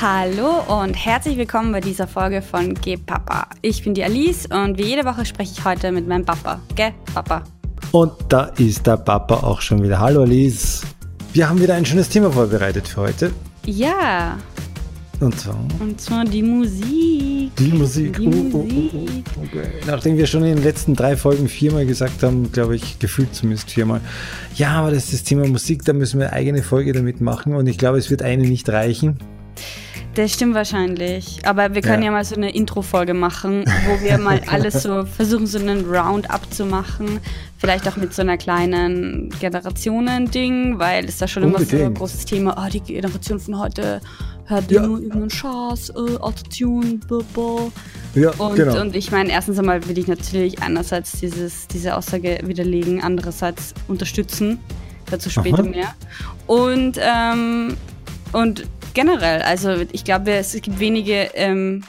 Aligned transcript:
Hallo 0.00 0.62
und 0.82 0.94
herzlich 0.94 1.36
willkommen 1.36 1.72
bei 1.72 1.80
dieser 1.80 2.06
Folge 2.06 2.40
von 2.40 2.74
Geh 2.74 2.96
Papa. 2.96 3.48
Ich 3.62 3.82
bin 3.82 3.94
die 3.94 4.04
Alice 4.04 4.46
und 4.46 4.78
wie 4.78 4.84
jede 4.84 5.04
Woche 5.04 5.24
spreche 5.24 5.52
ich 5.58 5.64
heute 5.64 5.90
mit 5.90 6.06
meinem 6.06 6.24
Papa. 6.24 6.60
Geh 6.76 6.92
Papa. 7.12 7.42
Und 7.90 8.12
da 8.28 8.44
ist 8.58 8.86
der 8.86 8.96
Papa 8.98 9.38
auch 9.38 9.60
schon 9.60 9.82
wieder. 9.82 9.98
Hallo 9.98 10.22
Alice. 10.22 10.82
Wir 11.32 11.48
haben 11.48 11.60
wieder 11.60 11.74
ein 11.74 11.84
schönes 11.84 12.08
Thema 12.08 12.30
vorbereitet 12.30 12.86
für 12.86 13.00
heute. 13.00 13.32
Ja. 13.66 14.38
Und 15.20 15.36
zwar? 15.40 15.58
Und 15.80 16.00
zwar 16.00 16.24
die 16.24 16.44
Musik. 16.44 17.56
Die 17.56 17.72
Musik. 17.72 18.18
Die 18.18 18.28
Oh, 18.28 18.30
oh, 18.30 18.50
oh, 18.52 18.58
Musik. 18.58 18.92
oh. 19.36 19.40
Okay. 19.42 19.68
Nachdem 19.84 20.16
wir 20.16 20.28
schon 20.28 20.44
in 20.44 20.54
den 20.56 20.62
letzten 20.64 20.94
drei 20.94 21.16
Folgen 21.16 21.48
viermal 21.48 21.86
gesagt 21.86 22.22
haben, 22.22 22.52
glaube 22.52 22.76
ich, 22.76 23.00
gefühlt 23.00 23.34
zumindest 23.34 23.70
viermal, 23.72 24.00
ja, 24.54 24.70
aber 24.74 24.92
das 24.92 25.04
ist 25.06 25.12
das 25.14 25.22
Thema 25.24 25.48
Musik, 25.48 25.84
da 25.84 25.92
müssen 25.92 26.20
wir 26.20 26.28
eine 26.28 26.36
eigene 26.36 26.62
Folge 26.62 26.92
damit 26.92 27.20
machen 27.20 27.56
und 27.56 27.66
ich 27.66 27.78
glaube, 27.78 27.98
es 27.98 28.10
wird 28.10 28.22
eine 28.22 28.44
nicht 28.46 28.68
reichen. 28.68 29.18
Das 30.18 30.32
stimmt 30.34 30.56
wahrscheinlich. 30.56 31.38
Aber 31.44 31.74
wir 31.76 31.80
können 31.80 32.02
ja, 32.02 32.06
Ja. 32.06 32.10
mal 32.12 32.24
so 32.24 32.34
eine 32.34 32.50
Intro-Folge 32.52 33.14
machen, 33.14 33.64
wo 33.86 34.04
wir 34.04 34.18
mal 34.18 34.40
alles 34.48 34.82
so 34.82 35.04
versuchen, 35.04 35.46
so 35.46 35.60
einen 35.60 35.84
Roundup 35.84 36.52
zu 36.52 36.66
machen. 36.66 37.20
Vielleicht 37.58 37.86
auch 37.86 37.96
mit 37.96 38.12
so 38.12 38.22
einer 38.22 38.36
kleinen 38.36 39.30
Generationen-Ding, 39.38 40.76
weil 40.80 41.04
es 41.04 41.18
da 41.18 41.28
schon 41.28 41.44
immer 41.44 41.58
so 41.60 41.64
ein 41.66 41.70
Unbedingt. 41.70 41.98
großes 41.98 42.24
Thema, 42.24 42.56
oh, 42.58 42.68
die 42.68 42.80
Generation 42.80 43.38
von 43.38 43.60
heute 43.60 44.00
hört 44.46 44.68
Ja. 44.72 44.82
nur 44.84 44.98
irgendeinen 44.98 45.30
Schatz, 45.30 45.90
äh, 45.90 46.16
Autotune, 46.18 46.98
blah, 47.06 47.20
Ja, 48.16 48.30
Und, 48.38 48.56
genau. 48.56 48.80
und 48.80 48.96
ich 48.96 49.12
meine, 49.12 49.30
erstens 49.30 49.56
einmal 49.60 49.86
will 49.86 49.98
ich 49.98 50.08
natürlich 50.08 50.60
einerseits 50.60 51.12
dieses, 51.20 51.68
diese 51.68 51.96
Aussage 51.96 52.40
widerlegen, 52.42 53.04
andererseits 53.04 53.72
unterstützen. 53.86 54.58
Dazu 55.12 55.30
später 55.30 55.60
Aha. 55.60 55.68
mehr. 55.68 55.94
Und, 56.48 56.98
ähm, 57.00 57.76
und 58.32 58.66
generell, 58.98 59.42
also 59.42 59.76
ich 59.92 60.02
glaube, 60.02 60.32
es 60.32 60.54
gibt 60.60 60.80
wenige 60.80 61.30
ähm, 61.34 61.84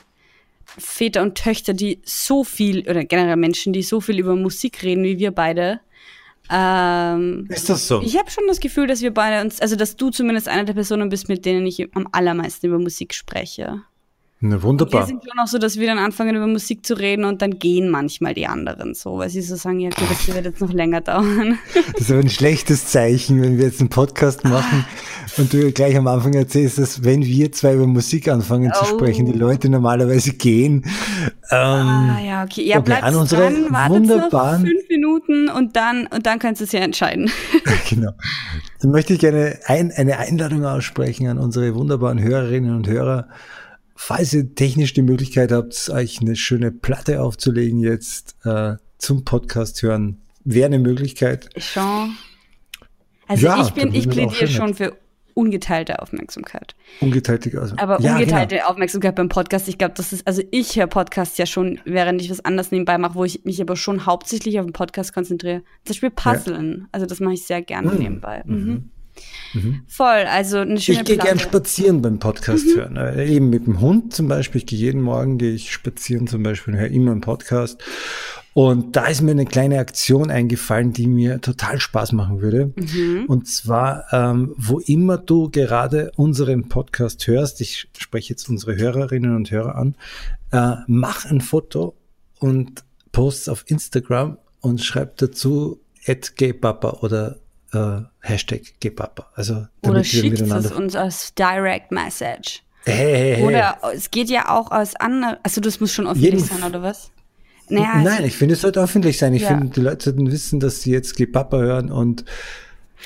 Väter 0.77 1.23
und 1.23 1.33
Töchter, 1.33 1.73
die 1.73 2.01
so 2.05 2.43
viel, 2.43 2.87
oder 2.87 3.03
generell 3.03 3.35
Menschen, 3.35 3.73
die 3.73 3.81
so 3.81 3.99
viel 3.99 4.19
über 4.19 4.35
Musik 4.35 4.83
reden 4.83 5.03
wie 5.03 5.17
wir 5.17 5.31
beide. 5.31 5.79
Ähm, 6.51 7.47
ist 7.49 7.67
das 7.67 7.87
so? 7.87 8.03
ich 8.03 8.15
habe 8.15 8.29
schon 8.29 8.43
das 8.47 8.59
Gefühl, 8.59 8.85
dass 8.85 9.01
wir 9.01 9.11
beide 9.11 9.43
uns, 9.43 9.59
also 9.59 9.75
dass 9.75 9.95
du 9.95 10.11
zumindest 10.11 10.47
eine 10.47 10.65
der 10.65 10.73
Personen 10.75 11.09
bist, 11.09 11.29
mit 11.29 11.45
denen 11.45 11.65
ich 11.65 11.87
am 11.95 12.07
allermeisten 12.11 12.67
über 12.67 12.77
Musik 12.77 13.15
spreche. 13.15 13.81
Na, 14.39 14.57
Wir 14.57 14.63
wunderbar. 14.63 15.07
sind 15.07 15.23
schon 15.23 15.39
auch 15.39 15.47
so, 15.47 15.57
dass 15.57 15.77
wir 15.79 15.87
dann 15.87 15.97
anfangen 15.97 16.35
über 16.35 16.47
Musik 16.47 16.85
zu 16.85 16.93
reden 16.93 17.25
und 17.25 17.41
dann 17.41 17.57
gehen 17.57 17.89
manchmal 17.89 18.35
die 18.35 18.45
anderen 18.45 18.93
so, 18.93 19.17
weil 19.17 19.29
sie 19.29 19.41
so 19.41 19.55
sagen, 19.55 19.79
ja 19.79 19.89
gut, 19.89 20.09
das 20.11 20.27
wird 20.27 20.45
jetzt 20.45 20.61
noch 20.61 20.71
länger 20.71 21.01
dauern. 21.01 21.57
Das 21.73 22.01
ist 22.01 22.11
aber 22.11 22.19
ein 22.21 22.29
schlechtes 22.29 22.85
Zeichen, 22.85 23.41
wenn 23.41 23.57
wir 23.57 23.65
jetzt 23.65 23.79
einen 23.79 23.89
Podcast 23.89 24.43
machen 24.45 24.85
und 25.39 25.51
du 25.53 25.71
gleich 25.71 25.95
am 25.97 26.07
Anfang 26.07 26.33
erzählst, 26.33 26.77
dass 26.77 27.03
wenn 27.03 27.23
wir 27.23 27.51
zwei 27.51 27.73
über 27.75 27.87
Musik 27.87 28.27
anfangen 28.27 28.71
zu 28.73 28.81
Oh. 28.83 28.85
sprechen, 28.97 29.25
die 29.25 29.37
Leute 29.37 29.69
normalerweise 29.69 30.33
gehen. 30.33 30.83
Ähm, 31.51 31.59
Ah 31.59 32.19
ja, 32.23 32.43
okay. 32.43 32.63
Ja, 32.65 32.77
Okay, 32.77 32.85
bleibt 32.85 33.03
an 33.03 33.15
unsere 33.15 33.41
dran, 33.49 33.91
wunderbaren- 33.91 34.61
fünf 34.65 34.87
Minuten 34.89 35.49
und 35.49 35.75
dann, 35.75 36.07
und 36.07 36.25
dann 36.25 36.39
könnt 36.39 36.59
ihr 36.59 36.65
es 36.65 36.71
ja 36.71 36.81
entscheiden. 36.81 37.31
genau. 37.89 38.11
Dann 38.81 38.91
möchte 38.91 39.13
ich 39.13 39.19
gerne 39.19 39.57
ein, 39.65 39.91
eine 39.91 40.17
Einladung 40.19 40.65
aussprechen 40.65 41.27
an 41.27 41.37
unsere 41.39 41.73
wunderbaren 41.75 42.21
Hörerinnen 42.21 42.75
und 42.75 42.87
Hörer. 42.87 43.27
Falls 43.95 44.33
ihr 44.33 44.55
technisch 44.55 44.93
die 44.93 45.01
Möglichkeit 45.01 45.51
habt, 45.51 45.89
euch 45.89 46.21
eine 46.21 46.35
schöne 46.35 46.71
Platte 46.71 47.21
aufzulegen 47.21 47.79
jetzt 47.79 48.35
äh, 48.45 48.75
zum 48.97 49.25
Podcast 49.25 49.81
hören, 49.81 50.21
wäre 50.45 50.67
eine 50.67 50.79
Möglichkeit. 50.79 51.49
Schon. 51.57 52.15
Also 53.27 53.45
Ja, 53.45 53.61
ich 53.61 53.71
bin, 53.73 53.93
ich 53.93 54.09
plädiere 54.09 54.47
schon 54.47 54.73
für 54.73 54.95
ungeteilte 55.39 56.01
Aufmerksamkeit. 56.01 56.75
Ungeteilte 57.01 57.59
aus. 57.61 57.73
Aber 57.77 57.99
ja, 58.01 58.13
ungeteilte 58.13 58.55
Genau. 58.55 58.67
Aufmerksamkeit 58.67 59.15
beim 59.15 59.29
Podcast, 59.29 59.67
ich 59.67 59.77
glaube, 59.77 59.93
das 59.95 60.11
ist, 60.13 60.27
also 60.27 60.41
ich 60.51 60.75
höre 60.75 60.87
Podcasts 60.87 61.37
ja 61.37 61.45
schon, 61.45 61.79
während 61.85 62.21
ich 62.21 62.29
was 62.29 62.43
anderes 62.43 62.71
nebenbei 62.71 62.97
mache, 62.97 63.15
wo 63.15 63.23
ich 63.25 63.45
mich 63.45 63.61
aber 63.61 63.75
schon 63.75 64.05
hauptsächlich 64.05 64.59
auf 64.59 64.65
den 64.65 64.73
Podcast 64.73 65.13
konzentriere. 65.13 65.59
Zum 65.85 65.93
Beispiel 65.93 66.09
Puzzeln. 66.11 66.87
Also 66.91 67.05
das 67.05 67.19
mache 67.19 67.33
ich 67.35 67.45
sehr 67.45 67.61
gerne 67.61 67.91
Mm. 67.91 67.97
nebenbei. 67.99 68.43
Mhm. 68.45 68.89
Voll, 69.87 70.23
also 70.31 70.59
eine 70.59 70.79
schöne 70.79 70.99
Ich 70.99 71.05
gehe 71.05 71.17
gern 71.17 71.37
Platte. 71.37 71.39
spazieren 71.49 72.01
beim 72.01 72.19
Podcast 72.19 72.65
hören. 72.73 72.95
Äh, 72.95 73.25
Eben 73.27 73.49
mit 73.49 73.65
dem 73.67 73.81
Hund 73.81 74.13
zum 74.13 74.27
Beispiel. 74.29 74.59
Ich 74.59 74.65
gehe 74.67 74.79
jeden 74.79 75.01
Morgen 75.01 75.37
gehe 75.37 75.51
ich 75.53 75.71
spazieren 75.73 76.25
zum 76.27 76.41
Beispiel 76.43 76.73
und 76.73 76.79
höre 76.79 76.87
immer 76.89 77.11
einen 77.11 77.19
Podcast. 77.21 77.81
Und 78.53 78.95
da 78.95 79.05
ist 79.05 79.21
mir 79.21 79.31
eine 79.31 79.45
kleine 79.45 79.79
Aktion 79.79 80.31
eingefallen, 80.31 80.91
die 80.91 81.07
mir 81.07 81.39
total 81.39 81.79
Spaß 81.79 82.11
machen 82.13 82.41
würde. 82.41 82.73
Mhm. 82.75 83.25
Und 83.27 83.47
zwar, 83.47 84.05
ähm, 84.11 84.53
wo 84.57 84.79
immer 84.79 85.17
du 85.17 85.49
gerade 85.49 86.11
unseren 86.15 86.67
Podcast 86.67 87.25
hörst, 87.27 87.61
ich 87.61 87.87
spreche 87.97 88.29
jetzt 88.29 88.49
unsere 88.49 88.75
Hörerinnen 88.75 89.35
und 89.35 89.51
Hörer 89.51 89.75
an, 89.75 89.95
äh, 90.51 90.75
mach 90.87 91.25
ein 91.25 91.41
Foto 91.41 91.95
und 92.39 92.83
post 93.11 93.49
auf 93.49 93.63
Instagram 93.67 94.37
und 94.61 94.81
schreib 94.83 95.17
dazu 95.17 95.79
@gaypapa 96.05 96.97
oder 97.01 97.37
äh, 97.71 98.01
Hashtag 98.21 98.61
gaypapa. 98.79 99.27
Also 99.35 99.53
Oder 99.53 99.67
damit 99.81 99.97
wir 99.97 100.21
schickt 100.21 100.41
es 100.41 100.71
uns 100.71 100.95
als 100.95 101.33
Direct 101.35 101.91
Message. 101.91 102.63
Hey, 102.85 102.95
hey, 102.95 103.35
hey. 103.35 103.45
Oder 103.45 103.77
es 103.93 104.09
geht 104.09 104.29
ja 104.29 104.49
auch 104.49 104.71
aus 104.71 104.95
anderen, 104.95 105.37
also 105.43 105.61
das 105.61 105.79
muss 105.79 105.93
schon 105.93 106.07
öffentlich 106.07 106.33
Jeden- 106.33 106.45
sein, 106.45 106.63
oder 106.63 106.81
was? 106.81 107.11
Naja, 107.69 107.91
also- 107.93 108.09
Nein, 108.09 108.25
ich 108.25 108.35
finde, 108.37 108.53
es 108.55 108.61
sollte 108.61 108.81
öffentlich 108.81 109.17
sein. 109.17 109.33
Ich 109.33 109.43
Ja. 109.43 109.49
finde, 109.49 109.67
die 109.67 109.81
Leute 109.81 110.05
sollten 110.05 110.31
wissen, 110.31 110.59
dass 110.59 110.81
sie 110.81 110.91
jetzt 110.91 111.15
Gay 111.15 111.27
Papa 111.27 111.57
hören 111.57 111.91
und 111.91 112.25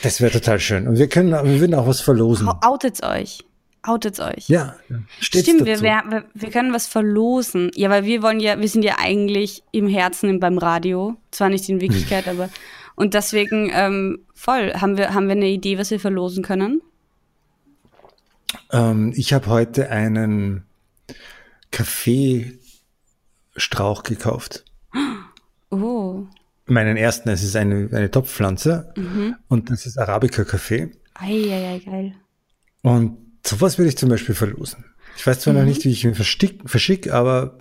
das 0.02 0.22
wäre 0.22 0.32
total 0.32 0.60
schön. 0.60 0.88
Und 0.88 0.98
wir 0.98 1.08
können, 1.08 1.32
wir 1.32 1.60
würden 1.60 1.76
auch 1.76 1.88
was 1.88 2.02
verlosen. 2.02 2.48
also, 2.48 2.60
outet's 2.62 3.04
euch. 3.04 3.44
Outet's 3.86 4.20
euch. 4.22 4.48
Ja, 4.48 4.76
steht's 5.20 5.44
Stimmt, 5.50 5.66
wir, 5.66 5.74
dazu. 5.74 5.84
wir, 5.84 6.04
wir- 6.10 6.24
wir 6.34 6.50
können 6.52 6.74
was 6.74 6.88
verlosen. 6.88 7.70
Ja, 7.76 7.90
weil 7.90 8.06
wir 8.06 8.22
wollen 8.24 8.40
ja, 8.40 8.58
wir 8.60 8.70
sind 8.70 8.84
ja 8.86 8.96
eigentlich 8.98 9.62
im 9.72 9.88
Herzen 9.90 10.40
beim 10.40 10.58
Radio. 10.58 11.16
Zwar 11.32 11.50
nicht 11.50 11.68
in 11.68 11.82
Wirklichkeit, 11.82 12.28
aber. 12.30 12.50
Und 12.96 13.14
deswegen, 13.14 13.70
ähm, 13.74 14.20
voll, 14.34 14.72
haben 14.74 14.98
wir, 14.98 15.14
haben 15.14 15.26
wir 15.28 15.34
eine 15.34 15.50
Idee, 15.50 15.78
was 15.78 15.92
wir 15.92 16.00
verlosen 16.00 16.44
können? 16.44 16.82
Ähm, 18.72 19.12
ich 19.16 19.34
habe 19.34 19.48
heute 19.48 19.90
einen 19.90 20.64
Kaffeestrauch 23.54 24.04
gekauft. 24.04 24.66
Oh. 25.70 26.26
Meinen 26.66 26.98
ersten, 26.98 27.30
es 27.30 27.44
ist 27.44 27.56
eine, 27.56 27.90
eine 27.92 28.10
Topfpflanze 28.10 28.94
Mhm. 28.96 29.36
und 29.48 29.70
das 29.70 29.86
ist 29.86 29.98
Arabica-Kaffee. 29.98 30.92
Eieiei, 31.16 31.80
geil. 31.86 32.16
Und 32.82 33.18
sowas 33.46 33.78
würde 33.78 33.90
ich 33.90 33.98
zum 33.98 34.10
Beispiel 34.10 34.36
verlosen. 34.36 34.86
Ich 35.18 35.26
weiß 35.28 35.38
Mhm. 35.38 35.42
zwar 35.42 35.54
noch 35.54 35.64
nicht, 35.66 35.84
wie 35.86 35.90
ich 35.92 36.04
ihn 36.04 36.16
verstick, 36.16 36.62
verschick, 36.66 37.12
aber 37.12 37.58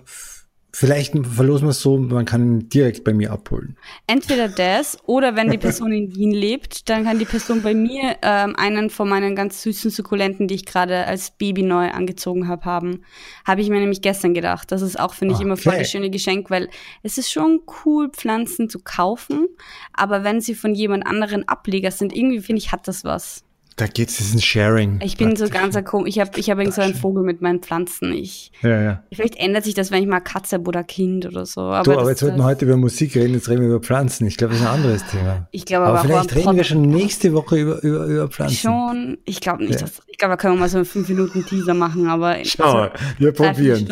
vielleicht 0.75 1.13
verlosen 1.27 1.67
wir 1.67 1.71
es 1.71 1.81
so, 1.81 1.97
man 1.97 2.25
kann 2.25 2.41
ihn 2.41 2.69
direkt 2.69 3.03
bei 3.03 3.13
mir 3.13 3.31
abholen. 3.31 3.77
Entweder 4.07 4.49
das 4.49 4.97
oder 5.05 5.35
wenn 5.35 5.51
die 5.51 5.57
Person 5.59 5.91
in 5.91 6.15
Wien 6.15 6.31
lebt, 6.31 6.89
dann 6.89 7.03
kann 7.03 7.19
die 7.19 7.25
Person 7.25 7.61
bei 7.61 7.75
mir 7.75 8.17
ähm, 8.23 8.55
einen 8.55 8.89
von 8.89 9.07
meinen 9.07 9.35
ganz 9.35 9.61
süßen 9.61 9.91
Sukkulenten, 9.91 10.47
die 10.47 10.55
ich 10.55 10.65
gerade 10.65 11.05
als 11.05 11.31
Baby 11.31 11.61
neu 11.61 11.89
angezogen 11.91 12.47
habe, 12.47 12.65
haben. 12.65 13.03
Habe 13.45 13.61
ich 13.61 13.69
mir 13.69 13.79
nämlich 13.79 14.01
gestern 14.01 14.33
gedacht. 14.33 14.71
Das 14.71 14.81
ist 14.81 14.99
auch, 14.99 15.13
finde 15.13 15.35
ich, 15.35 15.41
immer 15.41 15.57
voll 15.57 15.73
Okay. 15.73 15.81
das 15.81 15.91
schöne 15.91 16.09
Geschenk, 16.09 16.49
weil 16.49 16.69
es 17.03 17.17
ist 17.17 17.31
schon 17.31 17.61
cool, 17.85 18.09
Pflanzen 18.09 18.69
zu 18.69 18.79
kaufen, 18.79 19.47
aber 19.93 20.23
wenn 20.23 20.41
sie 20.41 20.55
von 20.55 20.75
jemand 20.75 21.05
anderen 21.05 21.47
Ableger 21.47 21.91
sind, 21.91 22.15
irgendwie 22.15 22.41
finde 22.41 22.59
ich, 22.61 22.71
hat 22.71 22.87
das 22.87 23.03
was. 23.03 23.43
Da 23.75 23.87
geht's, 23.87 24.17
das 24.17 24.27
ist 24.27 24.35
ein 24.35 24.41
Sharing. 24.41 24.99
Ich 25.01 25.17
bin 25.17 25.35
so 25.35 25.47
ganz 25.49 25.75
komisch. 25.83 26.09
Ich 26.09 26.19
habe 26.19 26.39
ich 26.39 26.49
hab 26.49 26.63
so 26.71 26.81
einen 26.81 26.93
Vogel 26.93 27.23
mit 27.23 27.41
meinen 27.41 27.59
Pflanzen. 27.59 28.13
Ich, 28.13 28.51
Ja, 28.61 28.81
ja. 28.81 29.03
vielleicht 29.11 29.35
ändert 29.37 29.63
sich 29.63 29.73
das, 29.73 29.89
wenn 29.89 30.03
ich 30.03 30.07
mal 30.07 30.19
Katze 30.19 30.57
habe 30.57 30.67
oder 30.67 30.83
Kind 30.83 31.25
oder 31.25 31.45
so. 31.45 31.61
Aber, 31.61 31.83
Du, 31.83 31.99
aber 31.99 32.09
jetzt 32.09 32.21
wollten 32.21 32.37
wir 32.37 32.43
heute 32.43 32.65
über 32.65 32.77
Musik 32.77 33.15
reden, 33.15 33.33
jetzt 33.33 33.49
reden 33.49 33.61
wir 33.61 33.69
über 33.69 33.79
Pflanzen. 33.79 34.27
Ich 34.27 34.37
glaube, 34.37 34.53
das 34.53 34.61
ist 34.61 34.67
ein 34.67 34.73
anderes 34.73 35.05
Thema. 35.07 35.47
Ich 35.51 35.65
glaube 35.65 35.87
aber 35.87 35.99
aber 35.99 36.07
vielleicht 36.07 36.35
reden 36.35 36.55
wir 36.55 36.63
schon 36.63 36.81
nächste 36.83 37.33
Woche 37.33 37.57
über, 37.59 37.81
über, 37.81 38.05
über 38.05 38.27
Pflanzen. 38.27 38.55
Schon, 38.57 39.17
ich 39.25 39.41
glaube 39.41 39.63
nicht, 39.63 39.73
Ja. 39.75 39.87
dass, 39.87 40.01
ich 40.07 40.17
glaube, 40.19 40.33
da 40.33 40.37
können 40.37 40.55
wir 40.55 40.59
mal 40.59 40.69
so 40.69 40.77
einen 40.77 40.85
5 40.85 41.09
Minuten 41.09 41.45
Teaser 41.45 41.73
machen, 41.73 42.07
aber 42.07 42.37
Schau 42.43 42.89
wir 43.17 43.31
probieren. 43.31 43.87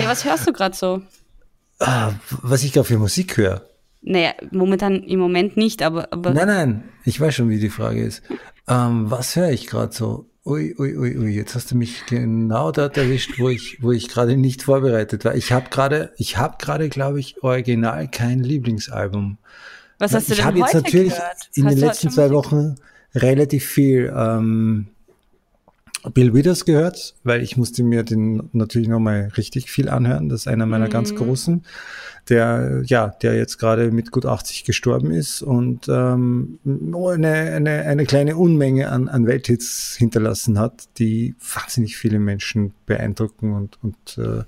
Ja, 0.00 0.06
was 0.06 0.24
hörst 0.24 0.46
du 0.46 0.52
gerade 0.52 0.74
so? 0.76 1.02
Ah, 1.80 2.12
was 2.42 2.64
ich 2.64 2.72
gerade 2.72 2.86
für 2.86 2.98
Musik 2.98 3.36
höre. 3.36 3.62
Naja, 4.00 4.32
momentan 4.50 5.02
im 5.02 5.18
Moment 5.18 5.56
nicht, 5.56 5.82
aber, 5.82 6.12
aber 6.12 6.32
Nein, 6.32 6.46
nein, 6.46 6.84
ich 7.04 7.20
weiß 7.20 7.34
schon, 7.34 7.48
wie 7.48 7.58
die 7.58 7.68
Frage 7.68 8.02
ist. 8.02 8.22
Ähm, 8.68 9.10
was 9.10 9.34
höre 9.36 9.50
ich 9.50 9.66
gerade 9.66 9.92
so? 9.92 10.30
Ui, 10.44 10.74
ui, 10.78 10.96
ui, 10.96 11.18
ui, 11.18 11.30
jetzt 11.30 11.54
hast 11.54 11.72
du 11.72 11.76
mich 11.76 12.06
genau 12.06 12.72
dort 12.72 12.96
erwischt, 12.96 13.38
wo 13.38 13.50
ich, 13.50 13.82
wo 13.82 13.92
ich 13.92 14.08
gerade 14.08 14.36
nicht 14.36 14.62
vorbereitet 14.62 15.24
war. 15.24 15.34
Ich 15.34 15.52
habe 15.52 15.68
gerade, 15.68 16.12
ich 16.16 16.38
habe 16.38 16.56
gerade, 16.58 16.88
glaube 16.88 17.20
ich, 17.20 17.42
original 17.42 18.08
kein 18.08 18.40
Lieblingsalbum. 18.40 19.38
was 19.98 20.14
hast 20.14 20.28
du 20.28 20.32
ich 20.32 20.38
denn 20.38 20.46
habe 20.46 20.62
heute 20.62 20.78
jetzt 20.78 20.84
natürlich 20.84 21.14
gehört? 21.14 21.50
in 21.54 21.66
hast 21.66 21.74
den 21.74 21.80
letzten 21.80 22.10
zwei 22.10 22.30
Wochen 22.30 22.76
relativ 23.14 23.66
viel 23.66 24.12
ähm, 24.16 24.88
Bill 26.14 26.32
Withers 26.32 26.64
gehört, 26.64 27.14
weil 27.24 27.42
ich 27.42 27.56
musste 27.56 27.82
mir 27.82 28.02
den 28.02 28.48
natürlich 28.52 28.88
nochmal 28.88 29.32
richtig 29.36 29.70
viel 29.70 29.88
anhören. 29.88 30.28
Das 30.28 30.40
ist 30.42 30.48
einer 30.48 30.66
meiner 30.66 30.86
mhm. 30.86 30.90
ganz 30.90 31.14
großen, 31.14 31.64
der 32.28 32.82
ja, 32.86 33.08
der 33.22 33.36
jetzt 33.36 33.58
gerade 33.58 33.90
mit 33.90 34.10
gut 34.12 34.24
80 34.24 34.64
gestorben 34.64 35.10
ist 35.10 35.42
und 35.42 35.88
ähm, 35.88 36.58
eine, 36.64 37.32
eine, 37.32 37.82
eine 37.82 38.06
kleine 38.06 38.36
Unmenge 38.36 38.90
an, 38.90 39.08
an 39.08 39.26
Welthits 39.26 39.96
hinterlassen 39.98 40.58
hat, 40.58 40.88
die 40.98 41.34
wahnsinnig 41.54 41.96
viele 41.96 42.20
Menschen 42.20 42.74
beeindrucken 42.86 43.54
und, 43.54 43.78
und 43.82 44.18
äh, 44.18 44.44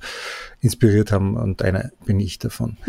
inspiriert 0.61 1.11
haben. 1.11 1.37
Und 1.37 1.63
einer 1.63 1.91
bin 2.05 2.21
ich 2.21 2.39
davon. 2.39 2.77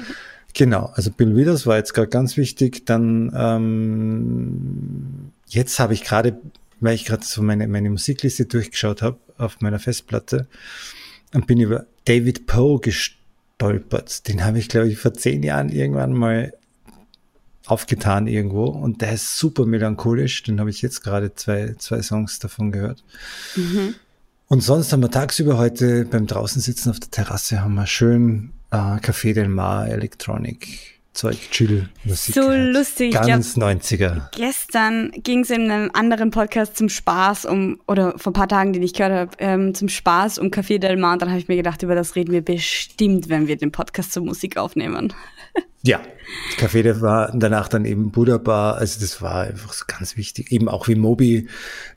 Genau, 0.54 0.92
also 0.96 1.12
Bill 1.12 1.38
Withers 1.38 1.66
war 1.66 1.78
jetzt 1.78 1.94
gerade 1.94 2.10
ganz 2.10 2.36
wichtig. 2.36 2.86
Dann 2.86 3.32
ähm, 3.34 5.32
jetzt 5.48 5.80
habe 5.80 5.94
ich 5.94 6.04
gerade 6.04 6.42
weil 6.82 6.96
ich 6.96 7.06
gerade 7.06 7.26
so 7.26 7.42
meine, 7.42 7.68
meine 7.68 7.90
Musikliste 7.90 8.46
durchgeschaut 8.46 9.02
habe 9.02 9.20
auf 9.38 9.62
meiner 9.62 9.80
Festplatte 9.80 10.48
und 11.34 11.48
bin 11.48 11.60
über 11.60 11.86
David 12.06 12.48
Poe 12.48 12.80
gestolpert. 12.80 14.28
Den 14.28 14.44
habe 14.44 14.60
ich, 14.60 14.68
glaube 14.68 14.90
ich, 14.90 14.98
vor 14.98 15.14
zehn 15.14 15.44
Jahren 15.44 15.70
irgendwann 15.70 16.14
mal 16.14 16.54
aufgetan 17.68 18.28
irgendwo 18.28 18.66
und 18.66 19.02
der 19.02 19.14
ist 19.14 19.38
super 19.38 19.66
melancholisch. 19.66 20.44
Den 20.44 20.60
habe 20.60 20.70
ich 20.70 20.82
jetzt 20.82 21.04
gerade 21.04 21.34
zwei, 21.36 21.76
zwei 21.78 22.02
Songs 22.02 22.40
davon 22.40 22.72
gehört. 22.72 23.04
Mhm. 23.56 23.96
Und 24.48 24.62
sonst 24.62 24.92
haben 24.92 25.02
wir 25.02 25.12
tagsüber 25.12 25.58
heute 25.58 26.04
beim 26.06 26.28
draußen 26.28 26.62
sitzen 26.62 26.90
auf 26.90 27.00
der 27.00 27.12
Terrasse 27.12 27.62
haben 27.62 27.76
wir 27.76 27.88
schön 27.88 28.52
äh, 28.72 28.98
Café 28.98 29.34
Del 29.34 29.48
Mar 29.48 29.88
Electronic 29.88 31.01
Zeug, 31.14 31.38
Chill, 31.52 31.90
Musik. 32.06 32.36
So 32.36 32.48
halt. 32.48 32.74
lustig. 32.74 33.14
Ganz 33.14 33.56
glaub, 33.56 33.70
90er. 33.70 34.30
Gestern 34.32 35.12
ging 35.12 35.42
es 35.42 35.50
in 35.50 35.70
einem 35.70 35.92
anderen 35.94 36.32
Podcast 36.32 36.78
zum 36.78 36.88
Spaß 36.88 37.46
um, 37.46 37.82
oder 37.86 38.18
vor 38.18 38.32
ein 38.32 38.34
paar 38.34 38.48
Tagen, 38.48 38.72
den 38.72 38.82
ich 38.82 38.94
gehört 38.94 39.14
habe, 39.14 39.32
ähm, 39.40 39.74
zum 39.74 39.90
Spaß 39.90 40.40
um 40.40 40.48
Café 40.48 40.80
Del 40.80 40.96
Mar. 40.96 41.14
Und 41.14 41.22
dann 41.22 41.30
habe 41.30 41.40
ich 41.40 41.50
mir 41.50 41.58
gedacht, 41.58 41.84
über 41.84 41.96
das 41.96 42.16
reden 42.16 42.32
wir 42.32 42.42
bestimmt, 42.42 43.28
wenn 43.28 43.48
wir 43.48 43.58
den 43.58 43.74
Podcast 43.74 44.14
zur 44.14 44.24
Musik 44.24 44.58
aufnehmen. 44.58 45.14
Ja, 45.84 46.00
Café 46.58 46.84
Del 46.84 46.96
Mar, 46.96 47.32
danach 47.34 47.68
dann 47.68 47.86
eben 47.86 48.12
Buddha 48.12 48.38
Bar. 48.38 48.76
Also 48.78 49.00
das 49.00 49.22
war 49.22 49.44
einfach 49.44 49.74
so 49.74 49.86
ganz 49.88 50.16
wichtig. 50.16 50.52
Eben 50.52 50.70
auch 50.70 50.88
wie 50.88 50.96
Moby. 50.96 51.48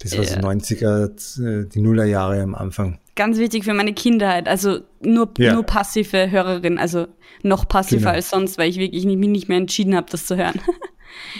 Das 0.00 0.12
war 0.16 0.24
yeah. 0.24 0.40
so 0.40 0.48
90er, 0.48 1.68
die 1.68 1.80
Nullerjahre 1.80 2.40
am 2.40 2.54
Anfang 2.54 2.98
ganz 3.14 3.38
wichtig 3.38 3.64
für 3.64 3.74
meine 3.74 3.94
Kindheit. 3.94 4.48
Also 4.48 4.80
nur, 5.00 5.30
ja. 5.38 5.54
nur 5.54 5.64
passive 5.64 6.30
Hörerin, 6.30 6.78
also 6.78 7.06
noch 7.42 7.68
passiver 7.68 8.00
genau. 8.00 8.14
als 8.14 8.30
sonst, 8.30 8.58
weil 8.58 8.70
ich 8.70 8.78
wirklich 8.78 9.04
nicht, 9.04 9.18
mich 9.18 9.28
nicht 9.28 9.48
mehr 9.48 9.58
entschieden 9.58 9.94
habe, 9.94 10.06
das 10.10 10.26
zu 10.26 10.36
hören. 10.36 10.60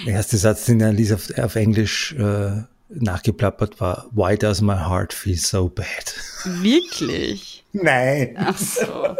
Der 0.06 0.14
erste 0.14 0.36
Satz, 0.36 0.66
den 0.66 0.80
er 0.80 0.92
ließ 0.92 1.12
auf, 1.12 1.38
auf 1.38 1.56
Englisch 1.56 2.14
äh, 2.18 2.62
nachgeplappert 2.90 3.80
war, 3.80 4.08
Why 4.12 4.36
does 4.36 4.60
my 4.60 4.76
heart 4.76 5.12
feel 5.12 5.36
so 5.36 5.68
bad? 5.68 6.14
Wirklich? 6.44 7.64
Nein. 7.72 8.36
Ach 8.38 8.56
so. 8.56 8.84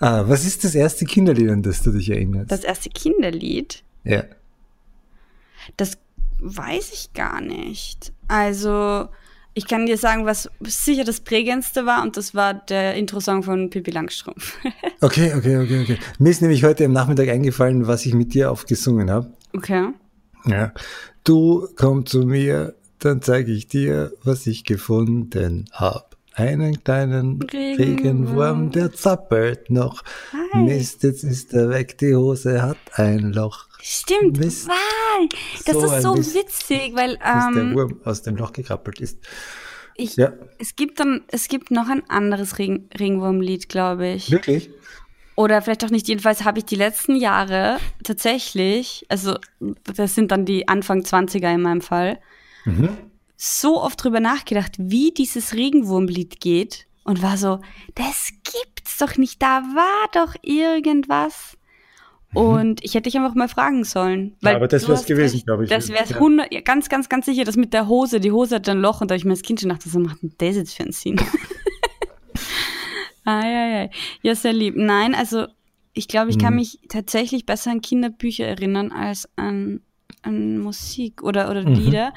ah, 0.00 0.24
was 0.26 0.44
ist 0.44 0.64
das 0.64 0.74
erste 0.74 1.04
Kinderlied, 1.04 1.50
an 1.50 1.62
das 1.62 1.82
du 1.82 1.92
dich 1.92 2.10
erinnerst? 2.10 2.50
Das 2.50 2.64
erste 2.64 2.90
Kinderlied? 2.90 3.82
Ja. 4.04 4.24
Das 5.76 5.98
weiß 6.38 6.92
ich 6.92 7.12
gar 7.12 7.40
nicht. 7.40 8.12
Also, 8.28 9.08
ich 9.54 9.66
kann 9.66 9.86
dir 9.86 9.96
sagen, 9.96 10.26
was 10.26 10.50
sicher 10.60 11.04
das 11.04 11.20
prägendste 11.20 11.86
war, 11.86 12.02
und 12.02 12.16
das 12.16 12.34
war 12.34 12.54
der 12.54 12.94
Intro-Song 12.94 13.42
von 13.42 13.70
Pippi 13.70 13.90
Langstrumpf. 13.90 14.54
okay, 15.00 15.32
okay, 15.34 15.56
okay, 15.56 15.82
okay. 15.82 15.98
Mir 16.18 16.30
ist 16.30 16.42
nämlich 16.42 16.62
heute 16.62 16.84
am 16.84 16.92
Nachmittag 16.92 17.28
eingefallen, 17.28 17.86
was 17.86 18.04
ich 18.04 18.14
mit 18.14 18.34
dir 18.34 18.50
oft 18.52 18.68
gesungen 18.68 19.10
habe. 19.10 19.32
Okay. 19.54 19.88
Ja. 20.44 20.72
Du 21.24 21.68
komm 21.76 22.06
zu 22.06 22.20
mir, 22.20 22.74
dann 22.98 23.22
zeige 23.22 23.52
ich 23.52 23.66
dir, 23.66 24.12
was 24.22 24.46
ich 24.46 24.64
gefunden 24.64 25.64
hab. 25.72 26.15
Einen 26.36 26.84
kleinen 26.84 27.40
Regenwurm, 27.42 28.70
der 28.70 28.92
zappelt 28.92 29.70
noch. 29.70 30.04
Hi. 30.52 30.64
Mist, 30.64 31.02
jetzt 31.02 31.24
ist 31.24 31.54
er 31.54 31.70
weg, 31.70 31.96
die 31.96 32.14
Hose 32.14 32.60
hat 32.60 32.76
ein 32.92 33.32
Loch. 33.32 33.64
Stimmt, 33.80 34.38
Mist. 34.38 34.68
Wow, 34.68 35.28
das 35.64 35.74
so 35.74 35.84
ist 35.86 36.02
so 36.02 36.14
Mist, 36.14 36.34
witzig, 36.34 36.92
weil 36.94 37.18
ähm, 37.24 37.54
der 37.54 37.74
Wurm 37.74 38.00
aus 38.04 38.20
dem 38.20 38.36
Loch 38.36 38.52
gekrabbelt 38.52 39.00
ist. 39.00 39.18
Ich, 39.94 40.16
ja. 40.16 40.34
Es 40.58 40.76
gibt 40.76 41.00
dann, 41.00 41.22
es 41.28 41.48
gibt 41.48 41.70
noch 41.70 41.88
ein 41.88 42.02
anderes 42.10 42.58
Regen, 42.58 42.90
Regenwurmlied, 42.98 43.70
glaube 43.70 44.08
ich. 44.08 44.30
Wirklich? 44.30 44.68
Oder 45.36 45.62
vielleicht 45.62 45.86
auch 45.86 45.90
nicht. 45.90 46.06
Jedenfalls 46.06 46.44
habe 46.44 46.58
ich 46.58 46.66
die 46.66 46.76
letzten 46.76 47.16
Jahre 47.16 47.78
tatsächlich, 48.04 49.06
also 49.08 49.36
das 49.84 50.14
sind 50.14 50.32
dann 50.32 50.44
die 50.44 50.68
Anfang 50.68 51.00
20er 51.00 51.54
in 51.54 51.62
meinem 51.62 51.80
Fall, 51.80 52.18
mhm. 52.66 52.90
So 53.36 53.82
oft 53.82 54.02
drüber 54.02 54.20
nachgedacht, 54.20 54.72
wie 54.78 55.12
dieses 55.12 55.54
Regenwurmlied 55.54 56.40
geht 56.40 56.86
und 57.04 57.22
war 57.22 57.36
so, 57.36 57.60
das 57.94 58.30
gibt's 58.44 58.98
doch 58.98 59.16
nicht, 59.16 59.42
da 59.42 59.62
war 59.74 60.08
doch 60.12 60.34
irgendwas. 60.42 61.56
Mhm. 62.32 62.36
Und 62.36 62.84
ich 62.84 62.94
hätte 62.94 63.04
dich 63.04 63.16
einfach 63.16 63.34
mal 63.34 63.48
fragen 63.48 63.84
sollen. 63.84 64.36
Weil 64.40 64.52
ja, 64.52 64.56
aber 64.56 64.68
das 64.68 64.88
wäre 64.88 64.98
es 64.98 65.06
gewesen, 65.06 65.42
glaube 65.44 65.64
ich. 65.64 65.70
Das 65.70 65.88
wäre 65.88 66.04
es 66.04 66.10
ja. 66.10 66.46
ja, 66.50 66.60
ganz, 66.60 66.88
ganz, 66.88 67.08
ganz 67.08 67.26
sicher. 67.26 67.44
Das 67.44 67.56
mit 67.56 67.72
der 67.72 67.88
Hose, 67.88 68.20
die 68.20 68.32
Hose 68.32 68.56
hat 68.56 68.68
ein 68.68 68.80
Loch 68.80 69.00
und 69.00 69.10
da 69.10 69.14
habe 69.14 69.18
ich 69.18 69.24
mir 69.24 69.32
als 69.32 69.42
Kind 69.42 69.60
schon 69.60 69.68
gedacht, 69.68 69.86
was 69.86 69.94
macht 69.94 70.22
denn 70.22 70.34
das 70.38 70.56
jetzt 70.56 70.74
für 70.74 70.82
ein 70.84 70.92
Sinn? 70.92 71.16
ah, 73.24 73.44
ja, 73.44 73.68
ja. 73.68 73.88
Ja, 74.22 74.34
sehr 74.34 74.52
lieb. 74.52 74.74
Nein, 74.76 75.14
also 75.14 75.46
ich 75.92 76.08
glaube, 76.08 76.30
ich 76.30 76.38
kann 76.38 76.52
mhm. 76.52 76.60
mich 76.60 76.80
tatsächlich 76.88 77.46
besser 77.46 77.70
an 77.70 77.80
Kinderbücher 77.80 78.44
erinnern 78.44 78.92
als 78.92 79.28
an, 79.36 79.80
an 80.26 80.58
Musik 80.58 81.22
oder, 81.22 81.50
oder 81.50 81.62
mhm. 81.62 81.74
Lieder. 81.74 82.12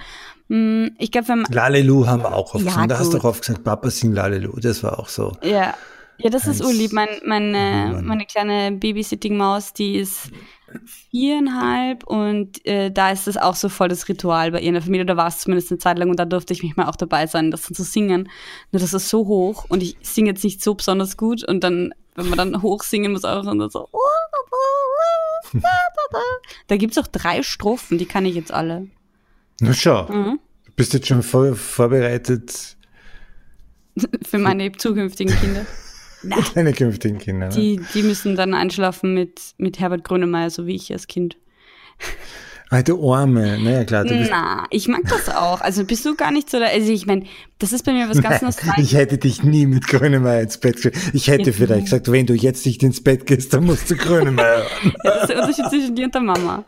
Mhm. 0.48 0.92
Ich 0.98 1.12
glaube, 1.12 1.28
wenn 1.30 1.42
man. 1.42 1.52
Lalelu 1.52 2.08
haben 2.08 2.24
wir 2.24 2.34
auch 2.34 2.56
oft 2.56 2.64
ja, 2.64 2.72
gesungen. 2.72 2.90
Da 2.90 3.00
hast 3.00 3.14
du 3.14 3.18
auch 3.20 3.26
oft 3.26 3.42
gesagt, 3.42 3.64
Papa 3.64 3.90
singt 3.90 4.16
Lalelu. 4.16 4.60
Das 4.60 4.84
war 4.84 5.00
auch 5.00 5.08
so. 5.08 5.34
Ja, 5.44 5.74
ja, 6.18 6.30
das 6.30 6.48
ist 6.48 6.62
urlieb. 6.62 6.92
Mein, 6.92 7.08
meine, 7.24 8.02
meine 8.04 8.26
kleine 8.26 8.74
Babysitting-Maus, 8.74 9.74
die 9.74 9.96
ist 9.96 10.32
viereinhalb 10.86 12.04
und 12.04 12.66
äh, 12.66 12.92
da 12.92 13.12
ist 13.12 13.26
das 13.26 13.38
auch 13.38 13.56
so 13.56 13.70
voll 13.70 13.88
das 13.88 14.08
Ritual 14.08 14.52
bei 14.52 14.60
ihr 14.60 14.68
in 14.68 14.74
der 14.74 14.84
Familie. 14.84 15.06
Da 15.06 15.18
war 15.18 15.28
es 15.28 15.40
zumindest 15.40 15.72
eine 15.72 15.80
Zeit 15.80 15.98
lang 15.98 16.10
und 16.10 16.20
da 16.20 16.26
durfte 16.26 16.54
ich 16.54 16.62
mich 16.62 16.76
mal 16.76 16.88
auch 16.88 16.96
dabei 16.96 17.26
sein, 17.26 17.52
das 17.52 17.64
dann 17.64 17.76
zu 17.76 17.84
singen. 17.84 18.30
Nur 18.72 18.82
das 18.82 18.94
ist 18.94 19.10
so 19.10 19.28
hoch 19.28 19.66
und 19.70 19.82
ich 19.82 19.98
singe 20.02 20.30
jetzt 20.30 20.44
nicht 20.44 20.62
so 20.62 20.76
besonders 20.76 21.18
gut 21.18 21.44
und 21.44 21.64
dann, 21.64 21.94
wenn 22.20 22.30
man 22.30 22.38
dann 22.38 22.62
hoch 22.62 22.84
singen 22.84 23.14
muss, 23.14 23.26
auch 23.26 23.46
und 23.46 23.72
so. 23.72 23.90
da 26.68 26.78
gibt's 26.78 26.98
auch 26.98 27.08
drei 27.08 27.42
Strophen, 27.44 27.98
die 27.98 28.06
kann 28.06 28.26
ich 28.26 28.36
jetzt 28.36 28.52
alle. 28.52 28.88
Na 29.62 29.74
schau, 29.74 30.04
mhm. 30.04 30.40
du 30.66 30.72
bist 30.76 30.94
jetzt 30.94 31.08
schon 31.08 31.24
voll 31.24 31.56
vorbereitet. 31.56 32.78
Für 34.24 34.38
meine 34.38 34.72
zukünftigen 34.74 35.36
Kinder. 35.36 35.66
Deine 36.54 36.74
künftigen 36.74 37.18
Kinder. 37.18 37.48
Ne? 37.48 37.56
Die, 37.56 37.82
die 37.94 38.04
müssen 38.04 38.36
dann 38.36 38.54
einschlafen 38.54 39.14
mit, 39.14 39.40
mit 39.58 39.80
Herbert 39.80 40.04
Grönemeyer, 40.04 40.50
so 40.50 40.68
wie 40.68 40.76
ich 40.76 40.92
als 40.92 41.08
Kind. 41.08 41.38
Alte 42.72 42.94
Arme, 42.94 43.58
naja 43.64 43.84
klar. 43.84 44.04
Du 44.04 44.16
bist 44.16 44.30
Na, 44.30 44.68
ich 44.70 44.88
mag 44.88 45.02
das 45.10 45.28
auch. 45.28 45.62
Also 45.62 45.86
bist 45.86 46.06
du 46.06 46.16
gar 46.16 46.30
nicht 46.32 46.52
so, 46.52 46.58
also 46.58 46.92
ich 46.92 47.08
meine, 47.08 47.26
das 47.58 47.74
ist 47.74 47.84
bei 47.84 47.94
mir 47.94 48.08
was 48.08 48.22
ganz 48.22 48.44
Nostalgisches. 48.44 48.84
Ich 48.84 48.96
hätte 48.96 49.18
dich 49.18 49.44
nie 49.44 49.66
mit 49.66 49.88
Grönemeyer 49.88 50.42
ins 50.42 50.60
Bett 50.60 50.76
geschickt. 50.76 50.98
Ich 51.14 51.28
hätte 51.30 51.46
jetzt 51.46 51.58
vielleicht 51.58 51.86
gesagt, 51.86 52.12
wenn 52.12 52.28
du 52.28 52.36
jetzt 52.36 52.66
nicht 52.68 52.84
ins 52.84 53.04
Bett 53.04 53.26
gehst, 53.26 53.54
dann 53.56 53.66
musst 53.66 53.90
du 53.90 53.96
Grönemeyer 53.96 54.68
Das 55.04 55.22
ist 55.22 55.30
der 55.30 55.42
Unterschied 55.42 55.66
zwischen 55.70 55.96
dir 55.96 56.06
und 56.06 56.14
der 56.14 56.22
Mama. 56.22 56.64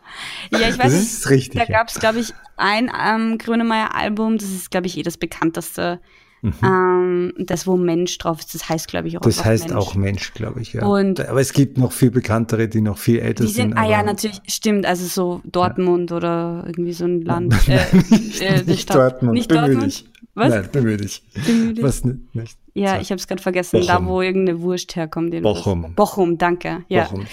Ja, 0.50 0.58
ich 0.68 0.78
weiß 0.78 0.92
das 0.92 0.94
ist 0.94 1.30
richtig, 1.30 1.60
da 1.60 1.72
gab 1.72 1.88
es, 1.88 1.94
glaube 1.94 2.18
ich, 2.18 2.34
ein 2.56 2.90
ähm, 3.06 3.38
Grönemeyer-Album, 3.38 4.38
das 4.38 4.50
ist, 4.50 4.72
glaube 4.72 4.88
ich, 4.88 4.98
eh 4.98 5.02
das 5.02 5.16
bekannteste 5.16 6.00
Mhm. 6.42 6.52
Ähm, 6.64 7.32
das, 7.38 7.68
wo 7.68 7.76
Mensch 7.76 8.18
drauf 8.18 8.40
ist, 8.40 8.52
das 8.52 8.68
heißt, 8.68 8.88
glaube 8.88 9.06
ich, 9.06 9.16
auch 9.16 9.20
Das 9.20 9.44
heißt 9.44 9.68
Mensch. 9.68 9.80
auch 9.80 9.94
Mensch, 9.94 10.34
glaube 10.34 10.60
ich, 10.60 10.72
ja. 10.72 10.84
Und 10.84 11.20
aber 11.20 11.40
es 11.40 11.52
gibt 11.52 11.78
noch 11.78 11.92
viel 11.92 12.10
bekanntere, 12.10 12.66
die 12.66 12.80
noch 12.80 12.98
viel 12.98 13.20
älter 13.20 13.44
die 13.44 13.52
sind. 13.52 13.70
sind 13.70 13.78
ah 13.78 13.88
ja, 13.88 14.02
natürlich, 14.02 14.40
stimmt. 14.48 14.84
Also 14.84 15.06
so 15.06 15.40
Dortmund 15.44 16.10
ja. 16.10 16.16
oder 16.16 16.64
irgendwie 16.66 16.92
so 16.92 17.04
ein 17.04 17.22
Land. 17.22 17.54
Äh, 17.72 18.60
äh, 18.60 18.62
nicht. 18.64 18.92
Dortmund, 18.92 19.34
nicht 19.34 19.48
bemühe 19.48 19.66
Dortmund. 19.66 19.86
dich. 19.86 20.04
Was? 20.34 20.48
Nein, 20.48 20.68
bemühe 20.72 20.96
dich. 20.96 21.22
Bemühe 21.46 21.74
dich. 21.74 21.84
Was 21.84 22.04
nicht? 22.04 22.56
Ja, 22.74 23.00
ich 23.00 23.10
habe 23.10 23.18
es 23.20 23.28
gerade 23.28 23.40
vergessen. 23.42 23.80
Bochum. 23.80 23.86
Da, 23.86 24.06
wo 24.06 24.20
irgendeine 24.20 24.60
Wurst 24.60 24.96
herkommt. 24.96 25.40
Bochum. 25.42 25.94
Bochum, 25.94 26.38
danke. 26.38 26.84
Ja. 26.88 27.04
Bochum. 27.04 27.26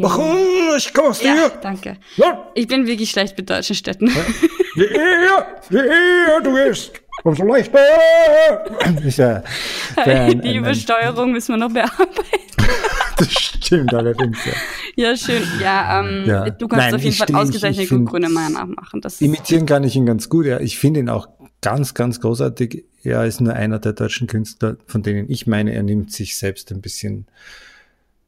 Bochum, 0.00 0.36
ich 0.76 0.94
komme 0.94 1.08
aus 1.08 1.18
dir. 1.20 1.34
Ja, 1.34 1.48
danke. 1.60 1.98
Ja. 2.16 2.46
Ich 2.54 2.68
bin 2.68 2.86
wirklich 2.86 3.10
schlecht 3.10 3.36
mit 3.36 3.50
deutschen 3.50 3.76
Städten. 3.76 4.06
Ja. 4.06 4.24
Wie 4.76 4.84
eher, 4.84 5.46
wie 5.68 5.76
eher 5.76 6.40
du 6.42 6.54
gehst 6.54 6.92
umso 7.24 7.44
leichter. 7.44 7.78
Ist 9.04 9.18
ja, 9.18 9.42
ein, 9.96 10.40
Die 10.40 10.56
Übersteuerung 10.56 11.32
müssen 11.32 11.54
wir 11.54 11.56
noch 11.56 11.72
bearbeiten. 11.72 12.10
das 13.18 13.32
stimmt 13.32 13.92
allerdings, 13.94 14.38
ja. 14.44 14.52
Ja, 14.96 15.16
schön. 15.16 15.42
Ja, 15.60 16.00
ähm, 16.00 16.24
ja. 16.26 16.50
du 16.50 16.68
kannst 16.68 16.86
Nein, 16.86 16.94
auf 16.94 17.02
jeden 17.02 17.16
Fall 17.16 17.34
ausgezeichnet 17.34 17.88
gut 17.88 18.06
Grönemeyer 18.06 18.50
nachmachen. 18.50 19.00
Das 19.00 19.20
imitieren 19.20 19.66
kann 19.66 19.84
ich 19.84 19.96
ihn 19.96 20.06
ganz 20.06 20.28
gut, 20.28 20.46
ja. 20.46 20.60
Ich 20.60 20.78
finde 20.78 21.00
ihn 21.00 21.08
auch 21.08 21.28
ganz, 21.60 21.94
ganz 21.94 22.20
großartig. 22.20 22.84
Er 23.02 23.24
ist 23.24 23.40
nur 23.40 23.54
einer 23.54 23.78
der 23.78 23.92
deutschen 23.92 24.26
Künstler, 24.26 24.76
von 24.86 25.02
denen 25.02 25.30
ich 25.30 25.46
meine, 25.46 25.72
er 25.72 25.82
nimmt 25.82 26.12
sich 26.12 26.36
selbst 26.36 26.70
ein 26.70 26.80
bisschen 26.80 27.26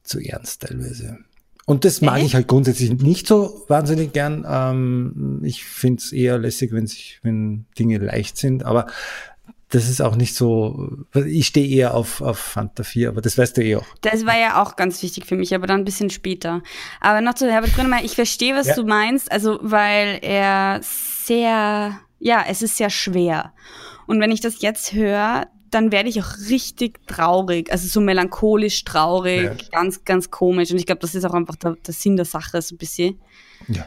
zu 0.03 0.19
ernst 0.21 0.63
teilweise. 0.63 1.19
Und 1.65 1.85
das 1.85 2.01
mag 2.01 2.19
Echt? 2.19 2.27
ich 2.27 2.35
halt 2.35 2.49
grundsätzlich 2.49 2.91
nicht 2.91 3.27
so 3.27 3.65
wahnsinnig 3.69 4.13
gern. 4.13 4.45
Ähm, 4.49 5.41
ich 5.45 5.65
finde 5.65 6.03
es 6.03 6.13
eher 6.13 6.39
lässig, 6.39 6.73
wenn 6.73 6.87
sich, 6.87 7.21
wenn 7.23 7.67
Dinge 7.79 7.99
leicht 7.99 8.37
sind, 8.37 8.65
aber 8.65 8.87
das 9.73 9.89
ist 9.89 10.03
auch 10.03 10.17
nicht 10.17 10.35
so, 10.35 10.91
ich 11.15 11.47
stehe 11.47 11.67
eher 11.67 11.95
auf, 11.95 12.21
auf 12.21 12.39
Fanta 12.39 12.83
4, 12.83 13.09
aber 13.09 13.23
das 13.23 13.39
weißt 13.39 13.57
du 13.57 13.65
eh 13.65 13.77
auch. 13.77 13.87
Das 14.03 14.27
war 14.27 14.39
ja 14.39 14.63
auch 14.63 14.77
ganz 14.77 15.03
wichtig 15.03 15.25
für 15.25 15.37
mich, 15.37 15.55
aber 15.55 15.67
dann 15.67 15.81
ein 15.81 15.85
bisschen 15.87 16.11
später. 16.11 16.63
Aber 17.01 17.23
noch 17.23 17.35
zu 17.35 17.51
Herbert 17.51 17.75
Grönemeyer, 17.75 18.05
ich 18.05 18.15
verstehe, 18.15 18.55
was 18.55 18.67
ja. 18.67 18.75
du 18.75 18.85
meinst, 18.85 19.33
also 19.33 19.59
weil 19.63 20.19
er 20.21 20.81
sehr, 20.83 21.99
ja, 22.19 22.45
es 22.47 22.61
ist 22.61 22.77
sehr 22.77 22.91
schwer. 22.91 23.55
Und 24.07 24.21
wenn 24.21 24.31
ich 24.31 24.43
das 24.43 24.61
jetzt 24.61 24.93
höre, 24.93 25.47
dann 25.73 25.91
werde 25.91 26.09
ich 26.09 26.21
auch 26.21 26.37
richtig 26.51 27.07
traurig, 27.07 27.73
also 27.73 27.89
so 27.89 28.01
melancholisch 28.01 28.85
traurig, 28.85 29.43
ja. 29.43 29.69
ganz, 29.71 30.05
ganz 30.05 30.31
komisch. 30.31 30.71
Und 30.71 30.79
ich 30.79 30.87
glaube, 30.87 31.01
das 31.01 31.15
ist 31.15 31.25
auch 31.25 31.35
einfach 31.35 31.57
der, 31.57 31.77
der 31.77 31.95
Sinn 31.95 32.17
der 32.17 32.27
Sache, 32.27 32.61
so 32.63 32.75
ein 32.75 32.79
bisschen. 32.79 33.21
Ja. 33.69 33.87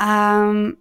Ähm, 0.00 0.76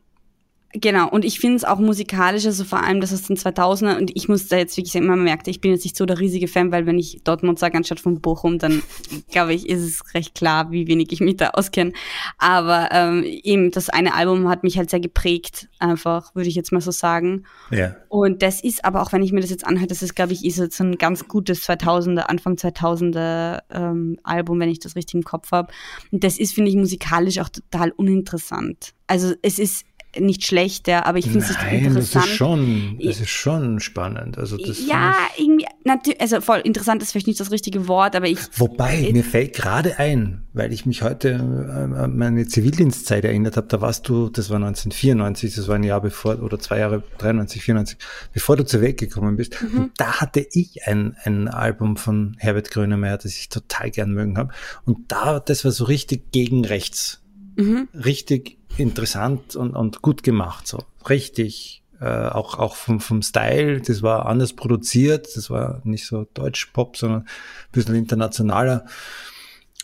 Genau, 0.77 1.07
und 1.07 1.23
ich 1.23 1.39
finde 1.39 1.55
es 1.55 1.63
auch 1.63 1.79
musikalisch, 1.79 2.45
also 2.45 2.65
vor 2.65 2.83
allem 2.83 2.99
das 2.99 3.13
aus 3.13 3.23
den 3.23 3.37
2000er, 3.37 3.97
und 3.97 4.11
ich 4.13 4.27
muss 4.27 4.49
da 4.49 4.57
jetzt 4.57 4.75
wirklich 4.75 4.91
sagen, 4.91 5.05
man 5.05 5.23
merkt, 5.23 5.47
ich 5.47 5.61
bin 5.61 5.71
jetzt 5.71 5.85
nicht 5.85 5.95
so 5.95 6.05
der 6.05 6.19
riesige 6.19 6.49
Fan, 6.49 6.73
weil 6.73 6.85
wenn 6.85 6.99
ich 6.99 7.21
Dortmund 7.23 7.59
sage 7.59 7.77
anstatt 7.77 8.01
von 8.01 8.19
Bochum, 8.19 8.59
dann 8.59 8.83
glaube 9.31 9.53
ich, 9.53 9.69
ist 9.69 9.81
es 9.81 10.13
recht 10.13 10.35
klar, 10.35 10.71
wie 10.71 10.87
wenig 10.87 11.13
ich 11.13 11.21
mich 11.21 11.37
da 11.37 11.51
auskenne. 11.51 11.93
Aber 12.39 12.89
ähm, 12.91 13.23
eben, 13.23 13.71
das 13.71 13.89
eine 13.89 14.15
Album 14.15 14.49
hat 14.49 14.63
mich 14.63 14.77
halt 14.77 14.89
sehr 14.89 14.99
geprägt, 14.99 15.69
einfach, 15.79 16.35
würde 16.35 16.49
ich 16.49 16.55
jetzt 16.55 16.73
mal 16.73 16.81
so 16.81 16.91
sagen. 16.91 17.45
Ja. 17.71 17.95
Und 18.09 18.41
das 18.41 18.61
ist 18.61 18.83
aber 18.83 19.01
auch, 19.01 19.13
wenn 19.13 19.23
ich 19.23 19.31
mir 19.31 19.41
das 19.41 19.51
jetzt 19.51 19.65
anhöre, 19.65 19.87
das 19.87 20.01
ist, 20.01 20.13
glaube 20.13 20.33
ich, 20.33 20.43
ist 20.43 20.57
jetzt 20.57 20.81
ein 20.81 20.97
ganz 20.97 21.27
gutes 21.29 21.65
2000er, 21.69 22.21
Anfang 22.21 22.55
2000er 22.55 23.61
ähm, 23.71 24.19
Album, 24.23 24.59
wenn 24.59 24.69
ich 24.69 24.79
das 24.79 24.97
richtig 24.97 25.15
im 25.15 25.23
Kopf 25.23 25.51
habe. 25.51 25.71
Und 26.11 26.25
das 26.25 26.37
ist, 26.37 26.53
finde 26.53 26.69
ich, 26.69 26.75
musikalisch 26.75 27.39
auch 27.39 27.49
total 27.49 27.91
uninteressant. 27.91 28.93
Also 29.07 29.33
es 29.41 29.59
ist 29.59 29.85
nicht 30.19 30.45
schlecht, 30.45 30.87
ja, 30.87 31.05
aber 31.05 31.17
ich 31.17 31.25
finde 31.25 31.39
es 31.39 31.49
nicht 31.49 31.85
interessant. 31.85 32.15
Das 32.25 32.31
ist 32.31 32.37
schon, 32.37 32.99
das 33.01 33.19
ist 33.19 33.29
schon 33.29 33.79
spannend. 33.79 34.37
Also 34.37 34.57
das 34.57 34.85
ja, 34.85 35.15
irgendwie, 35.37 35.65
natürlich, 35.83 36.21
also 36.21 36.41
voll 36.41 36.59
interessant 36.59 37.01
ist 37.01 37.11
vielleicht 37.11 37.27
nicht 37.27 37.39
das 37.39 37.51
richtige 37.51 37.87
Wort, 37.87 38.15
aber 38.15 38.27
ich. 38.27 38.39
Wobei, 38.57 38.97
äh, 38.97 39.13
mir 39.13 39.23
fällt 39.23 39.53
gerade 39.53 39.99
ein, 39.99 40.43
weil 40.53 40.73
ich 40.73 40.85
mich 40.85 41.01
heute 41.01 41.29
äh, 41.29 41.97
an 41.97 42.17
meine 42.17 42.47
Zivildienstzeit 42.47 43.25
erinnert 43.25 43.57
habe, 43.57 43.67
da 43.67 43.81
warst 43.81 44.07
du, 44.07 44.29
das 44.29 44.49
war 44.49 44.57
1994, 44.57 45.55
das 45.55 45.67
war 45.67 45.75
ein 45.75 45.83
Jahr 45.83 46.01
bevor, 46.01 46.41
oder 46.41 46.59
zwei 46.59 46.79
Jahre, 46.79 47.03
93, 47.17 47.61
94, 47.61 47.97
bevor 48.33 48.57
du 48.57 48.65
zur 48.65 48.81
Welt 48.81 48.97
gekommen 48.97 49.35
bist. 49.35 49.61
Mhm. 49.61 49.79
Und 49.79 49.91
da 49.97 50.21
hatte 50.21 50.45
ich 50.51 50.87
ein, 50.87 51.15
ein 51.23 51.47
Album 51.47 51.97
von 51.97 52.35
Herbert 52.39 52.71
Grönemeyer, 52.71 53.17
das 53.17 53.37
ich 53.37 53.49
total 53.49 53.91
gern 53.91 54.11
mögen 54.11 54.37
habe. 54.37 54.53
Und 54.85 55.11
da, 55.11 55.39
das 55.39 55.65
war 55.65 55.71
so 55.71 55.85
richtig 55.85 56.31
gegen 56.31 56.65
rechts. 56.65 57.21
Mhm. 57.57 57.87
Richtig 57.93 58.57
interessant 58.77 59.55
und, 59.55 59.75
und 59.75 60.01
gut 60.01 60.23
gemacht, 60.23 60.67
so 60.67 60.83
richtig. 61.09 61.81
Äh, 62.01 62.27
auch 62.27 62.59
auch 62.59 62.75
vom, 62.75 62.99
vom 62.99 63.21
Style, 63.21 63.79
das 63.79 64.03
war 64.03 64.25
anders 64.25 64.51
produziert, 64.51 65.29
das 65.37 65.49
war 65.49 65.79
nicht 65.85 66.05
so 66.05 66.27
Deutsch-Pop, 66.33 66.97
sondern 66.97 67.21
ein 67.21 67.27
bisschen 67.71 67.95
internationaler. 67.95 68.85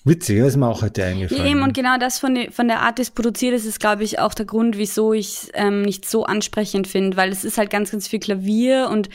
Witzig, 0.03 0.39
das 0.39 0.49
ist 0.49 0.57
mir 0.57 0.67
auch 0.67 0.81
heute 0.81 1.05
eingefallen. 1.05 1.45
Eben, 1.45 1.61
und 1.61 1.73
genau 1.73 1.97
das 1.99 2.17
von, 2.17 2.35
von 2.51 2.67
der 2.67 2.81
Art 2.81 2.97
des 2.97 3.11
Produziertes 3.11 3.65
ist, 3.65 3.79
glaube 3.79 4.03
ich, 4.03 4.17
auch 4.17 4.33
der 4.33 4.45
Grund, 4.45 4.77
wieso 4.77 5.13
ich 5.13 5.27
es 5.27 5.49
ähm, 5.53 5.83
nicht 5.83 6.09
so 6.09 6.25
ansprechend 6.25 6.87
finde, 6.87 7.17
weil 7.17 7.29
es 7.29 7.45
ist 7.45 7.59
halt 7.59 7.69
ganz, 7.69 7.91
ganz 7.91 8.07
viel 8.07 8.19
Klavier 8.19 8.89
und 8.91 9.09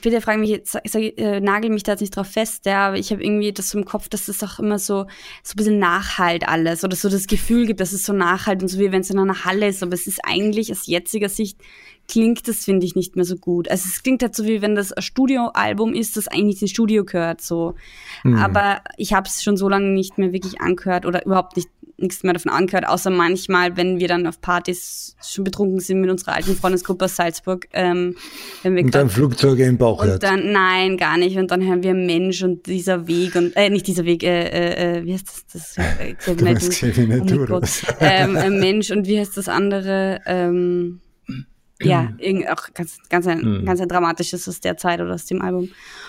bitte 0.00 0.20
frag 0.20 0.38
mich 0.38 0.50
jetzt, 0.50 0.72
sag, 0.72 1.02
äh, 1.02 1.40
nagel 1.40 1.70
mich 1.70 1.82
da 1.82 1.92
jetzt 1.92 2.02
nicht 2.02 2.14
drauf 2.14 2.26
fest, 2.26 2.66
ja, 2.66 2.88
aber 2.88 2.98
ich 2.98 3.10
habe 3.10 3.24
irgendwie 3.24 3.52
das 3.52 3.70
so 3.70 3.78
im 3.78 3.86
Kopf, 3.86 4.08
dass 4.08 4.26
das 4.26 4.42
auch 4.42 4.58
immer 4.58 4.78
so 4.78 5.06
so 5.42 5.52
ein 5.52 5.56
bisschen 5.56 5.78
Nachhalt 5.78 6.46
alles 6.46 6.84
oder 6.84 6.94
so 6.94 7.08
das 7.08 7.26
Gefühl 7.26 7.66
gibt, 7.66 7.80
dass 7.80 7.92
es 7.92 8.04
so 8.04 8.12
nachhalt 8.12 8.62
und 8.62 8.68
so 8.68 8.78
wie 8.78 8.92
wenn 8.92 9.00
es 9.00 9.10
in 9.10 9.18
einer 9.18 9.44
Halle 9.44 9.68
ist, 9.68 9.82
aber 9.82 9.94
es 9.94 10.06
ist 10.06 10.20
eigentlich 10.24 10.70
aus 10.70 10.86
jetziger 10.86 11.30
Sicht 11.30 11.58
klingt 12.08 12.46
das, 12.48 12.64
finde 12.64 12.84
ich, 12.84 12.94
nicht 12.94 13.16
mehr 13.16 13.24
so 13.24 13.36
gut. 13.36 13.70
Also 13.70 13.88
es 13.88 14.02
klingt 14.02 14.22
halt 14.22 14.34
so, 14.34 14.44
wie 14.44 14.60
wenn 14.60 14.74
das 14.74 14.92
ein 14.92 15.02
Studioalbum 15.02 15.94
ist, 15.94 16.16
das 16.16 16.28
eigentlich 16.28 16.60
ins 16.60 16.70
Studio 16.70 17.04
gehört, 17.04 17.40
so. 17.40 17.74
Mhm. 18.24 18.36
Aber 18.36 18.82
ich 18.96 19.14
habe 19.14 19.28
es 19.28 19.42
schon 19.42 19.56
so 19.56 19.68
lange 19.68 19.90
nicht 19.90 20.18
mehr 20.18 20.32
wirklich 20.32 20.60
angehört 20.60 21.06
oder 21.06 21.24
überhaupt 21.24 21.56
nicht 21.56 21.68
nichts 22.02 22.22
mehr 22.22 22.34
davon 22.34 22.52
angehört, 22.52 22.86
außer 22.86 23.10
manchmal, 23.10 23.76
wenn 23.76 23.98
wir 23.98 24.08
dann 24.08 24.26
auf 24.26 24.40
Partys 24.40 25.16
schon 25.22 25.44
betrunken 25.44 25.80
sind 25.80 26.00
mit 26.00 26.10
unserer 26.10 26.34
alten 26.34 26.56
Freundesgruppe 26.56 27.06
aus 27.06 27.16
Salzburg. 27.16 27.68
Ähm, 27.72 28.16
wenn 28.62 28.76
wir 28.76 28.84
und 28.84 28.94
dann 28.94 29.08
Flugzeuge 29.08 29.64
im 29.64 29.78
Bauch 29.78 30.02
und 30.02 30.22
dann 30.22 30.52
Nein, 30.52 30.96
gar 30.96 31.16
nicht. 31.16 31.36
Und 31.36 31.50
dann 31.50 31.62
hören 31.64 31.82
wir 31.82 31.94
Mensch 31.94 32.42
und 32.42 32.66
dieser 32.66 33.06
Weg 33.06 33.34
und 33.36 33.56
äh, 33.56 33.70
nicht 33.70 33.86
dieser 33.86 34.04
Weg, 34.04 34.22
äh, 34.22 34.48
äh, 34.48 34.98
äh 34.98 35.04
wie 35.04 35.14
heißt 35.14 35.26
das? 35.52 35.76
das 35.76 35.98
äh, 35.98 36.14
du 36.26 37.54
oh 37.54 37.60
ähm, 38.00 38.60
Mensch 38.60 38.90
und 38.90 39.06
wie 39.06 39.18
heißt 39.18 39.36
das 39.36 39.48
andere? 39.48 40.20
Ähm, 40.26 41.00
ja, 41.84 42.12
auch 42.52 42.74
ganz, 42.74 42.98
ganz 43.08 43.26
ein, 43.26 43.40
mhm. 43.40 43.64
ganz 43.64 43.80
ein 43.80 43.88
dramatisches 43.88 44.48
aus 44.48 44.60
der 44.60 44.76
Zeit 44.76 45.00
oder 45.00 45.14
aus 45.14 45.26
dem 45.26 45.42
Album. 45.42 45.68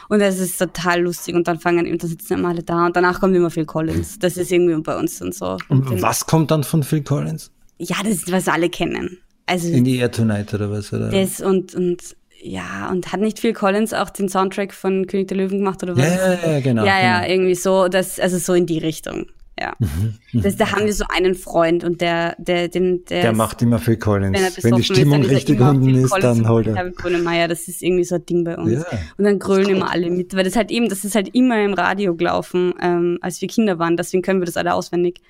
Und 0.09 0.21
es 0.21 0.39
ist 0.39 0.57
total 0.57 1.01
lustig 1.01 1.35
und 1.35 1.47
dann 1.47 1.59
fangen, 1.59 1.89
und 1.91 2.01
dann 2.01 2.09
sitzen 2.09 2.33
immer 2.33 2.49
alle 2.49 2.63
da 2.63 2.85
und 2.85 2.95
danach 2.95 3.19
kommt 3.19 3.35
immer 3.35 3.49
Phil 3.49 3.65
Collins. 3.65 4.19
Das 4.19 4.37
ist 4.37 4.51
irgendwie 4.51 4.75
bei 4.81 4.97
uns 4.97 5.21
und 5.21 5.33
so. 5.33 5.57
Und, 5.69 6.01
was 6.01 6.25
kommt 6.25 6.51
dann 6.51 6.63
von 6.63 6.83
Phil 6.83 7.03
Collins? 7.03 7.51
Ja, 7.77 7.97
das 8.03 8.13
ist, 8.13 8.31
was 8.31 8.47
alle 8.47 8.69
kennen. 8.69 9.19
Also. 9.45 9.67
In 9.69 9.83
die 9.83 9.97
Air 9.97 10.11
Tonight 10.11 10.53
oder 10.53 10.71
was, 10.71 10.93
oder? 10.93 11.09
Das 11.09 11.41
und, 11.41 11.75
und, 11.75 12.01
ja, 12.41 12.89
und 12.91 13.11
hat 13.11 13.19
nicht 13.19 13.39
Phil 13.39 13.53
Collins 13.53 13.93
auch 13.93 14.09
den 14.09 14.29
Soundtrack 14.29 14.73
von 14.73 15.07
König 15.07 15.27
der 15.27 15.37
Löwen 15.37 15.59
gemacht 15.59 15.83
oder 15.83 15.97
was? 15.97 16.03
Ja, 16.03 16.33
ja, 16.33 16.51
ja 16.53 16.59
genau. 16.59 16.85
Ja, 16.85 17.01
ja, 17.01 17.19
genau. 17.21 17.33
irgendwie 17.33 17.55
so, 17.55 17.87
das, 17.87 18.19
also 18.19 18.37
so 18.37 18.53
in 18.53 18.65
die 18.65 18.79
Richtung. 18.79 19.27
Ja. 19.59 19.75
Mhm. 19.77 20.15
Das, 20.33 20.55
da 20.57 20.71
haben 20.71 20.85
wir 20.85 20.93
so 20.93 21.05
einen 21.09 21.35
Freund 21.35 21.83
und 21.83 22.01
der, 22.01 22.35
der, 22.39 22.69
den, 22.69 23.05
der, 23.05 23.21
der 23.21 23.33
macht 23.33 23.61
immer 23.61 23.77
Phil 23.77 23.97
Collins. 23.97 24.35
Wenn, 24.57 24.71
wenn 24.71 24.75
die 24.77 24.83
Stimmung 24.83 25.21
ist, 25.21 25.29
richtig 25.29 25.61
unten 25.61 25.93
ist, 25.93 26.11
dann 26.21 26.47
holt 26.49 26.67
er. 26.67 26.89
Grönemeyer, 26.89 27.47
das 27.47 27.67
ist 27.67 27.83
irgendwie 27.83 28.03
so 28.03 28.15
ein 28.15 28.25
Ding 28.25 28.43
bei 28.43 28.57
uns. 28.57 28.71
Ja. 28.71 28.99
Und 29.17 29.25
dann 29.25 29.37
grölen 29.37 29.69
immer 29.69 29.91
alle 29.91 30.09
mit, 30.09 30.35
weil 30.35 30.43
das 30.43 30.55
halt 30.55 30.71
eben, 30.71 30.89
das 30.89 31.05
ist 31.05 31.13
halt 31.13 31.35
immer 31.35 31.63
im 31.63 31.73
Radio 31.73 32.15
gelaufen, 32.15 32.73
ähm, 32.81 33.19
als 33.21 33.41
wir 33.41 33.47
Kinder 33.47 33.77
waren. 33.77 33.95
Deswegen 33.95 34.23
können 34.23 34.41
wir 34.41 34.47
das 34.47 34.57
alle 34.57 34.73
auswendig. 34.73 35.21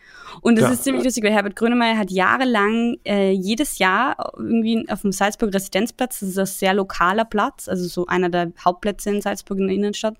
Und 0.41 0.57
das 0.57 0.65
ja. 0.65 0.71
ist 0.71 0.83
ziemlich 0.83 1.03
lustig, 1.03 1.23
weil 1.23 1.33
Herbert 1.33 1.55
Grönemeyer 1.55 1.97
hat 1.97 2.09
jahrelang 2.09 2.97
äh, 3.05 3.31
jedes 3.31 3.77
Jahr 3.77 4.33
irgendwie 4.37 4.85
auf 4.89 5.01
dem 5.01 5.11
Salzburg 5.11 5.53
Residenzplatz, 5.53 6.21
das 6.21 6.29
ist 6.29 6.39
ein 6.39 6.45
sehr 6.45 6.73
lokaler 6.73 7.25
Platz, 7.25 7.67
also 7.67 7.87
so 7.87 8.07
einer 8.07 8.29
der 8.29 8.51
Hauptplätze 8.63 9.09
in 9.09 9.21
Salzburg 9.21 9.59
in 9.59 9.67
der 9.67 9.75
Innenstadt, 9.75 10.17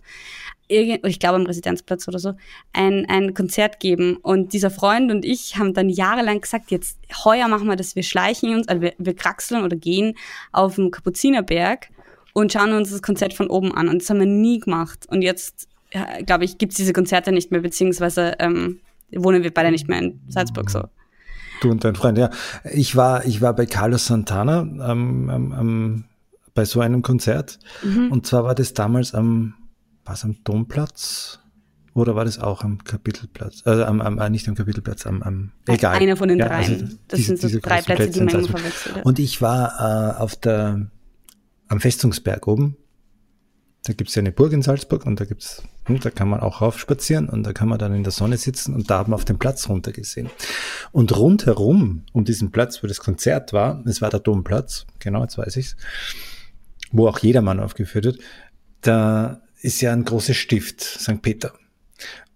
ich 0.67 1.20
glaube 1.20 1.36
am 1.36 1.46
Residenzplatz 1.46 2.08
oder 2.08 2.20
so, 2.20 2.34
ein, 2.72 3.05
ein 3.08 3.34
Konzert 3.34 3.79
geben. 3.79 4.17
Und 4.17 4.53
dieser 4.53 4.72
Freund 4.72 5.12
und 5.12 5.25
ich 5.25 5.58
haben 5.58 5.74
dann 5.74 5.89
jahrelang 5.89 6.41
gesagt, 6.41 6.72
jetzt 6.72 6.98
heuer 7.24 7.48
machen 7.48 7.67
wir 7.67 7.75
das, 7.75 7.96
wir 7.96 8.03
schleichen 8.03 8.55
uns, 8.55 8.67
also 8.67 8.82
wir, 8.82 8.93
wir 8.98 9.15
kraxeln 9.15 9.63
oder 9.63 9.75
gehen 9.75 10.15
auf 10.51 10.75
den 10.75 10.91
Kapuzinerberg 10.91 11.89
und 12.34 12.51
schauen 12.51 12.74
uns 12.74 12.91
das 12.91 13.01
Konzert 13.01 13.34
von 13.34 13.48
oben 13.48 13.74
an. 13.74 13.88
Und 13.88 14.01
das 14.01 14.10
haben 14.10 14.20
wir 14.20 14.25
nie 14.25 14.60
gemacht. 14.60 15.05
Und 15.10 15.22
jetzt, 15.22 15.67
ja, 15.93 16.08
glaube 16.25 16.46
ich, 16.46 16.58
gibt 16.58 16.72
es 16.72 16.77
diese 16.77 16.93
Konzerte 16.93 17.32
nicht 17.32 17.51
mehr, 17.51 17.62
beziehungsweise 17.62 18.36
ähm, 18.39 18.79
wohnen 19.12 19.43
wir 19.43 19.53
beide 19.53 19.72
nicht 19.72 19.88
mehr 19.88 20.00
in 20.00 20.20
Salzburg 20.27 20.70
so. 20.70 20.84
Du 21.62 21.70
und 21.70 21.84
dein 21.84 21.96
Freund, 21.96 22.17
ja. 22.17 22.29
Ich 22.72 22.96
war, 22.96 23.25
ich 23.25 23.41
war 23.41 23.55
bei 23.55 23.65
Carlos 23.65 24.08
Santana 24.08 24.62
ähm, 24.62 25.29
ähm, 25.29 26.03
bei 26.53 26.65
so 26.65 26.82
einem 26.82 27.01
Konzert. 27.01 27.60
Mhm. 27.84 28.12
Und 28.12 28.25
zwar 28.25 28.43
war 28.43 28.55
das 28.55 28.74
damals 28.74 29.13
am 29.13 29.53
war 30.05 30.13
es 30.15 30.24
am 30.24 30.43
Domplatz? 30.43 31.39
Oder 31.95 32.15
war 32.15 32.25
das 32.25 32.39
auch 32.39 32.63
am 32.63 32.83
Kapitelplatz? 32.83 33.62
Also 33.65 33.86
am, 33.86 34.01
am, 34.01 34.17
äh, 34.17 34.29
nicht 34.29 34.48
am 34.48 34.55
Kapitelplatz, 34.55 35.05
am, 35.05 35.22
am 35.22 35.51
egal. 35.67 35.95
Einer 35.95 36.17
von 36.17 36.27
den 36.27 36.39
ja, 36.39 36.48
dreien. 36.48 36.72
Also 36.72 36.95
das 37.07 37.17
diese, 37.17 37.38
sind 37.38 37.51
so 37.51 37.60
drei 37.60 37.81
Plätze, 37.81 37.95
Plätze, 37.95 38.19
die 38.19 38.25
man 38.25 38.36
immer 38.36 38.48
verwechselt. 38.48 39.05
Und 39.05 39.19
ich 39.19 39.41
war 39.41 40.15
äh, 40.17 40.19
auf 40.19 40.36
der 40.36 40.88
am 41.67 41.79
Festungsberg 41.79 42.48
oben. 42.48 42.77
Da 43.86 43.93
gibt's 43.93 44.15
ja 44.15 44.22
eine 44.22 44.31
Burg 44.31 44.53
in 44.53 44.62
Salzburg 44.62 45.05
und 45.05 45.19
da 45.19 45.25
gibt's, 45.25 45.62
hm, 45.86 46.00
da 46.00 46.10
kann 46.10 46.29
man 46.29 46.39
auch 46.39 46.62
raufspazieren 46.62 47.27
und 47.27 47.43
da 47.43 47.51
kann 47.51 47.67
man 47.67 47.77
dann 47.77 47.93
in 47.93 48.03
der 48.03 48.13
Sonne 48.13 48.38
sitzen 48.38 48.74
und 48.74 48.89
da 48.89 49.00
haben 49.00 49.12
wir 49.12 49.15
auf 49.15 49.25
den 49.25 49.39
Platz 49.39 49.67
runtergesehen. 49.67 50.29
Und 50.93 51.15
rundherum 51.17 52.03
um 52.13 52.24
diesen 52.24 52.51
Platz, 52.51 52.81
wo 52.81 52.88
das 52.88 53.00
Konzert 53.00 53.51
war, 53.51 53.83
es 53.86 54.01
war 54.01 54.10
der 54.10 54.22
Domplatz, 54.22 54.86
genau, 55.00 55.22
jetzt 55.24 55.38
weiß 55.38 55.57
ich's, 55.57 55.75
wo 56.91 57.10
auch 57.10 57.19
jedermann 57.19 57.60
aufgeführt 57.60 58.05
wird, 58.05 58.19
da 58.81 59.41
ist 59.63 59.82
ja 59.82 59.93
ein 59.93 60.03
großes 60.03 60.36
Stift, 60.36 60.82
St. 60.82 61.22
Peter. 61.22 61.53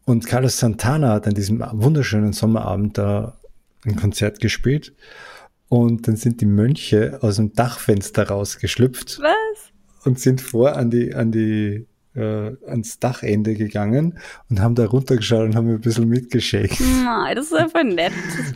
Und 0.05 0.25
Carlos 0.25 0.57
Santana 0.57 1.09
hat 1.13 1.27
an 1.27 1.33
diesem 1.33 1.59
wunderschönen 1.73 2.31
Sommerabend 2.31 2.97
da 2.97 3.37
ein 3.85 3.97
Konzert 3.97 4.39
gespielt. 4.39 4.93
Und 5.67 6.07
dann 6.07 6.15
sind 6.15 6.39
die 6.39 6.45
Mönche 6.45 7.19
aus 7.21 7.35
dem 7.35 7.53
Dachfenster 7.53 8.29
rausgeschlüpft. 8.29 9.19
Was? 9.19 10.05
Und 10.05 10.19
sind 10.19 10.39
vor 10.39 10.77
an 10.77 10.89
die, 10.89 11.13
an 11.13 11.33
die, 11.33 11.85
äh, 12.15 12.55
ans 12.65 12.99
Dachende 12.99 13.55
gegangen 13.55 14.17
und 14.49 14.61
haben 14.61 14.75
da 14.75 14.85
runtergeschaut 14.85 15.43
und 15.43 15.55
haben 15.57 15.67
ein 15.67 15.81
bisschen 15.81 16.07
mitgeschickt. 16.07 16.79
Nein, 16.79 17.35
das 17.35 17.47
ist 17.47 17.53
einfach 17.53 17.83
nett. 17.83 18.13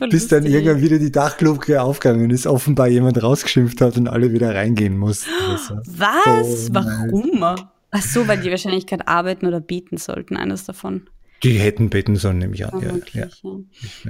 Bis 0.10 0.30
dann 0.30 0.46
irgendwann 0.46 0.82
wieder 0.82 1.00
die 1.00 1.12
Dachluke 1.12 1.82
aufgegangen 1.82 2.32
ist, 2.32 2.48
offenbar 2.48 2.88
jemand 2.88 3.22
rausgeschimpft 3.22 3.82
hat 3.82 3.98
und 3.98 4.08
alle 4.08 4.32
wieder 4.32 4.56
reingehen 4.56 4.98
mussten. 4.98 5.30
Also, 5.50 5.76
Was? 5.86 6.68
So, 6.68 6.74
Warum? 6.74 7.58
Ach 7.92 8.02
so, 8.02 8.28
weil 8.28 8.40
die 8.40 8.50
wahrscheinlich 8.50 8.88
gerade 8.88 9.08
arbeiten 9.08 9.46
oder 9.46 9.60
beten 9.60 9.98
sollten, 9.98 10.38
eines 10.38 10.66
davon. 10.66 11.10
Die 11.44 11.54
hätten 11.60 11.90
beten 11.90 12.16
sollen, 12.16 12.38
nehme 12.38 12.54
ich 12.54 12.66
an. 12.66 12.80
Ja, 12.82 12.94
ja. 13.14 13.28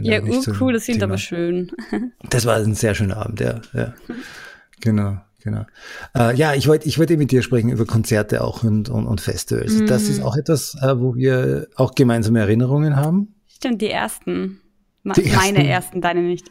ja. 0.03 0.19
Ja, 0.19 0.23
uh, 0.23 0.43
cool, 0.59 0.73
das 0.73 0.83
klingt 0.83 0.99
Thema. 0.99 1.13
aber 1.13 1.17
schön. 1.17 1.71
Das 2.29 2.45
war 2.45 2.57
ein 2.57 2.75
sehr 2.75 2.93
schöner 2.93 3.17
Abend, 3.17 3.39
ja. 3.39 3.61
ja. 3.73 3.93
Genau, 4.81 5.17
genau. 5.43 5.65
Äh, 6.17 6.35
ja, 6.35 6.55
ich 6.55 6.67
wollte 6.67 6.87
ich 6.87 6.97
wollte 6.97 7.15
mit 7.15 7.29
dir 7.31 7.43
sprechen 7.43 7.69
über 7.69 7.85
Konzerte 7.85 8.43
auch 8.43 8.63
und, 8.63 8.89
und, 8.89 9.05
und 9.05 9.21
Festivals. 9.21 9.85
Das 9.85 10.05
Mhm. 10.05 10.09
ist 10.09 10.21
auch 10.23 10.35
etwas, 10.35 10.75
äh, 10.81 10.99
wo 10.99 11.15
wir 11.15 11.67
auch 11.75 11.93
gemeinsame 11.93 12.39
Erinnerungen 12.39 12.95
haben. 12.95 13.35
Stimmt, 13.47 13.81
die 13.81 13.89
ersten. 13.91 14.59
Die 15.03 15.09
ersten. 15.25 15.35
Meine 15.35 15.67
ersten, 15.67 16.01
deine 16.01 16.21
nicht. 16.23 16.49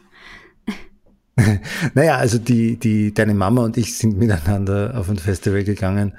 Naja, 1.93 2.17
also 2.17 2.37
die, 2.37 2.77
die, 2.77 3.13
deine 3.13 3.33
Mama 3.33 3.63
und 3.63 3.77
ich 3.77 3.97
sind 3.97 4.17
miteinander 4.17 4.93
auf 4.97 5.09
ein 5.09 5.17
Festival 5.17 5.63
gegangen 5.63 6.13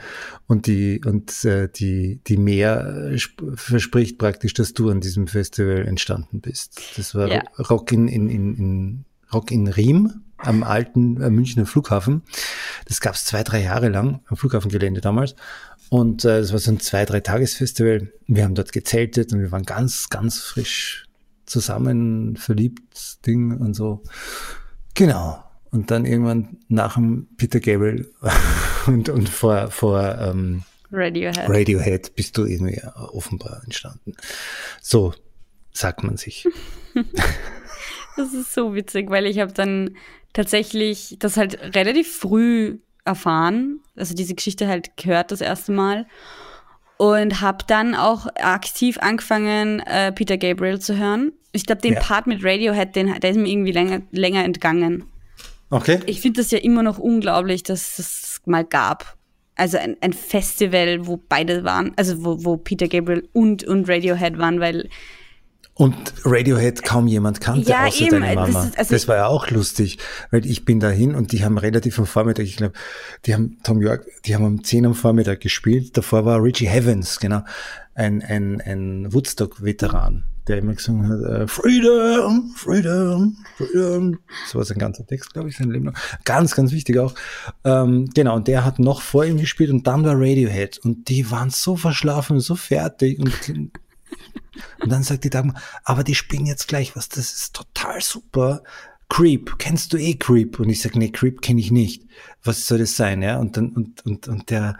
und 0.47 0.67
die, 0.67 1.01
und 1.05 1.45
äh, 1.45 1.69
die, 1.69 2.21
die 2.27 2.37
Mehr 2.37 3.11
äh, 3.13 3.15
sp- 3.19 3.55
verspricht 3.55 4.19
praktisch, 4.19 4.55
dass 4.55 4.73
du 4.75 4.91
an 4.91 5.01
diesem 5.01 5.27
Festival 5.27 5.87
entstanden 5.87 6.41
bist. 6.41 6.81
Das 6.97 7.15
war 7.15 7.29
Ja. 7.29 7.43
Rock 7.59 7.93
in, 7.93 8.09
in, 8.09 8.29
in, 8.29 8.55
in 8.57 9.05
Rock 9.33 9.51
in 9.51 9.67
Riem 9.69 10.23
am 10.39 10.63
alten 10.63 11.21
äh, 11.23 11.31
Münchner 11.31 11.67
Flughafen. 11.67 12.23
Das 12.87 13.01
gab 13.01 13.15
es 13.15 13.25
zwei, 13.25 13.43
drei 13.45 13.63
Jahre 13.63 13.89
lang 13.89 14.21
am 14.27 14.37
Flughafengelände 14.37 15.01
damals. 15.01 15.35
Und 15.89 16.25
äh, 16.25 16.41
das 16.41 16.53
war 16.53 16.59
so 16.59 16.71
ein 16.73 16.81
zwei, 16.81 17.05
drei 17.05 17.21
Tagesfestival. 17.21 18.13
Wir 18.27 18.45
haben 18.45 18.55
dort 18.55 18.73
gezeltet 18.73 19.33
und 19.33 19.41
wir 19.41 19.53
waren 19.53 19.65
ganz, 19.65 20.09
ganz 20.09 20.39
frisch 20.39 21.05
zusammen 21.47 22.37
verliebt 22.37 23.19
Ding 23.27 23.57
und 23.59 23.75
so. 23.75 24.03
Genau. 24.95 25.43
Und 25.71 25.91
dann 25.91 26.05
irgendwann 26.05 26.59
nach 26.69 26.95
dem 26.95 27.29
Peter 27.37 27.61
Gabriel 27.61 28.11
und, 28.87 29.09
und 29.09 29.29
vor, 29.29 29.71
vor 29.71 30.19
ähm, 30.19 30.65
Radiohead. 30.91 31.49
Radiohead 31.49 32.15
bist 32.15 32.37
du 32.37 32.45
irgendwie 32.45 32.83
offenbar 32.95 33.63
entstanden. 33.65 34.15
So 34.83 35.15
sagt 35.73 36.03
man 36.05 36.17
sich. 36.17 36.47
Das 38.17 38.35
ist 38.35 38.53
so 38.53 38.75
witzig, 38.75 39.09
weil 39.11 39.27
ich 39.27 39.39
habe 39.39 39.53
dann 39.53 39.97
tatsächlich 40.33 41.17
das 41.19 41.37
halt 41.37 41.59
relativ 41.75 42.15
früh 42.15 42.79
erfahren, 43.05 43.81
also 43.97 44.15
diese 44.15 44.35
Geschichte 44.35 44.69
halt 44.69 44.97
gehört 44.97 45.33
das 45.33 45.41
erste 45.41 45.73
Mal 45.73 46.07
und 47.03 47.41
habe 47.41 47.65
dann 47.67 47.97
auch 47.97 48.29
aktiv 48.37 48.97
angefangen, 49.01 49.81
äh, 49.81 50.13
Peter 50.13 50.39
Gabriel 50.39 50.79
zu 50.79 50.97
hören. 50.97 51.33
Ich 51.51 51.67
glaube, 51.67 51.83
den 51.83 51.95
Ja. 51.95 52.01
Part 52.01 52.29
mit 52.29 52.45
Radiohead, 52.45 52.95
den, 52.95 53.19
der 53.19 53.29
ist 53.29 53.37
mir 53.37 53.49
irgendwie 53.49 53.73
länger, 53.73 54.03
länger 54.13 54.45
entgangen. 54.45 55.03
Okay. 55.71 55.99
Ich 56.07 56.21
finde 56.21 56.43
das 56.43 56.53
ja 56.53 56.59
immer 56.59 56.85
noch 56.85 57.01
unglaublich, 57.01 57.65
dass 57.65 57.99
es 57.99 58.41
mal 58.45 58.65
gab. 58.65 59.17
Also 59.57 59.79
ein, 59.79 59.97
ein 60.01 60.13
Festival, 60.13 61.05
wo 61.09 61.17
beide 61.17 61.65
waren, 61.65 61.93
also 61.97 62.25
wo, 62.25 62.45
wo 62.45 62.57
Peter 62.57 62.87
Gabriel 62.87 63.29
und, 63.33 63.65
und 63.65 63.89
Radiohead 63.89 64.39
waren, 64.39 64.61
weil 64.61 64.89
Und 65.83 66.15
Radiohead 66.25 66.85
kaum 66.85 67.09
jemand 67.09 67.41
kannte, 67.41 67.69
Ja, 67.69 67.87
außer 67.87 68.03
eben, 68.07 68.21
deine 68.21 68.35
das 68.37 68.53
Mama. 68.53 68.67
ist- 68.67 68.79
also 68.79 68.95
das 68.95 69.09
war 69.09 69.17
ja 69.17 69.27
auch 69.27 69.51
lustig, 69.51 69.99
weil 70.31 70.47
ich 70.47 70.65
bin 70.65 70.79
dahin 70.79 71.15
und 71.17 71.33
die 71.33 71.45
haben 71.45 71.59
relativ 71.59 71.99
am 71.99 72.07
Vormittag, 72.07 72.45
ich 72.45 72.57
glaube, 72.57 72.75
die 73.27 73.35
haben 73.35 73.59
Tom 73.65 73.83
York, 73.83 74.07
die 74.25 74.35
haben 74.37 74.45
um 74.45 74.63
10 74.63 74.87
am 74.87 74.95
Vormittag 74.95 75.41
gespielt. 75.41 75.97
Davor 75.97 76.25
war 76.25 76.41
Richie 76.43 76.69
Havens, 76.69 77.19
genau, 77.19 77.43
ein, 77.95 78.23
ein, 78.23 78.61
ein 78.61 79.13
Woodstock-Veteran, 79.13 80.23
der 80.47 80.59
immer 80.59 80.75
gesungen 80.75 81.09
hat, 81.09 81.21
äh, 81.21 81.47
Freedom, 81.49 82.53
Freedom, 82.57 83.37
Freedom. 83.57 84.19
So 84.49 84.59
war 84.59 84.65
sein 84.65 84.79
ganzer 84.79 85.05
Text, 85.07 85.33
glaube 85.35 85.49
ich, 85.49 85.57
sein 85.57 85.71
Leben 85.71 85.87
lang. 85.87 85.97
Ganz, 86.25 86.55
ganz 86.55 86.71
wichtig 86.73 86.99
auch. 86.99 87.15
Ähm, 87.65 88.09
genau, 88.15 88.37
und 88.37 88.47
der 88.47 88.65
hat 88.65 88.79
noch 88.79 89.03
vor 89.03 89.25
ihm 89.25 89.39
gespielt 89.39 89.71
und 89.71 89.87
dann 89.87 90.05
war 90.05 90.15
Radiohead 90.15 90.79
und 90.79 91.09
die 91.09 91.29
waren 91.33 91.51
so 91.51 91.77
verschlafen, 91.77 92.39
so 92.39 92.55
fertig 92.55 93.19
und 93.19 93.33
und 94.81 94.91
dann 94.91 95.03
sagt 95.03 95.25
die 95.25 95.31
Dagmar, 95.31 95.61
aber 95.85 96.05
die 96.05 96.15
spielen 96.15 96.47
jetzt 96.47 96.69
gleich 96.69 96.97
was, 96.97 97.09
das 97.09 97.33
ist 97.33 97.55
total 97.55 98.01
super. 98.01 98.63
Creep, 99.09 99.59
kennst 99.59 99.93
du 99.93 99.99
eh 99.99 100.15
Creep? 100.15 100.59
Und 100.59 100.71
ich 100.71 100.81
sag, 100.81 100.97
nee, 100.97 101.11
Creep 101.11 101.43
kenne 101.43 101.61
ich 101.61 101.71
nicht. 101.71 102.07
Was 102.45 102.67
soll 102.67 102.79
das 102.79 102.97
sein, 102.97 103.21
ja? 103.21 103.39
Und 103.39 103.59
dann, 103.59 103.69
und, 103.71 104.07
und, 104.07 104.27
und 104.27 104.49
der 104.49 104.79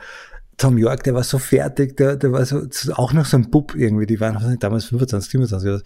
Tom 0.57 0.79
York, 0.79 1.03
der 1.03 1.15
war 1.15 1.25
so 1.25 1.39
fertig, 1.39 1.97
der, 1.97 2.17
der 2.17 2.33
war 2.33 2.45
so, 2.47 2.63
auch 2.95 3.13
noch 3.13 3.27
so 3.27 3.37
ein 3.37 3.51
Bub 3.51 3.75
irgendwie, 3.75 4.07
die 4.07 4.21
waren 4.21 4.59
damals 4.59 4.87
25, 4.87 5.31
27 5.31 5.69
oder. 5.69 5.83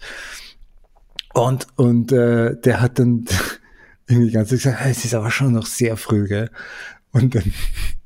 Und, 1.33 1.67
und 1.75 2.11
äh, 2.11 2.55
der 2.61 2.79
hat 2.79 2.99
dann 2.99 3.25
irgendwie 4.07 4.31
Zeit 4.31 4.49
gesagt, 4.49 4.81
"Ah, 4.81 4.89
es 4.89 5.03
ist 5.03 5.13
aber 5.13 5.29
schon 5.29 5.51
noch 5.51 5.65
sehr 5.65 5.97
früh, 5.97 6.27
gell? 6.27 6.49
Und 7.11 7.35
dann, 7.35 7.51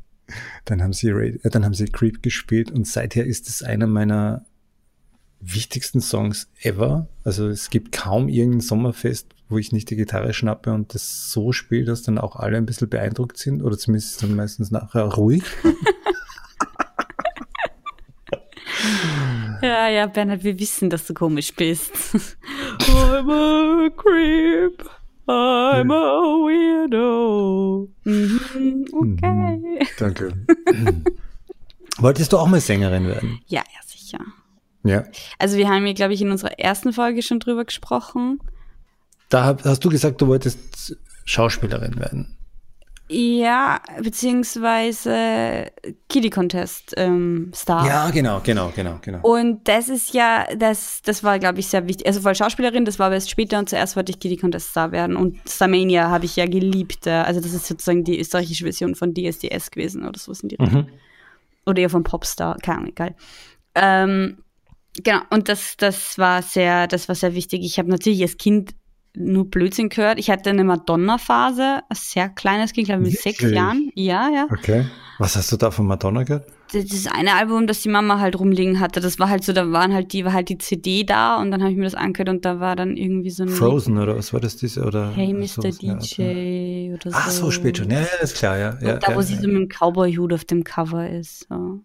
dann 0.66 0.82
haben 0.82 0.94
sie, 0.94 1.10
äh, 1.10 1.40
dann 1.44 1.66
haben 1.66 1.74
sie 1.74 1.86
Creep 1.86 2.24
gespielt 2.24 2.72
und 2.72 2.88
seither 2.88 3.26
ist 3.26 3.48
es 3.48 3.62
einer 3.62 3.86
meiner 3.86 4.46
wichtigsten 5.42 6.02
Songs 6.02 6.48
ever. 6.62 7.08
Also 7.24 7.48
es 7.48 7.70
gibt 7.70 7.92
kaum 7.92 8.30
irgendein 8.30 8.62
Sommerfest, 8.62 9.28
wo 9.50 9.58
ich 9.58 9.72
nicht 9.72 9.90
die 9.90 9.96
Gitarre 9.96 10.34
schnappe 10.34 10.72
und 10.72 10.94
das 10.94 11.32
so 11.32 11.52
spiele, 11.52 11.86
dass 11.86 12.04
dann 12.04 12.18
auch 12.18 12.36
alle 12.36 12.58
ein 12.58 12.66
bisschen 12.66 12.90
beeindruckt 12.90 13.38
sind 13.38 13.62
oder 13.62 13.78
zumindest 13.78 14.22
dann 14.24 14.36
meistens 14.36 14.72
nachher 14.72 15.04
ruhig. 15.04 15.44
Ja, 19.62 19.88
ja, 19.90 20.08
Bernhard, 20.08 20.44
wir 20.44 20.60
wissen, 20.60 20.90
dass 20.90 21.06
du 21.06 21.14
komisch 21.14 21.54
bist. 21.54 21.94
I'm 22.80 23.30
a 23.30 23.90
creep. 23.96 24.84
I'm 25.28 25.92
a 25.92 26.22
weirdo. 26.42 27.88
Mhm, 28.04 28.88
okay. 28.92 29.88
Danke. 30.00 30.34
Wolltest 32.00 32.34
du 32.34 32.38
auch 32.38 32.48
mal 32.48 32.60
Sängerin 32.60 33.06
werden? 33.06 33.40
Ja, 33.46 33.62
ja, 33.62 33.80
sicher. 33.86 34.20
Ja. 34.84 35.04
Also 35.40 35.58
wir 35.58 35.70
haben 35.70 35.86
hier, 35.86 35.94
glaube 35.94 36.14
ich, 36.14 36.22
in 36.22 36.32
unserer 36.32 36.60
ersten 36.60 36.94
Folge 36.94 37.22
schon 37.22 37.40
drüber 37.40 37.66
gesprochen. 37.66 38.40
Da 39.30 39.58
hast 39.64 39.84
du 39.86 39.90
gesagt, 39.90 40.22
du 40.22 40.28
wolltest 40.28 40.98
Schauspielerin 41.26 41.98
werden. 41.98 42.38
Ja, 43.14 43.82
beziehungsweise 44.02 45.70
Kitty 46.08 46.30
Contest 46.30 46.94
ähm, 46.96 47.52
Star. 47.54 47.86
Ja, 47.86 48.10
genau, 48.10 48.40
genau, 48.42 48.72
genau, 48.74 49.00
genau. 49.02 49.20
Und 49.22 49.68
das 49.68 49.90
ist 49.90 50.14
ja, 50.14 50.46
das, 50.56 51.02
das 51.02 51.22
war, 51.22 51.38
glaube 51.38 51.60
ich, 51.60 51.68
sehr 51.68 51.88
wichtig. 51.88 52.08
Also 52.08 52.22
voll 52.22 52.36
Schauspielerin, 52.36 52.86
das 52.86 53.00
war 53.00 53.08
aber 53.08 53.16
erst 53.16 53.30
später 53.30 53.60
und 53.60 53.68
zuerst 53.68 53.98
wollte 53.98 54.12
ich 54.14 54.20
Kitty 54.22 54.38
Contest 54.38 54.70
Star 54.70 54.94
werden. 54.94 55.18
Und 55.18 55.38
Starmania 55.46 56.10
habe 56.10 56.24
ich 56.24 56.38
ja 56.38 56.46
geliebt. 56.46 57.06
äh, 57.06 57.12
Also 57.12 57.42
das 57.42 57.52
ist 57.54 57.68
sozusagen 57.68 58.06
die 58.06 58.18
österreichische 58.18 58.64
Version 58.64 58.96
von 58.96 59.14
DSDS 59.14 59.72
gewesen 59.72 60.08
oder 60.08 60.18
so 60.18 60.32
in 60.42 60.48
die 60.48 60.56
Richtung. 60.56 60.88
Oder 61.66 61.82
eher 61.82 61.90
von 61.90 62.04
Popstar, 62.04 62.58
keine 62.64 62.78
Ahnung, 62.78 62.90
egal. 62.92 63.16
Ähm, 63.76 64.38
genau, 65.04 65.22
und 65.30 65.50
das, 65.50 65.76
das 65.78 66.18
war 66.18 66.42
sehr, 66.42 66.88
das 66.88 67.08
war 67.08 67.16
sehr 67.16 67.34
wichtig. 67.36 67.62
Ich 67.64 67.80
habe 67.80 67.90
natürlich 67.90 68.22
als 68.22 68.38
Kind 68.38 68.72
nur 69.14 69.50
Blödsinn 69.50 69.90
gehört. 69.90 70.20
Ich 70.20 70.30
hatte 70.30 70.50
eine 70.50 70.64
Madonna-Phase, 70.64 71.82
als 71.90 72.12
sehr 72.12 72.30
kleines 72.30 72.72
Kind, 72.72 72.88
glaube 72.88 73.04
ich, 73.04 73.12
mit 73.12 73.22
sechs 73.22 73.42
Wirklich? 73.42 73.58
Jahren. 73.58 73.92
Ja, 73.96 74.30
ja. 74.30 74.48
Okay. 74.52 74.86
Was 75.20 75.36
hast 75.36 75.52
du 75.52 75.58
da 75.58 75.70
von 75.70 75.86
Madonna 75.86 76.24
gehört? 76.24 76.48
das 76.74 76.86
das 76.86 77.08
eine 77.08 77.36
Album, 77.36 77.68
das 77.68 77.82
die 77.82 77.90
Mama 77.90 78.20
halt 78.20 78.40
rumliegen 78.40 78.80
hatte, 78.80 79.02
das 79.02 79.20
war 79.20 79.30
halt 79.30 79.44
so, 79.44 79.54
da 79.54 79.72
waren 79.72 79.94
halt 79.94 80.14
die, 80.14 80.26
war 80.26 80.34
halt 80.34 80.50
die 80.50 80.58
CD 80.58 81.04
da 81.04 81.40
und 81.40 81.52
dann 81.52 81.62
habe 81.62 81.72
ich 81.72 81.78
mir 81.78 81.84
das 81.84 81.96
angehört 81.96 82.30
und 82.30 82.46
da 82.46 82.60
war 82.60 82.76
dann 82.76 82.98
irgendwie 82.98 83.30
so 83.30 83.44
ein 83.44 83.50
Frozen 83.50 83.98
oder 83.98 84.16
was 84.16 84.34
war 84.34 84.40
das 84.40 84.56
diese 84.56 84.84
oder? 84.84 85.12
Hey 85.12 85.34
Mr. 85.34 85.62
der 85.62 85.72
Art, 85.72 85.82
ja. 85.82 85.96
DJ 85.96 86.94
oder 86.94 87.12
so. 87.12 87.18
Ach 87.18 87.30
so, 87.30 87.52
spät 87.52 87.78
schon. 87.78 87.90
Ja, 87.90 88.02
ja, 88.02 88.08
ist 88.22 88.36
klar, 88.36 88.58
ja. 88.58 88.78
ja, 88.82 88.98
da, 88.98 89.10
wo 89.10 89.20
ja, 89.20 89.22
sie 89.22 89.36
ja. 89.36 89.42
so 89.42 89.48
mit 89.48 89.58
dem 89.58 89.68
Cowboy-Hut 89.70 90.34
auf 90.34 90.46
dem 90.46 90.64
Cover 90.64 91.10
ist. 91.10 91.48
So. 91.50 91.82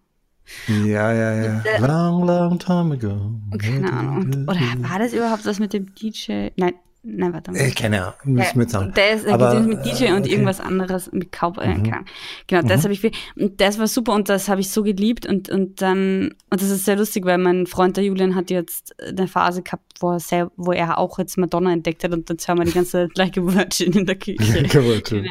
Ja, 0.67 1.11
ja, 1.11 1.33
ja. 1.33 1.61
Long, 1.79 2.25
long 2.25 2.59
time 2.59 2.93
ago. 2.93 3.31
Keine 3.57 3.91
Ahnung. 3.91 4.45
Oder 4.47 4.59
war 4.89 4.99
das 4.99 5.13
überhaupt 5.13 5.45
was 5.45 5.59
mit 5.59 5.73
dem 5.73 5.93
DJ? 5.93 6.49
Nein, 6.55 6.73
nein, 7.07 7.33
warte 7.33 7.51
mal. 7.51 7.59
Äh, 7.59 7.71
keine 7.71 8.01
Ahnung, 8.01 8.13
müssen 8.25 8.55
wir 8.55 8.61
jetzt 8.63 8.71
sagen. 8.71 8.93
Der 8.95 9.13
ist 9.13 9.27
Aber, 9.27 9.59
mit 9.59 9.85
DJ 9.85 9.89
und 9.89 9.93
okay. 10.01 10.19
Mhm. 10.19 10.25
irgendwas 10.25 10.59
anderes 10.59 11.11
mit 11.11 11.31
Cowboy. 11.31 11.65
äh, 11.65 11.73
keine 11.75 11.93
Ahnung. 11.93 12.05
Genau, 12.47 12.61
das 12.67 12.83
habe 12.83 12.93
ich 12.93 13.01
viel. 13.01 13.11
Und 13.35 13.61
das 13.61 13.79
war 13.79 13.87
super 13.87 14.13
und 14.13 14.29
das 14.29 14.49
habe 14.49 14.61
ich 14.61 14.69
so 14.69 14.83
geliebt 14.83 15.25
und, 15.25 15.49
und 15.49 15.81
dann, 15.81 16.33
und 16.49 16.61
das 16.61 16.69
ist 16.69 16.85
sehr 16.85 16.95
lustig, 16.95 17.25
weil 17.25 17.37
mein 17.37 17.67
Freund 17.67 17.97
der 17.97 18.03
Julian 18.03 18.35
hat 18.35 18.49
jetzt 18.49 18.95
eine 19.01 19.27
Phase 19.27 19.61
gehabt, 19.63 19.83
wo 19.99 20.11
er, 20.11 20.19
sehr, 20.19 20.51
wo 20.57 20.71
er 20.71 20.97
auch 20.97 21.17
jetzt 21.19 21.37
Madonna 21.37 21.71
entdeckt 21.73 22.03
hat 22.03 22.11
und 22.11 22.29
jetzt 22.29 22.47
hören 22.47 22.59
wir 22.59 22.65
die 22.65 22.73
ganze 22.73 22.91
Zeit 22.91 23.17
Like 23.17 23.37
a 23.37 23.41
Virgin 23.41 23.93
in 23.93 24.05
der 24.05 24.15
Küche. 24.15 24.61
Like 24.61 24.75
a 24.75 24.83
Virgin. 24.83 25.25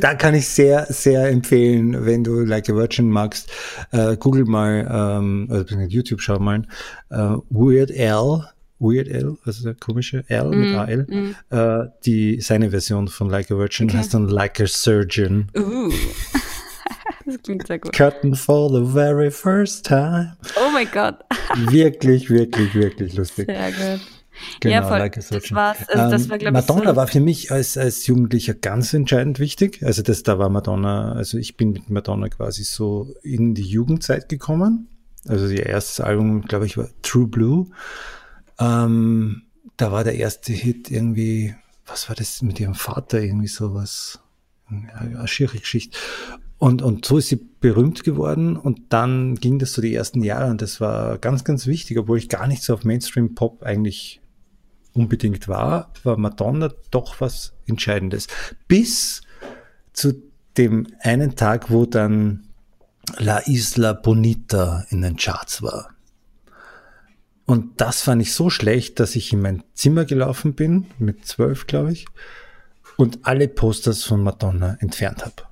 Da 0.00 0.14
kann 0.14 0.34
ich 0.34 0.48
sehr, 0.48 0.86
sehr 0.88 1.28
empfehlen, 1.28 2.04
wenn 2.04 2.24
du 2.24 2.40
Like 2.40 2.68
a 2.68 2.74
Virgin 2.74 3.10
magst, 3.10 3.50
äh, 3.92 4.16
google 4.16 4.44
mal, 4.44 4.88
ähm, 4.90 5.48
beziehungsweise 5.48 5.90
YouTube 5.90 6.20
schau 6.20 6.38
mal, 6.38 6.62
äh, 7.10 7.16
Weird 7.50 7.90
Al, 7.96 8.48
Weird 8.80 9.08
Al, 9.12 9.36
also 9.44 9.64
der 9.64 9.74
komische 9.74 10.24
L 10.28 10.50
mit 10.50 10.74
AL, 10.76 11.06
äh, 11.50 11.88
die, 12.04 12.40
seine 12.40 12.70
Version 12.70 13.08
von 13.08 13.28
Like 13.28 13.50
a 13.50 13.56
Virgin 13.56 13.92
heißt 13.92 14.14
dann 14.14 14.28
Like 14.28 14.60
a 14.60 14.66
Surgeon. 14.66 15.48
Uh. 15.56 15.90
das 17.26 17.42
klingt 17.42 17.66
sehr 17.66 17.78
gut. 17.78 17.92
Cutting 17.92 18.34
for 18.34 18.70
the 18.70 18.92
very 18.92 19.30
first 19.30 19.86
time. 19.86 20.36
Oh 20.56 20.70
mein 20.72 20.88
Gott. 20.92 21.16
Wirklich, 21.70 22.30
wirklich, 22.30 22.74
wirklich 22.74 23.14
lustig. 23.14 23.46
Sehr 23.46 23.72
gut. 23.72 24.00
Genau, 24.60 24.74
ja, 24.74 24.82
voll. 24.86 24.98
Like 24.98 25.14
a 25.14 25.20
das 25.20 25.28
Surgeon. 25.28 25.56
war's. 25.56 25.78
Also 25.88 26.10
das 26.10 26.24
Ähm, 26.24 26.30
war, 26.30 26.38
glaube 26.38 26.58
ich, 26.58 26.66
Madonna 26.68 26.90
so 26.90 26.96
war 26.96 27.06
für 27.08 27.20
mich 27.20 27.50
als, 27.50 27.76
als 27.76 28.06
Jugendlicher 28.06 28.54
ganz 28.54 28.94
entscheidend 28.94 29.38
wichtig. 29.40 29.82
Also 29.82 30.02
das, 30.02 30.22
da 30.22 30.38
war 30.38 30.48
Madonna, 30.48 31.12
also 31.12 31.38
ich 31.38 31.56
bin 31.56 31.72
mit 31.72 31.90
Madonna 31.90 32.28
quasi 32.28 32.62
so 32.62 33.12
in 33.22 33.54
die 33.54 33.62
Jugendzeit 33.64 34.28
gekommen. 34.28 34.88
Also 35.26 35.48
ihr 35.48 35.66
erstes 35.66 36.00
Album, 36.00 36.42
glaube 36.42 36.66
ich, 36.66 36.78
war 36.78 36.88
True 37.02 37.26
Blue. 37.26 37.66
Ähm, 38.58 39.42
da 39.76 39.92
war 39.92 40.04
der 40.04 40.16
erste 40.16 40.52
Hit 40.52 40.90
irgendwie, 40.90 41.54
was 41.86 42.08
war 42.08 42.16
das 42.16 42.42
mit 42.42 42.58
ihrem 42.60 42.74
Vater, 42.74 43.20
irgendwie 43.20 43.48
sowas, 43.48 44.20
eine 44.66 45.26
schiere 45.28 45.58
Geschichte. 45.58 45.96
Und, 46.58 46.82
und 46.82 47.04
so 47.04 47.18
ist 47.18 47.28
sie 47.28 47.36
berühmt 47.60 48.02
geworden 48.02 48.56
und 48.56 48.80
dann 48.92 49.36
ging 49.36 49.60
das 49.60 49.72
so 49.72 49.80
die 49.80 49.94
ersten 49.94 50.24
Jahre 50.24 50.50
und 50.50 50.60
das 50.60 50.80
war 50.80 51.18
ganz, 51.18 51.44
ganz 51.44 51.66
wichtig, 51.66 51.98
obwohl 51.98 52.18
ich 52.18 52.28
gar 52.28 52.48
nicht 52.48 52.64
so 52.64 52.74
auf 52.74 52.84
Mainstream-Pop 52.84 53.62
eigentlich 53.62 54.20
unbedingt 54.92 55.46
war, 55.46 55.92
war 56.02 56.16
Madonna 56.16 56.72
doch 56.90 57.20
was 57.20 57.54
Entscheidendes. 57.66 58.26
Bis 58.66 59.22
zu 59.92 60.14
dem 60.56 60.88
einen 61.00 61.36
Tag, 61.36 61.70
wo 61.70 61.86
dann 61.86 62.48
La 63.18 63.38
Isla 63.46 63.92
Bonita 63.92 64.84
in 64.90 65.02
den 65.02 65.16
Charts 65.16 65.62
war. 65.62 65.90
Und 67.48 67.80
das 67.80 68.02
fand 68.02 68.20
ich 68.20 68.34
so 68.34 68.50
schlecht, 68.50 69.00
dass 69.00 69.16
ich 69.16 69.32
in 69.32 69.40
mein 69.40 69.62
Zimmer 69.72 70.04
gelaufen 70.04 70.52
bin, 70.52 70.84
mit 70.98 71.24
zwölf, 71.26 71.66
glaube 71.66 71.92
ich, 71.92 72.04
und 72.98 73.20
alle 73.22 73.48
Posters 73.48 74.04
von 74.04 74.22
Madonna 74.22 74.76
entfernt 74.80 75.24
habe. 75.24 75.44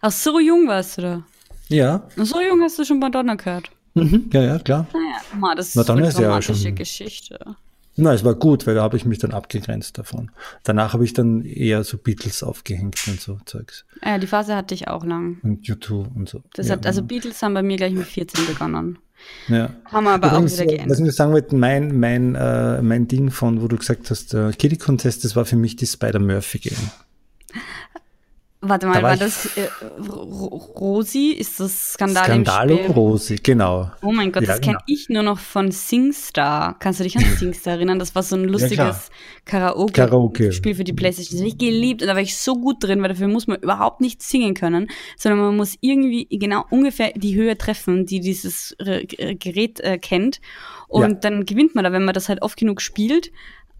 Ach, 0.00 0.10
so 0.10 0.40
jung 0.40 0.66
warst 0.66 0.96
du 0.96 1.02
da? 1.02 1.26
Ja. 1.68 2.08
So 2.16 2.40
jung 2.40 2.62
hast 2.62 2.78
du 2.78 2.86
schon 2.86 3.00
Madonna 3.00 3.34
gehört? 3.34 3.70
Mhm, 3.92 4.30
ja, 4.32 4.42
ja, 4.44 4.58
klar. 4.58 4.86
Naja, 4.94 5.38
Ma, 5.38 5.54
das 5.54 5.74
Madonna 5.74 6.08
ist 6.08 6.16
eine 6.16 6.38
ist 6.38 6.48
ja 6.48 6.54
schon- 6.54 6.74
Geschichte. 6.74 7.38
Na, 7.96 8.14
es 8.14 8.24
war 8.24 8.34
gut, 8.34 8.66
weil 8.66 8.74
da 8.74 8.82
habe 8.82 8.96
ich 8.96 9.04
mich 9.04 9.18
dann 9.18 9.32
abgegrenzt 9.32 9.98
davon. 9.98 10.30
Danach 10.64 10.94
habe 10.94 11.04
ich 11.04 11.12
dann 11.12 11.42
eher 11.44 11.84
so 11.84 11.98
Beatles 11.98 12.42
aufgehängt 12.42 12.98
und 13.08 13.20
so 13.20 13.38
Zeugs. 13.44 13.84
Ja, 14.02 14.16
die 14.16 14.26
Phase 14.26 14.56
hatte 14.56 14.74
ich 14.74 14.88
auch 14.88 15.04
lang. 15.04 15.38
Und 15.42 15.66
U2 15.66 16.14
und 16.14 16.28
so. 16.30 16.42
Das 16.54 16.68
ja, 16.68 16.74
hat, 16.74 16.86
also 16.86 17.02
Beatles 17.02 17.42
haben 17.42 17.52
bei 17.52 17.62
mir 17.62 17.76
gleich 17.76 17.92
mit 17.92 18.06
14 18.06 18.46
begonnen. 18.46 18.98
Ja. 19.48 19.70
Haben 19.86 20.04
wir 20.04 20.10
aber 20.10 20.28
Übrigens, 20.28 20.54
auch 20.54 20.60
wieder 20.60 20.72
äh, 20.72 20.76
geändert. 20.76 21.00
Was 21.00 21.08
ich 21.08 21.14
sagen 21.14 21.32
wollte, 21.32 21.56
mein, 21.56 21.98
mein, 21.98 22.34
äh, 22.34 22.82
mein 22.82 23.08
Ding 23.08 23.30
von, 23.30 23.62
wo 23.62 23.68
du 23.68 23.76
gesagt 23.76 24.10
hast, 24.10 24.34
äh, 24.34 24.52
Kitty 24.52 24.76
Contest, 24.76 25.24
das 25.24 25.36
war 25.36 25.44
für 25.44 25.56
mich 25.56 25.76
die 25.76 25.86
Spider-Murphy-Game. 25.86 26.90
Warte 28.68 28.86
mal, 28.86 28.94
da 28.94 29.02
war 29.02 29.10
war 29.10 29.16
das 29.16 29.46
äh, 29.56 29.68
Ro- 30.00 30.46
Rosi? 30.78 31.30
Ist 31.30 31.60
das 31.60 31.92
Skandal 31.94 32.24
Skandalo 32.24 32.76
im 32.76 32.82
Spiel? 32.84 32.94
Rosi, 32.94 33.36
genau. 33.42 33.90
Oh 34.02 34.12
mein 34.12 34.32
Gott, 34.32 34.42
Ja, 34.42 34.48
das 34.48 34.60
kenne 34.60 34.74
genau. 34.78 34.84
ich 34.86 35.08
nur 35.08 35.22
noch 35.22 35.38
von 35.38 35.70
SingStar. 35.72 36.78
Kannst 36.78 37.00
du 37.00 37.04
dich 37.04 37.16
an 37.16 37.24
SingStar 37.38 37.74
erinnern? 37.74 37.98
Das 37.98 38.14
war 38.14 38.22
so 38.22 38.36
ein 38.36 38.44
lustiges 38.44 39.10
Karaoke. 39.44 39.92
Karaoke-Spiel 39.92 40.74
für 40.74 40.84
die 40.84 40.92
Playstation. 40.92 41.36
Das 41.38 41.40
habe 41.40 41.48
ich 41.48 41.58
geliebt 41.58 42.02
und 42.02 42.08
da 42.08 42.14
war 42.14 42.22
ich 42.22 42.36
so 42.36 42.54
gut 42.54 42.76
drin, 42.82 43.00
weil 43.02 43.08
dafür 43.10 43.28
muss 43.28 43.46
man 43.46 43.58
überhaupt 43.60 44.00
nicht 44.00 44.22
singen 44.22 44.54
können, 44.54 44.88
sondern 45.16 45.40
man 45.40 45.56
muss 45.56 45.76
irgendwie 45.80 46.26
genau 46.30 46.64
ungefähr 46.70 47.12
die 47.14 47.34
Höhe 47.34 47.56
treffen, 47.58 48.06
die 48.06 48.20
dieses 48.20 48.74
äh, 48.78 49.06
Gerät 49.06 49.80
äh, 49.80 49.98
kennt. 49.98 50.40
Und 50.88 51.02
Ja. 51.02 51.14
dann 51.14 51.44
gewinnt 51.46 51.74
man 51.74 51.84
da, 51.84 51.92
wenn 51.92 52.04
man 52.04 52.14
das 52.14 52.28
halt 52.28 52.42
oft 52.42 52.56
genug 52.56 52.80
spielt. 52.80 53.32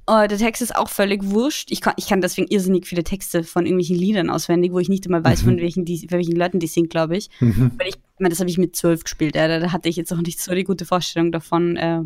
Äh, 0.09 0.29
der 0.29 0.39
Text 0.39 0.63
ist 0.63 0.77
auch 0.77 0.89
völlig 0.89 1.25
wurscht. 1.25 1.71
Ich 1.71 1.81
kann, 1.81 1.95
ich 1.97 2.09
kann 2.09 2.21
deswegen 2.21 2.47
irrsinnig 2.49 2.87
viele 2.87 3.03
Texte 3.03 3.43
von 3.43 3.67
irgendwelchen 3.67 3.97
Liedern 3.97 4.31
auswendig, 4.31 4.73
wo 4.73 4.79
ich 4.79 4.89
nicht 4.89 5.05
einmal 5.07 5.25
weiß, 5.25 5.43
von 5.43 5.57
welchen, 5.59 5.85
die, 5.85 5.99
von 6.09 6.19
welchen 6.19 6.37
Leuten 6.37 6.61
die 6.61 6.69
sind, 6.69 6.91
glaube 6.91 7.17
ich. 7.17 7.29
Mhm. 7.41 7.73
Weil 7.77 7.89
ich, 7.89 7.97
ich 7.97 8.21
meine, 8.21 8.31
das 8.31 8.41
habe 8.41 8.49
ich 8.49 8.59
mit 8.59 8.77
zwölf 8.77 9.03
gespielt. 9.03 9.35
Ja, 9.35 9.49
da, 9.49 9.59
da 9.59 9.73
hatte 9.73 9.89
ich 9.89 9.97
jetzt 9.97 10.13
auch 10.13 10.23
nicht 10.23 10.41
so 10.41 10.55
die 10.55 10.65
gute 10.65 10.85
Vorstellung 10.85 11.33
davon, 11.33 11.77
äh, 11.77 12.01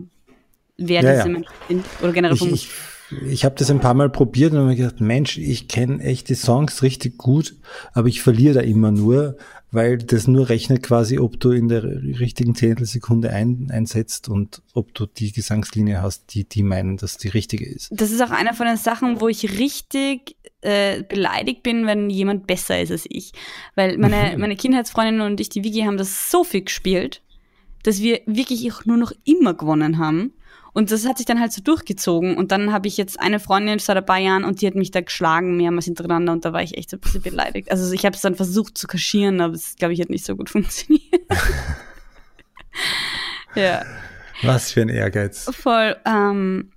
wer 0.78 1.02
Ja, 1.02 1.12
diese 1.12 1.28
ja. 1.28 1.32
Menschen 1.32 1.52
sind. 1.68 1.84
Oder 2.02 2.12
generell 2.12 2.36
Ich, 2.36 2.52
ich, 2.52 2.68
ich 3.26 3.44
habe 3.44 3.54
das 3.56 3.70
ein 3.70 3.80
paar 3.80 3.94
Mal 3.94 4.08
probiert 4.08 4.52
und 4.52 4.58
habe 4.58 4.68
mir 4.68 4.76
gedacht, 4.76 5.00
Mensch, 5.00 5.36
ich 5.36 5.68
kenne 5.68 6.02
echt 6.02 6.28
die 6.30 6.34
Songs 6.34 6.82
richtig 6.82 7.18
gut, 7.18 7.56
aber 7.92 8.08
ich 8.08 8.22
verliere 8.22 8.54
da 8.54 8.60
immer 8.60 8.92
nur, 8.92 9.36
weil 9.72 9.98
das 9.98 10.26
nur 10.26 10.48
rechnet 10.48 10.82
quasi, 10.82 11.18
ob 11.18 11.38
du 11.38 11.50
in 11.50 11.68
der 11.68 11.84
richtigen 11.84 12.54
Zehntelsekunde 12.54 13.30
ein, 13.30 13.68
einsetzt 13.70 14.28
und 14.28 14.62
ob 14.74 14.94
du 14.94 15.06
die 15.06 15.32
Gesangslinie 15.32 16.02
hast, 16.02 16.34
die 16.34 16.44
die 16.44 16.62
meinen, 16.62 16.96
dass 16.96 17.16
die 17.16 17.28
richtige 17.28 17.66
ist. 17.68 17.88
Das 17.92 18.10
ist 18.10 18.20
auch 18.20 18.30
eine 18.30 18.54
von 18.54 18.66
den 18.66 18.76
Sachen, 18.76 19.20
wo 19.20 19.28
ich 19.28 19.58
richtig 19.58 20.36
äh, 20.62 21.02
beleidigt 21.04 21.62
bin, 21.62 21.86
wenn 21.86 22.10
jemand 22.10 22.46
besser 22.46 22.80
ist 22.80 22.90
als 22.90 23.06
ich. 23.08 23.32
Weil 23.76 23.96
meine, 23.98 24.34
meine 24.38 24.56
Kindheitsfreundin 24.56 25.20
und 25.20 25.40
ich, 25.40 25.48
die 25.48 25.64
Vicky, 25.64 25.82
haben 25.82 25.96
das 25.96 26.30
so 26.30 26.44
viel 26.44 26.62
gespielt, 26.62 27.22
dass 27.82 28.02
wir 28.02 28.20
wirklich 28.26 28.70
auch 28.72 28.84
nur 28.84 28.96
noch 28.96 29.12
immer 29.24 29.54
gewonnen 29.54 29.98
haben. 29.98 30.32
Und 30.72 30.90
das 30.90 31.06
hat 31.06 31.18
sich 31.18 31.26
dann 31.26 31.40
halt 31.40 31.52
so 31.52 31.62
durchgezogen. 31.62 32.36
Und 32.36 32.52
dann 32.52 32.72
habe 32.72 32.88
ich 32.88 32.96
jetzt 32.96 33.20
eine 33.20 33.40
Freundin 33.40 33.78
seit 33.78 33.96
ein 33.96 34.04
paar 34.04 34.18
Jahren 34.18 34.44
und 34.44 34.60
die 34.60 34.66
hat 34.66 34.74
mich 34.74 34.90
da 34.90 35.00
geschlagen 35.00 35.56
mehrmals 35.56 35.86
hintereinander 35.86 36.32
und 36.32 36.44
da 36.44 36.52
war 36.52 36.62
ich 36.62 36.76
echt 36.76 36.90
so 36.90 36.96
ein 36.96 37.00
bisschen 37.00 37.22
beleidigt. 37.22 37.70
Also 37.70 37.92
ich 37.92 38.04
habe 38.04 38.14
es 38.14 38.22
dann 38.22 38.34
versucht 38.34 38.78
zu 38.78 38.86
kaschieren, 38.86 39.40
aber 39.40 39.54
es, 39.54 39.76
glaube 39.76 39.94
ich, 39.94 40.00
hat 40.00 40.10
nicht 40.10 40.24
so 40.24 40.36
gut 40.36 40.50
funktioniert. 40.50 41.02
ja, 43.54 43.84
Was 44.42 44.72
für 44.72 44.82
ein 44.82 44.88
Ehrgeiz. 44.88 45.50
voll. 45.52 45.96
Ähm, 46.06 46.70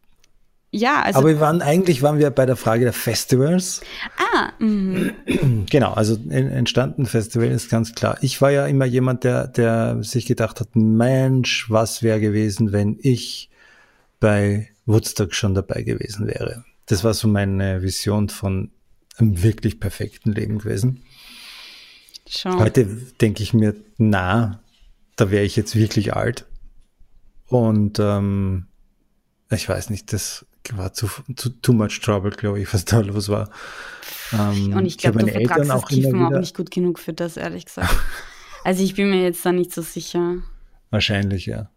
ja, 0.75 1.03
also. 1.03 1.19
Aber 1.19 1.27
wir 1.27 1.39
waren, 1.39 1.61
eigentlich 1.61 2.01
waren 2.01 2.17
wir 2.17 2.31
bei 2.31 2.47
der 2.47 2.55
Frage 2.55 2.83
der 2.83 2.93
Festivals. 2.93 3.81
ah, 4.17 4.51
mhm. 4.57 5.11
Genau, 5.69 5.93
also 5.93 6.17
entstanden 6.29 7.05
Festival 7.05 7.49
ist 7.49 7.69
ganz 7.69 7.93
klar. 7.93 8.17
Ich 8.21 8.41
war 8.41 8.49
ja 8.49 8.65
immer 8.65 8.85
jemand, 8.85 9.23
der, 9.23 9.47
der 9.47 10.01
sich 10.01 10.25
gedacht 10.25 10.59
hat, 10.59 10.75
Mensch, 10.75 11.69
was 11.69 12.01
wäre 12.01 12.19
gewesen, 12.19 12.71
wenn 12.71 12.97
ich 12.99 13.51
bei 14.23 14.69
Woodstock 14.85 15.35
schon 15.35 15.53
dabei 15.53 15.83
gewesen 15.83 16.27
wäre. 16.27 16.63
Das 16.85 17.03
war 17.03 17.13
so 17.13 17.27
meine 17.27 17.81
Vision 17.81 18.29
von 18.29 18.71
einem 19.17 19.43
wirklich 19.43 19.81
perfekten 19.81 20.31
Leben 20.31 20.59
gewesen. 20.59 21.03
schon. 22.29 22.57
Heute 22.57 22.85
denke 23.19 23.43
ich 23.43 23.53
mir, 23.53 23.75
na, 23.97 24.63
da 25.17 25.29
wäre 25.29 25.43
ich 25.43 25.57
jetzt 25.57 25.75
wirklich 25.75 26.13
alt. 26.13 26.45
Und 27.47 27.99
ähm, 27.99 28.67
ich 29.51 29.67
weiß 29.67 29.89
nicht, 29.89 30.13
das 30.13 30.45
war 30.71 30.93
zu, 30.93 31.09
zu 31.35 31.49
too 31.49 31.73
much 31.73 31.99
trouble, 31.99 32.31
glaube 32.31 32.61
ich, 32.61 32.73
was 32.73 32.85
da 32.85 33.01
los 33.01 33.27
war. 33.27 33.49
Ähm, 34.31 34.71
Und 34.71 34.85
ich 34.85 34.97
glaube, 34.97 35.19
du 35.19 35.27
vertragst 35.27 35.69
das 35.69 35.85
Kiffen 35.87 36.23
auch 36.23 36.39
nicht 36.39 36.55
gut 36.55 36.71
genug 36.71 36.97
für 36.97 37.11
das, 37.11 37.35
ehrlich 37.35 37.65
gesagt. 37.65 37.93
also 38.63 38.81
ich 38.83 38.95
bin 38.95 39.09
mir 39.09 39.21
jetzt 39.21 39.45
da 39.45 39.51
nicht 39.51 39.73
so 39.73 39.81
sicher. 39.81 40.37
Wahrscheinlich, 40.91 41.45
ja. 41.45 41.72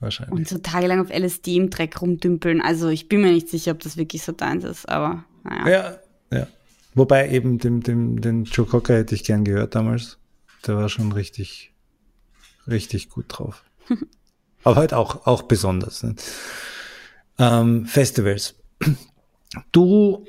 Wahrscheinlich. 0.00 0.38
Und 0.38 0.48
so 0.48 0.58
tagelang 0.58 1.00
auf 1.00 1.10
LSD 1.10 1.56
im 1.56 1.70
Dreck 1.70 2.00
rumdümpeln. 2.00 2.60
Also 2.60 2.88
ich 2.88 3.08
bin 3.08 3.20
mir 3.20 3.32
nicht 3.32 3.48
sicher, 3.48 3.72
ob 3.72 3.80
das 3.80 3.96
wirklich 3.96 4.22
so 4.22 4.32
deins 4.32 4.64
ist, 4.64 4.88
aber 4.88 5.24
naja. 5.44 5.68
ja, 5.68 6.38
ja. 6.38 6.46
Wobei 6.94 7.30
eben 7.30 7.58
dem, 7.58 7.82
dem, 7.82 8.20
den 8.20 8.44
Joe 8.44 8.66
Cocker 8.66 8.96
hätte 8.96 9.14
ich 9.14 9.24
gern 9.24 9.44
gehört 9.44 9.74
damals. 9.74 10.18
Der 10.66 10.76
war 10.76 10.88
schon 10.88 11.12
richtig, 11.12 11.72
richtig 12.66 13.10
gut 13.10 13.26
drauf. 13.28 13.64
Aber 14.64 14.76
halt 14.76 14.92
auch, 14.92 15.26
auch 15.26 15.42
besonders. 15.42 16.02
Ne? 16.02 16.16
Ähm, 17.38 17.86
Festivals. 17.86 18.56
Du 19.72 20.26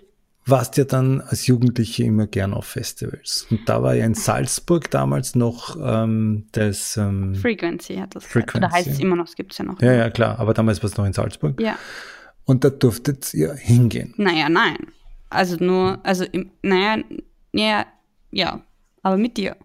warst 0.52 0.78
ja 0.78 0.84
dann 0.84 1.22
als 1.22 1.48
Jugendliche 1.48 2.04
immer 2.04 2.28
gern 2.28 2.54
auf 2.54 2.66
Festivals. 2.66 3.48
Und 3.50 3.68
da 3.68 3.82
war 3.82 3.96
ja 3.96 4.06
in 4.06 4.14
Salzburg 4.14 4.92
damals 4.92 5.34
noch 5.36 5.76
ähm, 5.82 6.48
das. 6.52 6.98
Ähm, 6.98 7.34
Frequency 7.36 7.96
hat 7.96 8.14
das 8.16 8.26
gesagt. 8.28 8.56
Oder 8.56 8.70
Frequency. 8.70 8.76
heißt 8.76 8.88
es 8.88 9.00
immer 9.00 9.16
noch, 9.16 9.28
es 9.28 9.36
gibt 9.36 9.54
es 9.54 9.58
ja 9.58 9.66
noch. 9.66 9.82
ja, 9.82 9.94
ja, 9.94 10.10
klar. 10.12 10.38
Aber 10.40 10.54
damals 10.54 10.84
war 10.84 10.90
es 10.90 10.98
noch 10.98 11.06
in 11.06 11.14
Salzburg. 11.14 11.60
ja. 11.60 11.78
Und 12.44 12.64
da 12.64 12.70
durftet 12.72 13.34
ihr 13.34 13.54
hingehen. 13.54 14.14
Naja, 14.18 14.50
nein. 14.50 14.78
Also 15.30 15.56
nur, 15.64 16.00
also 16.04 16.26
im, 16.26 16.52
naja, 16.64 16.98
ja, 17.54 17.86
ja, 18.32 18.62
aber 19.04 19.16
mit 19.18 19.38
dir. 19.38 19.56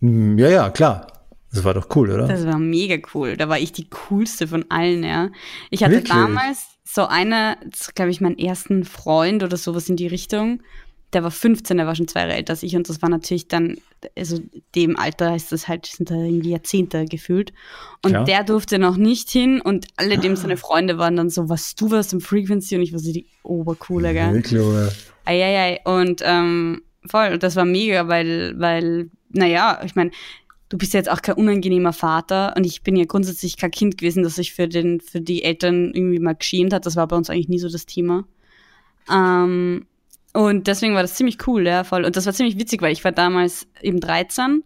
Hm, 0.00 0.38
Ja, 0.38 0.48
ja, 0.48 0.70
klar. 0.70 1.06
Das 1.52 1.64
war 1.64 1.74
doch 1.74 1.94
cool, 1.96 2.10
oder? 2.10 2.28
Das 2.28 2.46
war 2.46 2.58
mega 2.58 2.96
cool. 3.14 3.36
Da 3.36 3.48
war 3.48 3.58
ich 3.58 3.72
die 3.72 3.90
coolste 3.90 4.46
von 4.48 4.64
allen, 4.70 5.04
ja. 5.04 5.30
Ich 5.70 5.82
hatte 5.82 5.96
Wirklich? 5.96 6.12
damals 6.12 6.66
so 6.94 7.06
eine, 7.06 7.56
glaube 7.94 8.10
ich, 8.10 8.20
meinen 8.20 8.38
ersten 8.38 8.84
Freund 8.84 9.42
oder 9.42 9.56
sowas 9.56 9.88
in 9.88 9.96
die 9.96 10.06
Richtung. 10.06 10.62
Der 11.14 11.22
war 11.22 11.30
15, 11.30 11.78
der 11.78 11.86
war 11.86 11.94
schon 11.94 12.06
zwei 12.06 12.20
Jahre 12.20 12.34
älter 12.34 12.52
als 12.52 12.62
ich 12.62 12.76
und 12.76 12.88
das 12.88 13.00
war 13.00 13.08
natürlich 13.08 13.48
dann, 13.48 13.78
also 14.16 14.38
dem 14.74 14.98
Alter 14.98 15.34
ist 15.34 15.52
das 15.52 15.68
halt, 15.68 15.86
sind 15.86 16.10
da 16.10 16.14
irgendwie 16.14 16.50
Jahrzehnte 16.50 17.06
gefühlt. 17.06 17.52
Und 18.02 18.12
Klar. 18.12 18.24
der 18.24 18.44
durfte 18.44 18.78
noch 18.78 18.96
nicht 18.96 19.30
hin 19.30 19.62
und 19.62 19.86
alle 19.96 20.18
dem 20.18 20.36
seine 20.36 20.58
Freunde 20.58 20.98
waren 20.98 21.16
dann 21.16 21.30
so, 21.30 21.48
was 21.48 21.74
du 21.74 21.90
warst 21.90 22.12
im 22.12 22.20
Frequency 22.20 22.76
und 22.76 22.82
ich 22.82 22.92
war 22.92 22.98
so 22.98 23.12
die 23.12 23.26
Obercoole, 23.42 24.12
gell? 24.12 24.34
Wirklich? 24.34 24.60
Eieiei. 25.24 25.80
Und 25.84 26.20
ähm, 26.24 26.82
voll, 27.06 27.30
und 27.32 27.42
das 27.42 27.56
war 27.56 27.64
mega, 27.64 28.08
weil, 28.08 28.54
weil, 28.58 29.08
naja, 29.30 29.80
ich 29.84 29.94
meine, 29.94 30.10
du 30.72 30.78
bist 30.78 30.94
jetzt 30.94 31.10
auch 31.10 31.20
kein 31.20 31.34
unangenehmer 31.34 31.92
Vater 31.92 32.54
und 32.56 32.64
ich 32.64 32.82
bin 32.82 32.96
ja 32.96 33.04
grundsätzlich 33.04 33.58
kein 33.58 33.70
Kind 33.70 33.98
gewesen, 33.98 34.22
das 34.22 34.36
sich 34.36 34.54
für 34.54 34.68
den, 34.68 35.00
für 35.02 35.20
die 35.20 35.44
Eltern 35.44 35.92
irgendwie 35.92 36.18
mal 36.18 36.34
geschämt 36.34 36.72
hat. 36.72 36.86
Das 36.86 36.96
war 36.96 37.06
bei 37.06 37.14
uns 37.14 37.28
eigentlich 37.28 37.50
nie 37.50 37.58
so 37.58 37.68
das 37.68 37.84
Thema. 37.84 38.24
Ähm, 39.12 39.84
und 40.32 40.66
deswegen 40.66 40.94
war 40.94 41.02
das 41.02 41.14
ziemlich 41.14 41.46
cool, 41.46 41.66
ja, 41.66 41.84
voll. 41.84 42.06
Und 42.06 42.16
das 42.16 42.24
war 42.24 42.32
ziemlich 42.32 42.58
witzig, 42.58 42.80
weil 42.80 42.92
ich 42.92 43.04
war 43.04 43.12
damals 43.12 43.68
eben 43.82 44.00
13 44.00 44.64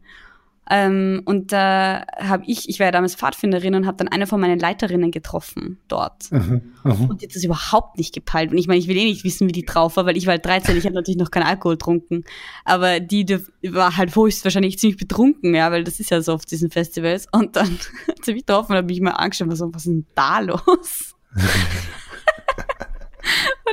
Ähm, 0.68 1.22
und 1.26 1.52
da 1.52 2.04
habe 2.18 2.44
ich, 2.46 2.68
ich 2.68 2.80
war 2.80 2.86
ja 2.86 2.90
damals 2.90 3.14
Pfadfinderin 3.14 3.74
und 3.76 3.86
habe 3.86 3.96
dann 3.98 4.08
eine 4.08 4.26
von 4.26 4.40
meinen 4.40 4.58
Leiterinnen 4.58 5.12
getroffen 5.12 5.78
dort. 5.86 6.32
Mhm, 6.32 6.72
mhm. 6.82 7.10
Und 7.10 7.20
die 7.20 7.26
hat 7.26 7.36
das 7.36 7.44
überhaupt 7.44 7.98
nicht 7.98 8.12
gepeilt. 8.12 8.50
Und 8.50 8.58
ich 8.58 8.66
meine, 8.66 8.80
ich 8.80 8.88
will 8.88 8.96
eh 8.96 9.04
nicht 9.04 9.22
wissen, 9.22 9.46
wie 9.48 9.52
die 9.52 9.64
drauf 9.64 9.96
war, 9.96 10.06
weil 10.06 10.16
ich 10.16 10.26
war 10.26 10.32
halt 10.32 10.44
13, 10.44 10.76
ich 10.76 10.84
hatte 10.84 10.94
natürlich 10.94 11.18
noch 11.18 11.30
keinen 11.30 11.44
Alkohol 11.44 11.74
getrunken. 11.74 12.24
Aber 12.64 12.98
die, 12.98 13.24
die 13.24 13.38
war 13.62 13.96
halt 13.96 14.16
höchstwahrscheinlich 14.16 14.78
ziemlich 14.78 14.98
betrunken, 14.98 15.54
ja, 15.54 15.70
weil 15.70 15.84
das 15.84 16.00
ist 16.00 16.10
ja 16.10 16.20
so 16.20 16.32
auf 16.32 16.44
diesen 16.44 16.70
Festivals. 16.70 17.28
Und 17.30 17.54
dann 17.54 17.78
hat 18.08 18.24
sie 18.24 18.32
mich 18.32 18.44
getroffen 18.44 18.72
und 18.72 18.78
habe 18.78 18.88
mich 18.88 19.00
mal 19.00 19.12
angeschaut 19.12 19.56
so, 19.56 19.72
was 19.72 19.86
ist 19.86 19.92
denn 19.92 20.06
da 20.16 20.40
los? 20.40 21.14
und 21.34 21.44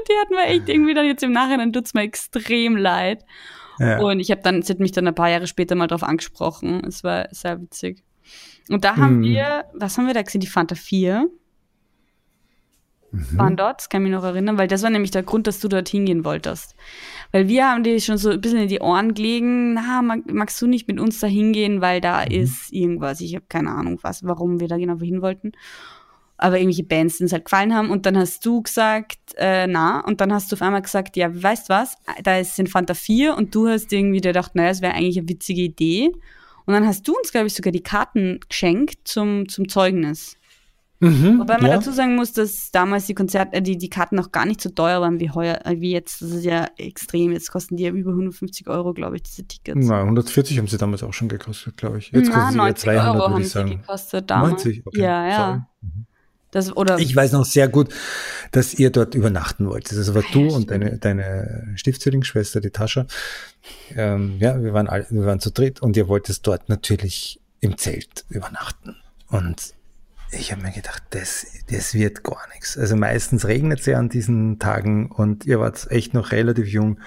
die 0.07 0.13
hat 0.21 0.29
mir 0.29 0.45
echt 0.45 0.69
irgendwie 0.69 0.93
dann 0.93 1.05
jetzt 1.05 1.23
im 1.23 1.31
Nachhinein 1.31 1.73
tut's 1.73 1.95
mir 1.95 2.01
extrem 2.01 2.77
leid. 2.77 3.23
Ja. 3.79 3.99
Und 3.99 4.19
ich 4.19 4.31
habe 4.31 4.41
dann, 4.41 4.61
sie 4.61 4.73
hat 4.73 4.79
mich 4.79 4.91
dann 4.91 5.07
ein 5.07 5.15
paar 5.15 5.29
Jahre 5.29 5.47
später 5.47 5.75
mal 5.75 5.87
drauf 5.87 6.03
angesprochen. 6.03 6.81
Es 6.85 7.03
war 7.03 7.27
sehr 7.31 7.61
witzig. 7.61 8.03
Und 8.69 8.83
da 8.85 8.95
haben 8.95 9.15
Hm. 9.15 9.23
wir, 9.23 9.65
was 9.73 9.97
haben 9.97 10.07
wir 10.07 10.13
da 10.13 10.21
gesehen? 10.21 10.41
Die 10.41 10.47
Fanta 10.47 10.75
4 10.75 11.27
Mhm. 13.11 13.37
waren 13.37 13.55
dort, 13.57 13.79
das 13.79 13.89
kann 13.89 14.01
ich 14.01 14.09
mich 14.09 14.17
noch 14.17 14.23
erinnern, 14.23 14.57
weil 14.57 14.67
das 14.67 14.81
war 14.81 14.89
nämlich 14.89 15.11
der 15.11 15.21
Grund, 15.21 15.45
dass 15.45 15.59
du 15.59 15.67
dort 15.67 15.87
hingehen 15.87 16.25
wolltest. 16.25 16.75
Weil 17.31 17.47
wir 17.47 17.69
haben 17.69 17.83
dir 17.83 17.99
schon 18.01 18.17
so 18.17 18.31
ein 18.31 18.41
bisschen 18.41 18.57
in 18.61 18.67
die 18.69 18.79
Ohren 18.79 19.13
gelegen, 19.13 19.75
na, 19.75 20.01
mag, 20.01 20.21
magst 20.33 20.59
du 20.59 20.65
nicht 20.65 20.87
mit 20.87 20.99
uns 20.99 21.19
da 21.19 21.27
hingehen, 21.27 21.79
weil 21.79 22.01
da 22.01 22.21
Mhm. 22.25 22.31
ist 22.31 22.73
irgendwas, 22.73 23.21
ich 23.21 23.35
habe 23.35 23.45
keine 23.47 23.69
Ahnung 23.69 23.99
was, 24.01 24.23
warum 24.23 24.59
wir 24.59 24.67
da 24.67 24.77
genau 24.77 24.97
hin 24.99 25.21
wollten. 25.21 25.51
Aber 26.43 26.57
irgendwelche 26.57 26.83
Bands, 26.83 27.17
die 27.17 27.23
uns 27.23 27.31
halt 27.31 27.45
gefallen 27.45 27.73
haben. 27.73 27.89
Und 27.89 28.05
dann 28.05 28.17
hast 28.17 28.45
du 28.45 28.61
gesagt, 28.61 29.17
äh, 29.37 29.65
na, 29.65 30.01
und 30.01 30.19
dann 30.19 30.33
hast 30.33 30.51
du 30.51 30.57
auf 30.57 30.61
einmal 30.61 30.81
gesagt, 30.81 31.15
ja, 31.15 31.29
weißt 31.31 31.69
was, 31.69 31.95
da 32.21 32.37
ist 32.37 32.59
in 32.59 32.67
Fanta 32.67 32.93
4 32.93 33.37
und 33.37 33.55
du 33.55 33.69
hast 33.69 33.93
irgendwie 33.93 34.19
gedacht, 34.19 34.53
naja, 34.53 34.69
es 34.69 34.81
wäre 34.81 34.93
eigentlich 34.93 35.17
eine 35.17 35.29
witzige 35.29 35.61
Idee. 35.61 36.11
Und 36.65 36.73
dann 36.73 36.85
hast 36.85 37.07
du 37.07 37.15
uns, 37.15 37.31
glaube 37.31 37.47
ich, 37.47 37.53
sogar 37.53 37.71
die 37.71 37.81
Karten 37.81 38.41
geschenkt 38.49 39.07
zum, 39.07 39.47
zum 39.47 39.69
Zeugnis. 39.69 40.35
Mhm, 40.99 41.39
Wobei 41.39 41.57
man 41.57 41.71
ja. 41.71 41.77
dazu 41.77 41.91
sagen 41.91 42.15
muss, 42.15 42.31
dass 42.31 42.71
damals 42.71 43.05
die 43.07 43.13
Konzerte, 43.13 43.57
äh, 43.57 43.61
die, 43.61 43.77
die 43.77 43.89
Karten 43.89 44.15
noch 44.15 44.31
gar 44.31 44.45
nicht 44.45 44.59
so 44.59 44.69
teuer 44.69 45.01
waren 45.01 45.19
wie 45.19 45.29
heuer, 45.31 45.59
äh, 45.65 45.79
wie 45.79 45.91
jetzt. 45.91 46.21
Das 46.21 46.31
ist 46.31 46.45
ja 46.45 46.67
extrem. 46.77 47.31
Jetzt 47.31 47.51
kosten 47.51 47.75
die 47.77 47.83
ja 47.83 47.91
über 47.91 48.11
150 48.11 48.67
Euro, 48.67 48.93
glaube 48.93 49.17
ich, 49.17 49.23
diese 49.23 49.45
Tickets. 49.45 49.85
Na, 49.85 50.01
140 50.01 50.57
haben 50.57 50.67
sie 50.67 50.77
damals 50.77 51.03
auch 51.03 51.13
schon 51.13 51.27
gekostet, 51.27 51.75
glaube 51.77 51.99
ich. 51.99 52.11
Jetzt 52.11 52.29
Na, 52.29 52.35
kosten 52.35 52.51
sie 52.51 52.55
wieder 52.55 52.63
90 52.63 52.83
200, 52.83 53.05
Euro 53.05 53.15
würde 53.15 53.33
haben 53.33 53.41
ich 53.41 53.47
sie 53.47 53.53
sagen. 53.53 53.69
gekostet 53.71 54.29
damals. 54.29 54.51
90? 54.65 54.87
Okay. 54.87 55.01
Ja, 55.01 55.27
ja. 55.27 55.37
Sorry. 55.37 55.61
Das, 56.53 56.75
oder 56.77 56.99
Ich 56.99 57.15
weiß 57.15 57.31
noch 57.31 57.45
sehr 57.45 57.67
gut, 57.67 57.93
dass 58.51 58.75
ihr 58.75 58.91
dort 58.91 59.15
übernachten 59.15 59.67
wolltet. 59.67 59.97
Also 59.97 60.13
war 60.13 60.21
Ah, 60.23 60.31
du 60.31 60.49
ja, 60.49 60.55
und 60.55 60.69
deine, 60.69 60.99
deine 60.99 61.73
Stiefzwillingsschwester, 61.75 62.61
die 62.61 62.69
Tascha. 62.69 63.07
Ähm, 63.95 64.37
ja, 64.39 64.61
wir 64.61 64.71
waren, 64.71 64.87
alle, 64.87 65.07
wir 65.09 65.25
waren 65.25 65.39
zu 65.39 65.51
dritt 65.51 65.81
und 65.81 65.97
ihr 65.97 66.07
wolltet 66.07 66.45
dort 66.45 66.69
natürlich 66.69 67.41
im 67.59 67.77
Zelt 67.79 68.25
übernachten. 68.29 68.95
Und 69.29 69.73
ich 70.31 70.51
habe 70.51 70.61
mir 70.61 70.71
gedacht, 70.71 71.01
das, 71.09 71.47
das 71.71 71.95
wird 71.95 72.23
gar 72.23 72.47
nichts. 72.53 72.77
Also 72.77 72.95
meistens 72.95 73.45
regnet 73.45 73.79
es 73.79 73.87
ja 73.87 73.97
an 73.97 74.09
diesen 74.09 74.59
Tagen 74.59 75.11
und 75.11 75.45
ihr 75.45 75.59
wart 75.59 75.89
echt 75.89 76.13
noch 76.13 76.31
relativ 76.31 76.67
jung. 76.67 76.99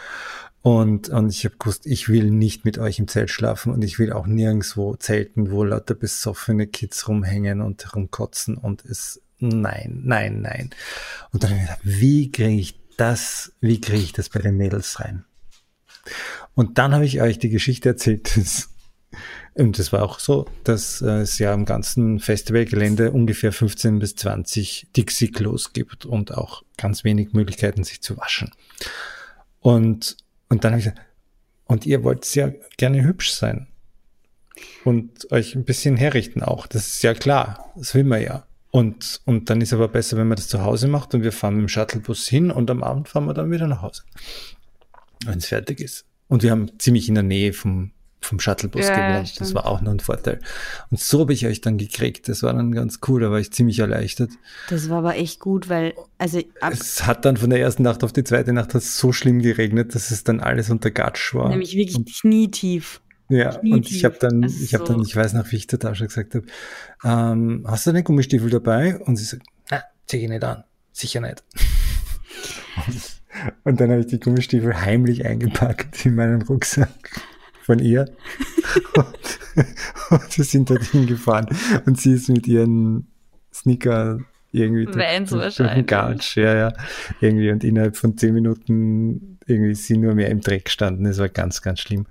Und, 0.62 1.08
und 1.10 1.28
ich 1.28 1.44
habe 1.44 1.54
gewusst, 1.56 1.86
ich 1.86 2.08
will 2.08 2.32
nicht 2.32 2.64
mit 2.64 2.78
euch 2.78 2.98
im 2.98 3.06
Zelt 3.06 3.30
schlafen 3.30 3.72
und 3.72 3.84
ich 3.84 4.00
will 4.00 4.12
auch 4.12 4.26
nirgendwo 4.26 4.96
zelten, 4.96 5.52
wo 5.52 5.62
lauter 5.62 5.94
besoffene 5.94 6.66
Kids 6.66 7.06
rumhängen 7.06 7.60
und 7.60 7.94
rumkotzen 7.94 8.56
und 8.56 8.84
es, 8.84 9.22
nein, 9.38 10.02
nein, 10.04 10.40
nein. 10.42 10.70
Und 11.32 11.42
dann 11.42 11.50
habe 11.50 11.60
ich 11.60 11.66
gedacht, 11.66 11.80
wie 11.84 12.30
kriege 12.30 12.60
ich 12.60 12.80
das, 12.96 13.52
wie 13.60 13.80
kriege 13.80 14.02
ich 14.02 14.12
das 14.12 14.28
bei 14.28 14.40
den 14.40 14.56
Mädels 14.56 15.00
rein? 15.00 15.24
Und 16.54 16.78
dann 16.78 16.94
habe 16.94 17.04
ich 17.04 17.20
euch 17.20 17.38
die 17.38 17.50
Geschichte 17.50 17.90
erzählt, 17.90 18.36
dass, 18.36 18.70
und 19.54 19.78
das 19.78 19.92
war 19.92 20.02
auch 20.02 20.18
so, 20.18 20.46
dass 20.64 21.00
äh, 21.02 21.20
es 21.20 21.38
ja 21.38 21.52
am 21.52 21.64
ganzen 21.64 22.20
Festivalgelände 22.20 23.12
ungefähr 23.12 23.52
15 23.52 23.98
bis 23.98 24.16
20 24.16 24.88
Dixie-Klos 24.96 25.72
gibt 25.72 26.06
und 26.06 26.34
auch 26.34 26.62
ganz 26.76 27.04
wenig 27.04 27.32
Möglichkeiten, 27.32 27.84
sich 27.84 28.02
zu 28.02 28.16
waschen. 28.16 28.50
Und, 29.60 30.16
und 30.48 30.64
dann 30.64 30.72
habe 30.72 30.80
ich 30.80 30.86
gesagt, 30.86 31.06
und 31.64 31.84
ihr 31.84 32.04
wollt 32.04 32.32
ja 32.34 32.52
gerne 32.76 33.02
hübsch 33.04 33.32
sein 33.32 33.66
und 34.84 35.30
euch 35.32 35.54
ein 35.54 35.64
bisschen 35.64 35.96
herrichten 35.96 36.42
auch. 36.42 36.66
Das 36.66 36.86
ist 36.86 37.02
ja 37.02 37.14
klar, 37.14 37.72
das 37.76 37.94
will 37.94 38.04
man 38.04 38.22
ja. 38.22 38.45
Und, 38.76 39.22
und 39.24 39.48
dann 39.48 39.62
ist 39.62 39.72
aber 39.72 39.88
besser, 39.88 40.18
wenn 40.18 40.28
man 40.28 40.36
das 40.36 40.48
zu 40.48 40.62
Hause 40.62 40.86
macht 40.86 41.14
und 41.14 41.22
wir 41.22 41.32
fahren 41.32 41.54
mit 41.54 41.62
dem 41.62 41.68
Shuttlebus 41.68 42.26
hin 42.28 42.50
und 42.50 42.70
am 42.70 42.82
Abend 42.82 43.08
fahren 43.08 43.24
wir 43.24 43.32
dann 43.32 43.50
wieder 43.50 43.66
nach 43.66 43.80
Hause, 43.80 44.02
wenn 45.24 45.38
es 45.38 45.46
fertig 45.46 45.80
ist. 45.80 46.04
Und 46.28 46.42
wir 46.42 46.50
haben 46.50 46.70
ziemlich 46.78 47.08
in 47.08 47.14
der 47.14 47.22
Nähe 47.22 47.54
vom, 47.54 47.92
vom 48.20 48.38
Shuttlebus 48.38 48.86
Ja, 48.86 49.12
gewohnt. 49.12 49.28
stimmt. 49.28 49.40
Das 49.40 49.54
war 49.54 49.64
auch 49.64 49.80
noch 49.80 49.92
ein 49.92 50.00
Vorteil. 50.00 50.40
Und 50.90 51.00
so 51.00 51.20
habe 51.20 51.32
ich 51.32 51.46
euch 51.46 51.62
dann 51.62 51.78
gekriegt. 51.78 52.28
Das 52.28 52.42
war 52.42 52.52
dann 52.52 52.70
ganz 52.72 52.98
cool, 53.08 53.22
da 53.22 53.30
war 53.30 53.38
ich 53.38 53.50
ziemlich 53.50 53.78
erleichtert. 53.78 54.30
das 54.68 54.90
war 54.90 54.98
aber 54.98 55.16
echt 55.16 55.40
gut, 55.40 55.70
weil, 55.70 55.94
also 56.18 56.42
Es 56.70 57.06
hat 57.06 57.24
dann 57.24 57.38
von 57.38 57.48
der 57.48 57.60
ersten 57.60 57.82
Nacht 57.82 58.04
auf 58.04 58.12
die 58.12 58.24
zweite 58.24 58.52
Nacht 58.52 58.74
hat 58.74 58.82
so 58.82 59.10
schlimm 59.10 59.40
geregnet, 59.40 59.94
dass 59.94 60.10
es 60.10 60.22
dann 60.22 60.40
alles 60.40 60.68
unter 60.68 60.90
Gatsch 60.90 61.32
war. 61.34 61.48
nämlich 61.48 61.76
wirklich 61.76 62.20
knietief. 62.20 63.00
Ja, 63.28 63.58
und 63.60 63.90
ich 63.90 64.04
habe 64.04 64.16
dann, 64.20 64.44
Also 64.44 64.62
ich 64.62 64.74
habe 64.74 64.84
dann, 64.84 65.00
ich 65.02 65.16
weiß 65.16 65.32
noch, 65.32 65.50
wie 65.50 65.56
ich 65.56 65.66
der 65.66 65.78
Tasche 65.78 66.06
gesagt 66.06 66.34
habe, 66.34 66.46
ähm, 67.04 67.64
hast 67.66 67.86
du 67.86 67.92
den 67.92 68.04
Gummistiefel 68.04 68.50
dabei? 68.50 68.98
Und 69.00 69.16
sie 69.16 69.24
sagt, 69.24 69.42
na, 69.70 69.82
zieh 70.06 70.18
ich 70.18 70.28
nicht 70.28 70.44
an, 70.44 70.64
sicher 70.92 71.20
nicht. 71.20 71.42
und 73.64 73.80
dann 73.80 73.90
habe 73.90 74.00
ich 74.00 74.06
die 74.06 74.20
Gummistiefel 74.20 74.80
heimlich 74.80 75.24
eingepackt 75.24 76.06
in 76.06 76.14
meinen 76.14 76.42
Rucksack 76.42 77.20
von 77.62 77.80
ihr. 77.80 78.04
und, 78.94 79.38
und 80.10 80.38
wir 80.38 80.44
sind 80.44 80.70
dorthin 80.70 81.06
gefahren 81.06 81.48
und 81.84 82.00
sie 82.00 82.12
ist 82.12 82.28
mit 82.28 82.46
ihren 82.46 83.08
Sneaker 83.52 84.20
irgendwie 84.52 84.86
Vans 84.86 85.30
durch 85.30 85.56
den 85.56 85.66
wahrscheinlich. 85.66 85.86
Gatsch, 85.86 86.36
ja, 86.36 86.54
ja, 86.54 86.72
irgendwie 87.20 87.50
und 87.50 87.64
innerhalb 87.64 87.96
von 87.96 88.16
zehn 88.16 88.34
Minuten 88.34 89.35
irgendwie 89.46 89.74
sie 89.74 89.96
nur 89.96 90.14
mehr 90.14 90.28
im 90.30 90.40
Dreck 90.40 90.66
gestanden. 90.66 91.04
Das 91.04 91.18
war 91.18 91.28
ganz, 91.28 91.62
ganz 91.62 91.80
schlimm. 91.80 92.06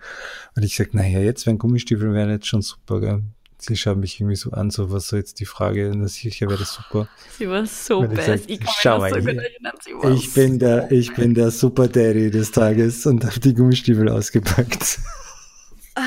Und 0.56 0.64
ich 0.64 0.76
sag, 0.76 0.94
naja, 0.94 1.20
jetzt 1.20 1.46
wären 1.46 1.58
Gummistiefeln 1.58 2.14
wären 2.14 2.30
jetzt 2.30 2.48
schon 2.48 2.62
super, 2.62 3.00
gell? 3.02 3.22
Sie 3.58 3.78
schaut 3.78 3.98
mich 3.98 4.20
irgendwie 4.20 4.36
so 4.36 4.52
an, 4.52 4.70
so 4.70 4.92
was 4.92 5.08
so 5.08 5.16
jetzt 5.16 5.40
die 5.40 5.46
Frage, 5.46 5.92
na 5.96 6.08
sicher 6.08 6.48
wäre 6.48 6.60
das 6.60 6.74
super. 6.74 7.08
Sie 7.38 7.48
war 7.50 7.66
so 7.66 8.04
ich 8.04 8.10
best. 8.10 8.28
sag, 8.28 8.40
Ich 8.50 8.60
kann 8.60 8.74
schau 8.80 9.02
mich 9.02 9.14
so 9.14 9.20
gut 9.20 9.28
erinnern. 9.28 9.74
Sie 9.82 9.94
war 9.94 10.12
Ich 10.12 10.34
bin 10.34 10.60
der, 10.60 10.92
ich 10.92 11.14
bin 11.14 11.34
der 11.34 11.52
Super 11.52 11.88
Daddy 11.88 12.32
des 12.32 12.52
Tages 12.52 13.06
und 13.06 13.24
habe 13.26 13.40
die 13.40 13.54
Gummistiefel 13.54 14.10
ausgepackt. 14.10 15.00
Ah, 15.96 16.02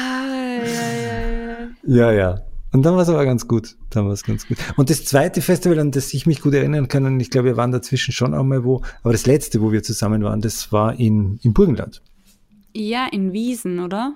ja, 0.63 0.65
ja, 0.65 2.11
ja. 2.11 2.13
Ja, 2.13 2.13
ja. 2.13 2.48
Und 2.73 2.83
dann 2.85 2.95
war 2.95 3.03
es 3.03 3.09
aber 3.09 3.25
ganz 3.25 3.49
gut. 3.49 3.77
Dann 3.91 4.05
war 4.07 4.13
es 4.13 4.25
ganz 4.25 4.47
gut. 4.47 4.59
Und 4.77 4.91
das 4.91 5.05
zweite 5.05 5.41
Festival, 5.41 5.79
an 5.79 5.91
das 5.91 6.13
ich 6.13 6.27
mich 6.27 6.41
gut 6.43 6.53
erinnern 6.55 6.89
kann, 6.89 7.07
und 7.07 7.19
ich 7.21 7.31
glaube, 7.31 7.49
wir 7.49 7.57
waren 7.57 7.73
dazwischen 7.73 8.13
schon 8.13 8.35
auch 8.35 8.45
mal 8.45 8.63
wo, 8.65 8.83
aber 9.03 9.13
das 9.13 9.25
letzte, 9.27 9.63
wo 9.63 9.73
wir 9.73 9.83
zusammen 9.83 10.23
waren, 10.23 10.41
das 10.43 10.71
war 10.73 10.99
in, 10.99 11.39
in 11.43 11.55
Burgenland. 11.55 12.03
Ja, 12.75 13.07
in 13.11 13.33
Wiesen, 13.33 13.79
oder? 13.81 14.15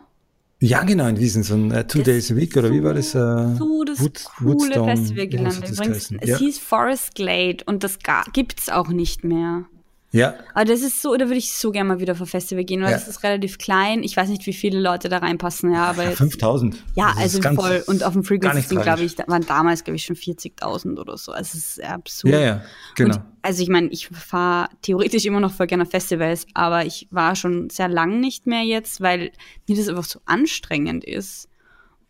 Ja, 0.61 0.85
genau, 0.85 1.09
in 1.09 1.19
Wiesen, 1.19 1.43
so 1.43 1.55
ein 1.55 1.71
äh, 1.73 1.87
Two 1.87 1.99
Das 1.99 2.05
Days 2.07 2.31
a 2.31 2.37
Week, 2.37 2.57
oder 2.57 2.71
wie 2.71 2.85
war 2.85 2.95
das? 2.95 3.15
Äh, 3.17 3.57
So 3.57 3.83
das 3.85 3.99
Wood- 4.01 4.23
coole 4.37 4.55
Woodstone, 4.55 4.93
Übrigens, 5.11 5.61
geheißen? 5.77 6.19
es 6.21 6.29
Ja. 6.31 6.39
hieß 6.39 6.59
Forest 6.59 7.15
Glade 7.17 7.59
und 7.67 7.83
das 7.83 7.99
ga- 7.99 8.25
gibt's 8.33 8.69
auch 8.69 8.89
nicht 8.91 9.25
mehr. 9.25 9.65
Ja, 10.13 10.35
Aber 10.55 10.65
das 10.67 10.83
ist 10.83 11.01
so, 11.03 11.17
da 11.17 11.25
würde 11.27 11.37
ich 11.39 11.53
so 11.55 11.71
gerne 11.73 11.89
mal 11.89 12.01
wieder 12.01 12.13
auf 12.13 12.21
ein 12.21 12.27
Festival 12.27 12.65
gehen, 12.65 12.83
weil 12.83 12.91
Ja. 12.91 12.97
das 12.99 13.09
ist 13.09 13.23
relativ 13.23 13.59
klein. 13.59 14.03
Ich 14.03 14.17
weiß 14.17 14.29
nicht, 14.29 14.45
wie 14.47 14.53
viele 14.53 14.79
Leute 14.81 15.09
da 15.09 15.19
reinpassen, 15.19 15.73
ja, 15.73 15.85
aber 15.87 16.03
ja 16.05 16.09
jetzt, 16.11 16.19
5000. 16.19 16.85
ja, 16.95 17.15
also 17.17 17.41
voll. 17.41 17.83
Und 17.87 18.05
auf 18.05 18.13
dem 18.13 18.23
Frequency 18.23 18.77
glaube 18.77 19.03
ich, 19.03 19.17
da 19.17 19.25
waren 19.27 19.45
damals, 19.47 19.85
glaube 19.85 19.97
ich, 19.97 20.05
schon 20.05 20.17
40.000 20.17 20.99
oder 20.99 21.17
so. 21.17 21.33
Also 21.33 21.57
es 21.57 21.65
ist 21.65 21.75
sehr 21.77 21.95
absurd. 21.95 22.33
Ja, 22.35 22.41
ja, 22.41 22.63
genau. 22.95 23.17
Und, 23.17 23.23
also 23.43 23.63
ich 23.63 23.69
meine, 23.69 23.89
ich 23.89 24.09
fahre 24.09 24.69
theoretisch 24.83 25.25
immer 25.25 25.41
noch 25.41 25.53
voll 25.53 25.67
gerne 25.67 25.85
auf 25.85 25.91
Festivals, 25.91 26.47
aber 26.55 26.85
ich 26.85 27.09
war 27.11 27.35
schon 27.35 27.71
sehr 27.71 27.89
lang 27.89 28.21
nicht 28.21 28.47
mehr 28.47 28.63
jetzt, 28.63 29.01
weil 29.01 29.33
mir 29.67 29.77
das 29.77 29.89
einfach 29.89 30.05
so 30.05 30.21
anstrengend 30.27 31.05
ist 31.05 31.49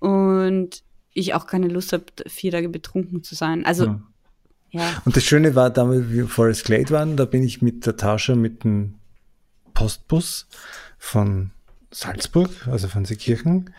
und 0.01 0.83
ich 1.15 1.35
auch 1.35 1.47
keine 1.47 1.69
Lust 1.69 1.93
habe, 1.93 2.05
vier 2.27 2.53
Tage 2.53 2.69
betrunken 2.69 3.23
zu 3.23 3.35
sein. 3.35 3.65
Also 3.65 3.87
Ja. 3.87 4.01
Und 5.05 5.17
das 5.17 5.25
Schöne 5.25 5.55
war, 5.55 5.71
damals, 5.71 6.09
wie 6.09 6.15
wir 6.15 6.29
Forest 6.29 6.65
Glade 6.65 6.91
waren, 6.91 7.17
da 7.17 7.25
bin 7.25 7.43
ich 7.43 7.61
mit 7.63 7.85
der 7.87 7.97
Tasche 7.97 8.37
mit 8.37 8.65
dem 8.65 8.95
Postbus 9.75 10.47
von 10.99 11.51
Salzburg, 11.91 12.51
also 12.71 12.89
von 12.89 13.05
Seekirchen, 13.05 13.71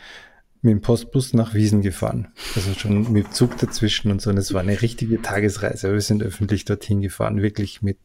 mit 0.61 0.71
dem 0.71 0.81
Postbus 0.81 1.33
nach 1.33 1.53
Wiesen 1.53 1.81
gefahren. 1.81 2.27
Also 2.55 2.73
schon 2.73 3.11
mit 3.11 3.33
Zug 3.33 3.57
dazwischen 3.57 4.11
und 4.11 4.21
so. 4.21 4.29
Und 4.29 4.37
es 4.37 4.53
war 4.53 4.61
eine 4.61 4.81
richtige 4.81 5.21
Tagesreise. 5.21 5.91
Wir 5.91 6.01
sind 6.01 6.21
öffentlich 6.23 6.65
dorthin 6.65 7.01
gefahren, 7.01 7.41
wirklich 7.41 7.81
mit 7.81 7.97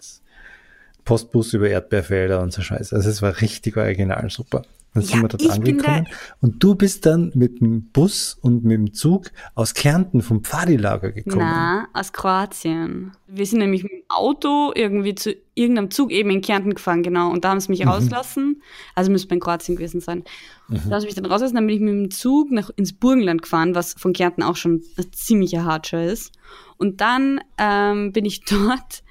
Postbus 1.04 1.52
über 1.52 1.68
Erdbeerfelder 1.68 2.40
und 2.40 2.52
so 2.52 2.62
Scheiße. 2.62 2.94
Also 2.96 3.10
es 3.10 3.22
war 3.22 3.40
richtig 3.40 3.76
original 3.76 4.30
super. 4.30 4.62
Dann 4.94 5.02
sind 5.02 5.22
wir 5.22 5.28
dort 5.28 5.50
angekommen. 5.50 6.08
Und 6.40 6.62
du 6.62 6.74
bist 6.74 7.04
dann 7.04 7.30
mit 7.34 7.60
dem 7.60 7.90
Bus 7.90 8.38
und 8.40 8.64
mit 8.64 8.78
dem 8.78 8.94
Zug 8.94 9.30
aus 9.54 9.74
Kärnten 9.74 10.22
vom 10.22 10.42
Pfadilager 10.42 11.12
gekommen. 11.12 11.38
Na, 11.40 11.88
aus 11.92 12.12
Kroatien. 12.12 13.12
Wir 13.26 13.44
sind 13.44 13.58
nämlich 13.58 13.82
mit 13.82 13.92
dem 13.92 14.02
Auto 14.08 14.72
irgendwie 14.74 15.14
zu 15.14 15.34
irgendeinem 15.54 15.90
Zug 15.90 16.10
eben 16.10 16.30
in 16.30 16.40
Kärnten 16.40 16.74
gefahren, 16.74 17.02
genau. 17.02 17.30
Und 17.30 17.44
da 17.44 17.50
haben 17.50 17.60
sie 17.60 17.70
mich 17.70 17.84
mhm. 17.84 17.90
rauslassen. 17.90 18.62
Also 18.94 19.10
müsste 19.10 19.32
in 19.34 19.40
Kroatien 19.40 19.76
gewesen 19.76 20.00
sein. 20.00 20.24
Mhm. 20.68 20.80
Da 20.88 20.94
haben 20.94 21.00
sie 21.00 21.06
mich 21.06 21.14
dann 21.14 21.26
rauslassen. 21.26 21.54
Dann 21.54 21.66
bin 21.66 21.76
ich 21.76 21.82
mit 21.82 21.92
dem 21.92 22.10
Zug 22.10 22.50
nach, 22.50 22.70
ins 22.76 22.94
Burgenland 22.94 23.42
gefahren, 23.42 23.74
was 23.74 23.94
von 23.94 24.14
Kärnten 24.14 24.42
auch 24.42 24.56
schon 24.56 24.82
ein 24.96 25.12
ziemlicher 25.12 25.64
Hardscher 25.64 26.04
ist. 26.04 26.32
Und 26.78 27.00
dann 27.00 27.40
ähm, 27.58 28.12
bin 28.12 28.24
ich 28.24 28.44
dort 28.44 29.02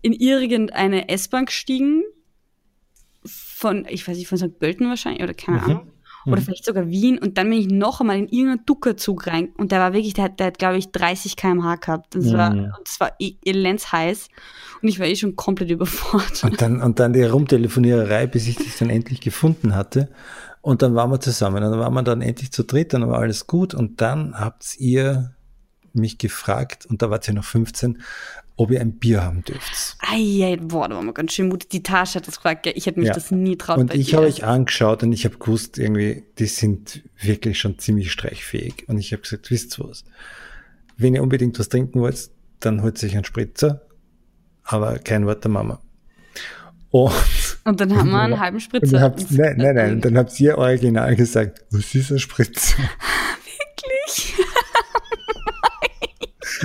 in 0.00 0.12
irgendeine 0.12 1.08
S-Bahn 1.08 1.44
gestiegen 1.44 2.04
von, 3.56 3.86
ich 3.88 4.06
weiß 4.06 4.18
nicht, 4.18 4.28
von 4.28 4.36
St. 4.36 4.58
Pölten 4.58 4.86
wahrscheinlich 4.86 5.22
oder 5.22 5.32
keine 5.32 5.58
mhm. 5.58 5.64
Ahnung. 5.64 5.92
Oder 6.26 6.40
mhm. 6.40 6.44
vielleicht 6.44 6.64
sogar 6.66 6.88
Wien 6.88 7.18
und 7.18 7.38
dann 7.38 7.48
bin 7.48 7.58
ich 7.58 7.68
noch 7.68 8.00
einmal 8.00 8.18
in 8.18 8.28
irgendeinen 8.28 8.66
Duckerzug 8.66 9.28
rein 9.28 9.50
und 9.56 9.72
der 9.72 9.78
war 9.78 9.92
wirklich, 9.94 10.12
der 10.12 10.24
hat, 10.24 10.40
der 10.40 10.48
hat 10.48 10.58
glaube 10.58 10.76
ich 10.76 10.90
30 10.90 11.36
km/h 11.36 11.76
gehabt. 11.76 12.14
Das 12.14 12.26
mhm. 12.26 12.32
war, 12.32 12.50
und 12.50 12.86
es 12.86 13.00
war 13.00 13.12
elends 13.18 13.92
heiß 13.92 14.28
und 14.82 14.88
ich 14.88 14.98
war 14.98 15.06
eh 15.06 15.16
schon 15.16 15.36
komplett 15.36 15.70
überfordert. 15.70 16.44
Und 16.44 16.60
dann, 16.60 16.82
und 16.82 16.98
dann 16.98 17.14
die 17.14 17.22
Rumtelefoniererei, 17.22 18.26
bis 18.26 18.46
ich 18.46 18.56
dich 18.56 18.76
dann 18.76 18.90
endlich 18.90 19.20
gefunden 19.20 19.74
hatte. 19.74 20.10
Und 20.60 20.82
dann 20.82 20.94
waren 20.94 21.10
wir 21.10 21.20
zusammen 21.20 21.62
und 21.62 21.70
dann 21.70 21.78
waren 21.78 21.94
wir 21.94 22.02
dann 22.02 22.20
endlich 22.20 22.52
zu 22.52 22.64
dritt, 22.64 22.92
dann 22.92 23.08
war 23.08 23.20
alles 23.20 23.46
gut 23.46 23.72
und 23.72 24.00
dann 24.00 24.38
habt 24.38 24.76
ihr 24.78 25.35
mich 25.96 26.18
gefragt, 26.18 26.86
und 26.86 27.02
da 27.02 27.10
wart 27.10 27.28
ihr 27.28 27.34
noch 27.34 27.44
15, 27.44 28.02
ob 28.56 28.70
ihr 28.70 28.80
ein 28.80 28.98
Bier 28.98 29.22
haben 29.22 29.44
dürft. 29.44 29.96
Ei, 30.00 30.56
boah, 30.60 30.88
da 30.88 30.96
war 30.96 31.02
mal 31.02 31.12
ganz 31.12 31.34
schön 31.34 31.48
mutig. 31.48 31.68
Die 31.68 31.82
Tasche 31.82 32.18
hat 32.18 32.26
das 32.26 32.36
gefragt, 32.36 32.66
ich 32.66 32.86
hätte 32.86 32.98
mich 32.98 33.08
ja. 33.08 33.14
das 33.14 33.30
nie 33.30 33.56
traut. 33.56 33.78
Und 33.78 33.94
ich 33.94 34.14
habe 34.14 34.26
euch 34.26 34.44
angeschaut 34.44 35.02
und 35.02 35.12
ich 35.12 35.24
habe 35.26 35.36
gewusst, 35.36 35.78
irgendwie, 35.78 36.24
die 36.38 36.46
sind 36.46 37.02
wirklich 37.20 37.58
schon 37.58 37.78
ziemlich 37.78 38.10
streichfähig. 38.10 38.84
Und 38.88 38.98
ich 38.98 39.12
habe 39.12 39.22
gesagt, 39.22 39.50
wisst 39.50 39.78
ihr 39.78 39.88
was? 39.88 40.04
Wenn 40.96 41.14
ihr 41.14 41.22
unbedingt 41.22 41.58
was 41.58 41.68
trinken 41.68 42.00
wollt, 42.00 42.30
dann 42.60 42.82
holt 42.82 42.96
sich 42.96 43.14
einen 43.14 43.24
Spritzer, 43.24 43.82
aber 44.64 44.98
kein 44.98 45.26
Wort 45.26 45.44
der 45.44 45.50
Mama. 45.50 45.80
Und, 46.90 47.12
und 47.64 47.80
dann 47.80 47.94
haben 47.94 48.10
wir 48.10 48.20
einen 48.20 48.40
halben 48.40 48.60
Spritzer. 48.60 49.00
Habt, 49.00 49.30
nein, 49.30 49.56
nein, 49.58 49.74
nein, 49.74 50.00
dann 50.00 50.16
habt 50.16 50.38
ihr 50.40 50.56
original 50.56 51.14
gesagt, 51.14 51.64
was 51.70 51.94
ist 51.94 52.10
ein 52.10 52.18
Spritzer? 52.18 52.78
Wirklich? 53.44 54.34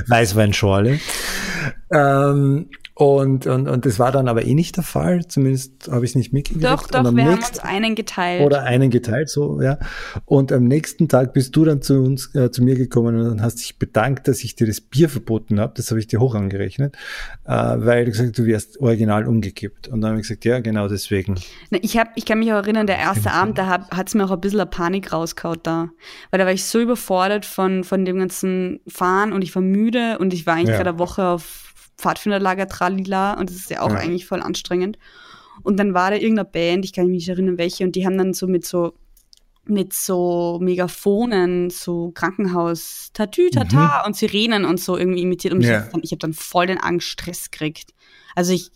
Weißweinschorle. 0.07 0.99
Ähm, 1.93 2.69
und, 3.01 3.47
und, 3.47 3.67
und 3.67 3.87
das 3.87 3.97
war 3.97 4.11
dann 4.11 4.27
aber 4.27 4.45
eh 4.45 4.53
nicht 4.53 4.77
der 4.77 4.83
Fall, 4.83 5.25
zumindest 5.25 5.89
habe 5.89 6.05
ich 6.05 6.11
es 6.11 6.15
nicht 6.15 6.33
mitgekriegt. 6.33 6.63
Doch, 6.63 6.85
doch, 6.85 7.03
wir 7.03 7.11
nächsten, 7.11 7.31
haben 7.31 7.39
uns 7.39 7.59
einen 7.59 7.95
geteilt. 7.95 8.45
Oder 8.45 8.61
einen 8.61 8.91
geteilt, 8.91 9.27
so, 9.27 9.59
ja. 9.59 9.79
Und 10.25 10.51
am 10.51 10.65
nächsten 10.65 11.09
Tag 11.09 11.33
bist 11.33 11.55
du 11.55 11.65
dann 11.65 11.81
zu 11.81 11.95
uns, 11.95 12.35
äh, 12.35 12.51
zu 12.51 12.63
mir 12.63 12.75
gekommen 12.75 13.19
und 13.19 13.41
hast 13.41 13.55
dich 13.55 13.79
bedankt, 13.79 14.27
dass 14.27 14.43
ich 14.43 14.55
dir 14.55 14.67
das 14.67 14.81
Bier 14.81 15.09
verboten 15.09 15.59
habe. 15.59 15.73
Das 15.75 15.89
habe 15.89 15.99
ich 15.99 16.05
dir 16.05 16.19
hoch 16.19 16.35
angerechnet, 16.35 16.95
äh, 17.45 17.51
weil 17.51 18.05
du 18.05 18.11
gesagt 18.11 18.29
hast, 18.29 18.37
du 18.37 18.45
wärst 18.45 18.79
original 18.79 19.25
umgekippt. 19.25 19.87
Und 19.87 20.01
dann 20.01 20.11
habe 20.11 20.21
ich 20.21 20.27
gesagt, 20.27 20.45
ja, 20.45 20.59
genau 20.59 20.87
deswegen. 20.87 21.39
Na, 21.71 21.79
ich, 21.81 21.97
hab, 21.97 22.09
ich 22.13 22.25
kann 22.25 22.37
mich 22.37 22.51
auch 22.51 22.57
erinnern, 22.57 22.85
der 22.85 22.99
erste 22.99 23.31
Abend, 23.31 23.57
da 23.57 23.65
hat 23.89 24.07
es 24.09 24.13
mir 24.13 24.25
auch 24.25 24.31
ein 24.31 24.41
bisschen 24.41 24.69
Panik 24.69 25.11
rausgehaut 25.11 25.61
da. 25.63 25.89
Weil 26.29 26.37
da 26.37 26.45
war 26.45 26.53
ich 26.53 26.65
so 26.65 26.79
überfordert 26.79 27.47
von, 27.47 27.83
von 27.83 28.05
dem 28.05 28.19
ganzen 28.19 28.79
Fahren 28.87 29.33
und 29.33 29.41
ich 29.41 29.55
war 29.55 29.63
müde 29.63 30.19
und 30.19 30.35
ich 30.35 30.45
war 30.45 30.53
eigentlich 30.53 30.69
ja. 30.69 30.75
gerade 30.75 30.91
eine 30.91 30.99
Woche 30.99 31.25
auf 31.25 31.70
Pfadfinderlager 32.01 32.67
Tralila 32.67 33.33
und 33.33 33.49
das 33.49 33.57
ist 33.57 33.69
ja 33.69 33.81
auch 33.81 33.91
ja. 33.91 33.97
eigentlich 33.97 34.25
voll 34.25 34.41
anstrengend. 34.41 34.97
Und 35.63 35.77
dann 35.77 35.93
war 35.93 36.11
da 36.11 36.17
irgendeine 36.17 36.49
Band, 36.49 36.85
ich 36.85 36.93
kann 36.93 37.07
mich 37.07 37.15
nicht 37.15 37.29
erinnern 37.29 37.57
welche, 37.57 37.83
und 37.83 37.95
die 37.95 38.05
haben 38.05 38.17
dann 38.17 38.33
so 38.33 38.47
mit 38.47 38.65
so 38.65 38.93
mit 39.65 39.93
so 39.93 40.59
Megaphonen, 40.59 41.69
so 41.69 42.11
Krankenhaus, 42.11 43.11
Tatü, 43.13 43.51
Tata 43.51 44.01
mhm. 44.01 44.07
und 44.07 44.15
Sirenen 44.15 44.65
und 44.65 44.79
so 44.79 44.97
irgendwie 44.97 45.21
imitiert. 45.21 45.53
Und 45.53 45.61
ja. 45.61 45.87
ich 46.01 46.11
habe 46.11 46.19
dann 46.19 46.33
voll 46.33 46.65
den 46.65 46.79
Angststress 46.79 47.51
gekriegt. 47.51 47.93
Also 48.35 48.53
ich, 48.53 48.71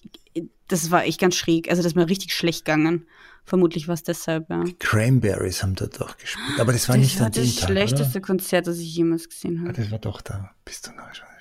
das 0.68 0.92
war 0.92 1.04
echt 1.04 1.20
ganz 1.20 1.36
schräg. 1.36 1.70
Also 1.70 1.82
das 1.82 1.94
ist 1.94 1.96
mir 1.96 2.08
richtig 2.08 2.34
schlecht 2.34 2.66
gegangen. 2.66 3.08
Vermutlich 3.46 3.88
war 3.88 3.94
es 3.94 4.04
deshalb, 4.04 4.50
ja. 4.50 4.64
Die 4.64 4.74
Cranberries 4.74 5.62
haben 5.62 5.76
dort 5.76 6.02
auch 6.02 6.18
gespielt. 6.18 6.60
Aber 6.60 6.72
das 6.72 6.88
war 6.88 6.98
das 6.98 7.06
nicht 7.06 7.20
war 7.20 7.28
an 7.28 7.32
dem 7.32 7.44
Tag, 7.46 7.56
Das 7.56 7.64
schlechteste 7.64 8.18
oder? 8.20 8.28
Konzert, 8.28 8.68
das 8.68 8.78
ich 8.78 8.96
jemals 8.96 9.30
gesehen 9.30 9.62
habe. 9.62 9.74
das 9.74 9.92
war 9.92 10.00
doch 10.00 10.22
da. 10.22 10.52
Bist 10.66 10.88
du 10.88 10.92
noch 10.92 11.14
schlecht. 11.14 11.35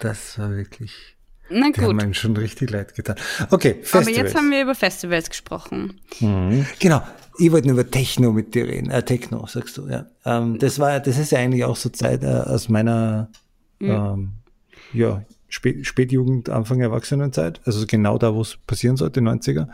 Das 0.00 0.38
war 0.38 0.50
wirklich. 0.50 1.16
Na 1.48 1.66
gut. 1.66 1.78
Die 1.78 1.82
haben 1.82 2.14
schon 2.14 2.36
richtig 2.36 2.70
leid 2.70 2.94
getan. 2.94 3.16
Okay, 3.50 3.74
Festivals. 3.82 4.06
Aber 4.06 4.16
jetzt 4.16 4.34
haben 4.34 4.50
wir 4.50 4.62
über 4.62 4.74
Festivals 4.74 5.28
gesprochen. 5.28 6.00
Mhm. 6.20 6.66
Genau. 6.78 7.02
Ich 7.38 7.52
wollte 7.52 7.68
nur 7.68 7.78
über 7.78 7.90
Techno 7.90 8.32
mit 8.32 8.54
dir 8.54 8.66
reden. 8.66 8.90
Äh, 8.90 9.02
Techno, 9.02 9.46
sagst 9.46 9.76
du, 9.76 9.86
ja. 9.88 10.06
Ähm, 10.24 10.58
das 10.58 10.78
war, 10.78 11.00
das 11.00 11.18
ist 11.18 11.32
ja 11.32 11.38
eigentlich 11.38 11.64
auch 11.64 11.76
so 11.76 11.90
Zeit 11.90 12.24
äh, 12.24 12.26
aus 12.26 12.68
meiner, 12.68 13.30
mhm. 13.78 13.90
ähm, 13.90 14.30
ja, 14.92 15.22
Spät, 15.48 15.86
Spätjugend, 15.86 16.48
Anfang 16.48 16.80
Erwachsenenzeit. 16.80 17.60
Also 17.64 17.86
genau 17.86 18.18
da, 18.18 18.34
wo 18.34 18.40
es 18.40 18.56
passieren 18.66 18.96
sollte, 18.96 19.20
90er. 19.20 19.68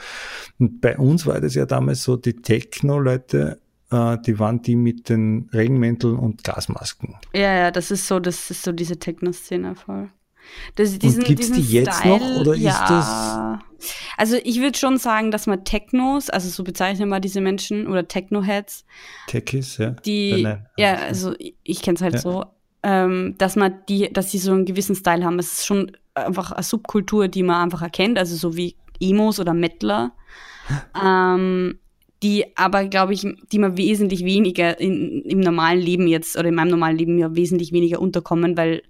Und 0.59 0.81
bei 0.81 0.99
uns 0.99 1.27
war 1.27 1.41
das 1.41 1.55
ja 1.55 1.67
damals 1.67 2.03
so, 2.03 2.17
die 2.17 2.35
Techno-Leute 2.35 3.59
äh, 3.93 4.19
die 4.23 4.39
waren 4.39 4.63
die 4.63 4.77
mit 4.77 5.09
den 5.09 5.49
Regenmänteln 5.53 6.17
und 6.17 6.45
Gasmasken. 6.45 7.17
Ja, 7.35 7.55
ja, 7.55 7.71
das 7.71 7.91
ist 7.91 8.09
so, 8.09 8.19
das 8.19 8.51
ist 8.51 8.63
so 8.63 8.73
diese 8.73 8.99
Techno-Szene 8.99 9.75
voll. 9.75 10.11
Das, 10.75 10.99
diesen, 10.99 11.23
und 11.23 11.29
gibt's 11.29 11.53
die 11.53 11.61
jetzt 11.61 11.99
Style, 11.99 12.19
noch 12.19 12.41
oder 12.41 12.55
ja. 12.55 12.71
ist 12.71 12.91
das? 12.91 13.93
Also 14.17 14.37
ich 14.43 14.61
würde 14.61 14.79
schon 14.79 14.99
sagen, 14.99 15.31
dass 15.31 15.47
man 15.47 15.65
Technos, 15.65 16.31
also 16.31 16.49
so 16.49 16.65
bezeichnen 16.65 17.09
wir 17.09 17.21
diese 17.21 17.41
Menschen 17.41 17.87
oder 17.87 18.07
Techno-Heads. 18.07 18.85
Techies, 19.29 19.77
ja. 19.79 19.91
Die, 19.91 20.43
ja, 20.43 20.65
ja 20.77 20.95
also 20.97 21.35
ich, 21.39 21.55
ich 21.63 21.83
kenne 21.83 21.97
es 21.97 22.03
halt 22.03 22.15
ja. 22.15 22.21
so, 22.21 22.45
ähm, 22.83 23.35
dass 23.39 23.57
man 23.57 23.75
die, 23.89 24.13
dass 24.13 24.31
sie 24.31 24.39
so 24.39 24.53
einen 24.53 24.65
gewissen 24.65 24.95
Style 24.95 25.25
haben. 25.25 25.39
Es 25.39 25.53
ist 25.53 25.67
schon 25.67 25.93
einfach 26.15 26.53
eine 26.53 26.63
Subkultur, 26.63 27.29
die 27.29 27.43
man 27.43 27.63
einfach 27.63 27.83
erkennt, 27.83 28.19
also 28.19 28.37
so 28.37 28.57
wie 28.57 28.77
Emos 29.01 29.41
oder 29.41 29.55
Mettler. 29.55 30.13
ähm, 31.03 31.79
die 32.23 32.45
aber, 32.57 32.85
glaube 32.87 33.13
ich, 33.13 33.27
die 33.51 33.59
mir 33.59 33.77
wesentlich 33.77 34.25
weniger 34.25 34.79
in, 34.81 35.23
im 35.23 35.41
normalen 35.41 35.81
Leben 35.81 36.07
jetzt 36.07 36.39
oder 36.39 36.49
in 36.49 36.55
meinem 36.55 36.71
normalen 36.71 36.97
Leben 36.97 37.19
ja 37.19 37.35
wesentlich 37.35 37.73
weniger 37.73 38.01
unterkommen, 38.01 38.57
weil, 38.57 38.83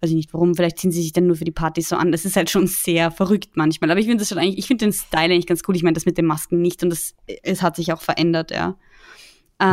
weiß 0.00 0.10
ich 0.10 0.16
nicht 0.16 0.32
warum, 0.32 0.54
vielleicht 0.54 0.78
ziehen 0.78 0.92
sie 0.92 1.02
sich 1.02 1.12
dann 1.12 1.26
nur 1.26 1.36
für 1.36 1.44
die 1.44 1.50
Partys 1.50 1.88
so 1.88 1.96
an. 1.96 2.12
Das 2.12 2.24
ist 2.24 2.36
halt 2.36 2.50
schon 2.50 2.66
sehr 2.66 3.10
verrückt 3.10 3.50
manchmal. 3.56 3.90
Aber 3.90 3.98
ich 3.98 4.06
finde 4.06 4.22
das 4.22 4.28
schon 4.28 4.38
eigentlich, 4.38 4.58
ich 4.58 4.66
finde 4.66 4.86
den 4.86 4.92
Style 4.92 5.34
eigentlich 5.34 5.46
ganz 5.46 5.62
cool. 5.66 5.74
Ich 5.74 5.82
meine, 5.82 5.94
das 5.94 6.06
mit 6.06 6.16
den 6.16 6.26
Masken 6.26 6.62
nicht 6.62 6.82
und 6.82 6.90
das, 6.90 7.14
es 7.42 7.62
hat 7.62 7.76
sich 7.76 7.92
auch 7.92 8.00
verändert, 8.00 8.50
ja. 8.50 8.76
Mhm. 9.60 9.66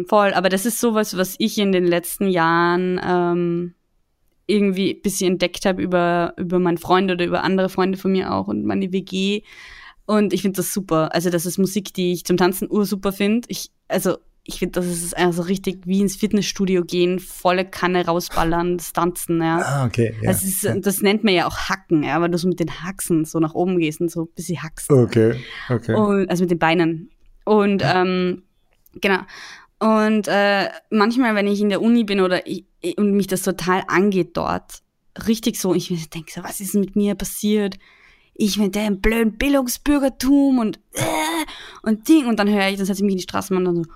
Ähm, 0.00 0.06
voll, 0.08 0.32
aber 0.32 0.48
das 0.48 0.66
ist 0.66 0.80
sowas, 0.80 1.16
was 1.16 1.36
ich 1.38 1.58
in 1.58 1.72
den 1.72 1.86
letzten 1.86 2.28
Jahren 2.28 3.00
ähm, 3.04 3.74
irgendwie 4.46 4.94
ein 4.94 5.02
bisschen 5.02 5.32
entdeckt 5.32 5.66
habe 5.66 5.82
über, 5.82 6.34
über 6.36 6.58
meinen 6.58 6.78
Freund 6.78 7.10
oder 7.10 7.24
über 7.24 7.42
andere 7.42 7.68
Freunde 7.68 7.98
von 7.98 8.12
mir 8.12 8.32
auch 8.32 8.48
und 8.48 8.64
meine 8.64 8.92
WG 8.92 9.42
und 10.06 10.32
ich 10.32 10.42
finde 10.42 10.58
das 10.58 10.72
super. 10.72 11.14
Also 11.14 11.30
das 11.30 11.46
ist 11.46 11.58
Musik, 11.58 11.94
die 11.94 12.12
ich 12.12 12.24
zum 12.24 12.36
Tanzen 12.36 12.70
ursuper 12.70 13.12
finde. 13.12 13.46
Ich, 13.50 13.70
also 13.88 14.18
ich 14.46 14.58
finde, 14.58 14.72
das 14.80 14.86
ist 14.86 15.16
also 15.16 15.42
richtig 15.42 15.86
wie 15.86 16.00
ins 16.00 16.16
Fitnessstudio 16.16 16.84
gehen, 16.84 17.18
volle 17.18 17.64
Kanne 17.64 18.04
rausballern, 18.04 18.76
das 18.76 18.92
Tanzen, 18.92 19.40
ja. 19.40 19.58
Ah, 19.58 19.86
okay. 19.86 20.14
Ja. 20.20 20.30
Das, 20.30 20.42
ist, 20.42 20.68
das 20.80 21.00
nennt 21.00 21.24
man 21.24 21.32
ja 21.32 21.46
auch 21.46 21.56
Hacken, 21.56 22.02
ja, 22.02 22.20
weil 22.20 22.30
du 22.30 22.36
so 22.36 22.46
mit 22.46 22.60
den 22.60 22.84
Haxen 22.84 23.24
so 23.24 23.40
nach 23.40 23.54
oben 23.54 23.78
gehst 23.78 24.02
und 24.02 24.10
so 24.10 24.24
ein 24.24 24.28
bisschen 24.34 24.62
hackst. 24.62 24.90
Okay, 24.90 25.40
okay. 25.70 25.94
Und, 25.94 26.28
also 26.28 26.42
mit 26.42 26.50
den 26.50 26.58
Beinen. 26.58 27.10
Und 27.46 27.82
ähm, 27.84 28.42
genau. 29.00 29.20
Und 29.78 30.28
äh, 30.28 30.68
manchmal, 30.90 31.34
wenn 31.34 31.46
ich 31.46 31.60
in 31.60 31.70
der 31.70 31.80
Uni 31.80 32.04
bin 32.04 32.20
oder 32.20 32.46
ich, 32.46 32.66
und 32.98 33.12
mich 33.12 33.26
das 33.26 33.42
total 33.42 33.82
angeht 33.88 34.36
dort, 34.36 34.82
richtig 35.26 35.58
so, 35.58 35.74
ich 35.74 35.88
denke 36.10 36.30
so, 36.30 36.42
was 36.44 36.60
ist 36.60 36.74
mit 36.74 36.96
mir 36.96 37.14
passiert? 37.14 37.78
Ich 38.34 38.58
mit 38.58 38.74
dem 38.74 39.00
blöden 39.00 39.36
Bildungsbürgertum 39.38 40.58
und 40.58 40.80
äh, 40.92 41.02
und 41.82 42.08
Ding 42.08 42.26
und 42.26 42.38
dann 42.38 42.48
höre 42.48 42.68
ich, 42.68 42.76
dann 42.76 42.86
setze 42.86 43.00
ich 43.00 43.04
mich 43.04 43.12
in 43.12 43.18
die 43.18 43.24
Straßenbahn 43.24 43.66
und 43.66 43.74
dann 43.74 43.84
so 43.84 43.90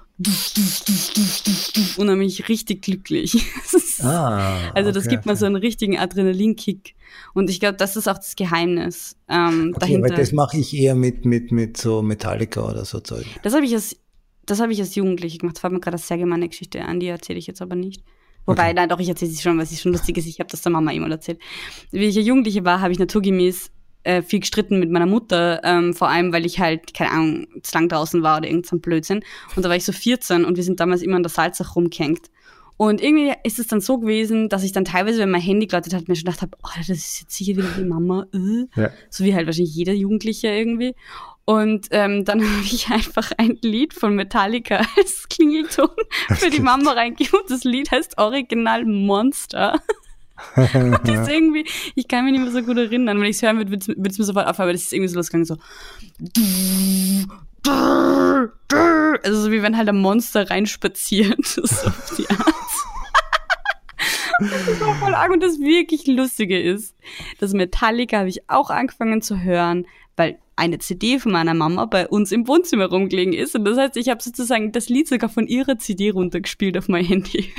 und 2.00 2.06
dann 2.06 2.18
bin 2.18 2.26
ich 2.26 2.48
richtig 2.48 2.82
glücklich. 2.82 3.44
ah, 4.02 4.70
also 4.74 4.90
das 4.90 5.06
okay, 5.06 5.14
gibt 5.14 5.26
mir 5.26 5.36
so 5.36 5.46
einen 5.46 5.56
richtigen 5.56 5.98
Adrenalinkick 5.98 6.94
und 7.34 7.50
ich 7.50 7.60
glaube, 7.60 7.76
das 7.76 7.96
ist 7.96 8.08
auch 8.08 8.18
das 8.18 8.36
Geheimnis 8.36 9.16
ähm, 9.28 9.72
okay, 9.74 9.80
dahinter. 9.80 10.10
Weil 10.10 10.16
das 10.16 10.32
mache 10.32 10.56
ich 10.58 10.76
eher 10.76 10.94
mit 10.94 11.24
mit 11.24 11.52
mit 11.52 11.76
so 11.76 12.02
Metallica 12.02 12.68
oder 12.68 12.84
so 12.84 13.00
Zeug. 13.00 13.26
Das 13.42 13.54
habe 13.54 13.64
ich 13.64 13.74
als 13.74 13.96
das 14.46 14.60
habe 14.60 14.72
ich 14.72 14.80
als 14.80 14.94
Jugendliche 14.94 15.38
gemacht. 15.38 15.56
Das 15.56 15.62
war 15.62 15.70
mir 15.70 15.80
gerade 15.80 15.96
eine 15.96 16.02
sehr 16.02 16.18
gemeine 16.18 16.48
Geschichte 16.48 16.82
an, 16.82 17.00
die 17.00 17.08
erzähle 17.08 17.38
ich 17.38 17.46
jetzt 17.46 17.60
aber 17.60 17.76
nicht. 17.76 18.02
Wobei, 18.46 18.70
okay. 18.70 18.74
nein, 18.74 18.88
doch, 18.88 18.98
ich 18.98 19.08
erzähle 19.08 19.30
sie 19.30 19.42
schon, 19.42 19.58
was 19.58 19.72
ich 19.72 19.80
schon 19.80 19.92
lustig 19.92 20.16
ist. 20.16 20.26
Ich 20.26 20.40
habe 20.40 20.48
das 20.48 20.62
der 20.62 20.72
Mama 20.72 20.90
immer 20.90 21.10
erzählt. 21.10 21.38
Wie 21.90 22.06
ich 22.06 22.14
ja 22.14 22.22
Jugendliche 22.22 22.64
war, 22.64 22.80
habe 22.80 22.92
ich 22.92 22.98
naturgemäß 22.98 23.70
äh, 24.04 24.22
viel 24.22 24.40
gestritten 24.40 24.78
mit 24.78 24.90
meiner 24.90 25.06
Mutter, 25.06 25.60
ähm, 25.64 25.94
vor 25.94 26.08
allem, 26.08 26.32
weil 26.32 26.46
ich 26.46 26.60
halt, 26.60 26.94
keine 26.94 27.10
Ahnung, 27.10 27.48
zu 27.62 27.74
lang 27.74 27.88
draußen 27.88 28.22
war 28.22 28.38
oder 28.38 28.48
irgendein 28.48 28.80
Blödsinn. 28.80 29.24
Und 29.56 29.64
da 29.64 29.68
war 29.68 29.76
ich 29.76 29.84
so 29.84 29.92
14 29.92 30.44
und 30.44 30.56
wir 30.56 30.64
sind 30.64 30.80
damals 30.80 31.02
immer 31.02 31.16
in 31.16 31.22
der 31.22 31.30
Salzach 31.30 31.76
rumgehängt. 31.76 32.30
Und 32.78 33.02
irgendwie 33.02 33.32
ist 33.42 33.58
es 33.58 33.66
dann 33.66 33.80
so 33.80 33.98
gewesen, 33.98 34.48
dass 34.48 34.62
ich 34.62 34.70
dann 34.70 34.84
teilweise, 34.84 35.18
wenn 35.18 35.32
mein 35.32 35.40
Handy 35.40 35.66
geläutet 35.66 35.94
hat, 35.94 36.06
mir 36.06 36.14
schon 36.14 36.26
gedacht 36.26 36.42
habe, 36.42 36.56
oh, 36.62 36.70
das 36.76 36.88
ist 36.88 37.20
jetzt 37.20 37.34
sicher 37.34 37.56
wieder 37.56 37.68
die 37.76 37.84
Mama. 37.84 38.26
Äh. 38.32 38.80
Ja. 38.80 38.90
So 39.10 39.24
wie 39.24 39.34
halt 39.34 39.46
wahrscheinlich 39.46 39.74
jeder 39.74 39.92
Jugendliche 39.92 40.46
irgendwie. 40.46 40.94
Und 41.44 41.88
ähm, 41.90 42.24
dann 42.24 42.40
habe 42.48 42.62
ich 42.62 42.88
einfach 42.88 43.32
ein 43.36 43.58
Lied 43.62 43.94
von 43.94 44.14
Metallica 44.14 44.76
als 44.96 45.28
Klingelton 45.28 45.88
für 46.28 46.50
die 46.50 46.60
Mama 46.60 46.92
reingegeben. 46.92 47.40
Und 47.40 47.50
das 47.50 47.64
Lied 47.64 47.90
heißt 47.90 48.16
Original 48.16 48.84
Monster. 48.84 49.80
Und 50.56 50.98
das 51.04 51.20
ist 51.20 51.30
irgendwie, 51.30 51.66
ich 51.94 52.08
kann 52.08 52.24
mich 52.24 52.32
nicht 52.32 52.42
mehr 52.42 52.52
so 52.52 52.62
gut 52.62 52.76
erinnern. 52.76 53.18
Wenn 53.18 53.26
ich 53.26 53.36
es 53.36 53.42
hören 53.42 53.58
würde, 53.58 53.70
würde 53.70 54.10
es 54.10 54.18
mir 54.18 54.24
sofort 54.24 54.46
auffallen, 54.46 54.68
aber 54.68 54.72
das 54.72 54.82
ist 54.82 54.92
irgendwie 54.92 55.08
so 55.08 55.16
losgegangen, 55.16 55.44
so. 55.44 55.56
Also 59.22 59.42
so 59.42 59.50
wie 59.50 59.62
wenn 59.62 59.76
halt 59.76 59.88
ein 59.88 60.00
Monster 60.00 60.50
reinspaziert. 60.50 61.38
So 61.46 61.62
auf 61.62 62.14
die 62.16 62.28
Art. 62.30 62.54
Das 64.40 64.68
ist 64.68 64.82
auch 64.82 64.94
voll 64.96 65.14
arg 65.14 65.32
und 65.32 65.42
das 65.42 65.58
wirklich 65.58 66.06
Lustige 66.06 66.60
ist, 66.60 66.94
das 67.40 67.54
Metallica 67.54 68.18
habe 68.18 68.28
ich 68.28 68.48
auch 68.48 68.70
angefangen 68.70 69.20
zu 69.20 69.42
hören, 69.42 69.86
weil 70.14 70.38
eine 70.54 70.78
CD 70.78 71.18
von 71.18 71.32
meiner 71.32 71.54
Mama 71.54 71.86
bei 71.86 72.08
uns 72.08 72.30
im 72.30 72.46
Wohnzimmer 72.46 72.86
rumgelegen 72.86 73.32
ist. 73.32 73.56
Und 73.56 73.64
das 73.64 73.78
heißt, 73.78 73.96
ich 73.96 74.08
habe 74.08 74.22
sozusagen 74.22 74.72
das 74.72 74.88
Lied 74.88 75.08
sogar 75.08 75.28
von 75.28 75.46
ihrer 75.46 75.78
CD 75.78 76.10
runtergespielt 76.10 76.76
auf 76.78 76.88
mein 76.88 77.04
Handy. 77.04 77.52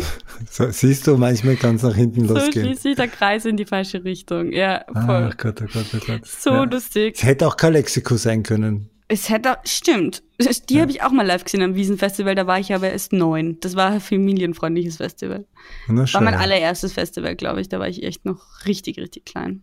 So, 0.50 0.70
siehst 0.70 1.06
du, 1.06 1.16
manchmal 1.18 1.56
kann 1.56 1.76
es 1.76 1.82
nach 1.82 1.94
hinten 1.94 2.26
So 2.26 2.34
losgehen. 2.34 2.64
schließt 2.66 2.82
sich 2.82 2.96
der 2.96 3.08
Kreis 3.08 3.44
in 3.44 3.56
die 3.58 3.66
falsche 3.66 4.02
Richtung. 4.04 4.52
Ja, 4.52 4.84
voll. 4.90 5.28
Ach 5.32 5.36
Gott, 5.36 5.60
oh 5.62 5.66
Gott, 5.72 5.86
oh 5.94 5.98
Gott. 6.06 6.26
so 6.26 6.50
Ja. 6.50 6.64
lustig. 6.64 7.14
Es 7.16 7.22
hätte 7.24 7.46
auch 7.46 7.56
kein 7.56 7.74
Lexiko 7.74 8.16
sein 8.16 8.42
können. 8.42 8.88
Es 9.08 9.28
hätte, 9.28 9.56
stimmt. 9.64 10.22
Die 10.70 10.80
habe 10.80 10.90
ich 10.92 11.02
auch 11.02 11.10
mal 11.10 11.26
live 11.26 11.44
gesehen 11.44 11.62
am 11.62 11.74
Wiesenfestival, 11.74 12.34
da 12.36 12.46
war 12.46 12.58
ich 12.60 12.72
aber 12.72 12.90
erst 12.90 13.12
neun. 13.12 13.58
Das 13.60 13.74
war 13.76 13.90
ein 13.90 14.00
familienfreundliches 14.00 14.96
Festival. 14.98 15.46
Na, 15.88 16.06
War 16.14 16.20
mein 16.22 16.34
allererstes 16.34 16.92
Festival, 16.92 17.34
glaube 17.36 17.60
ich. 17.60 17.68
Da 17.68 17.78
war 17.80 17.88
ich 17.88 18.02
echt 18.04 18.24
noch 18.24 18.40
richtig, 18.66 18.98
richtig 18.98 19.24
klein. 19.26 19.62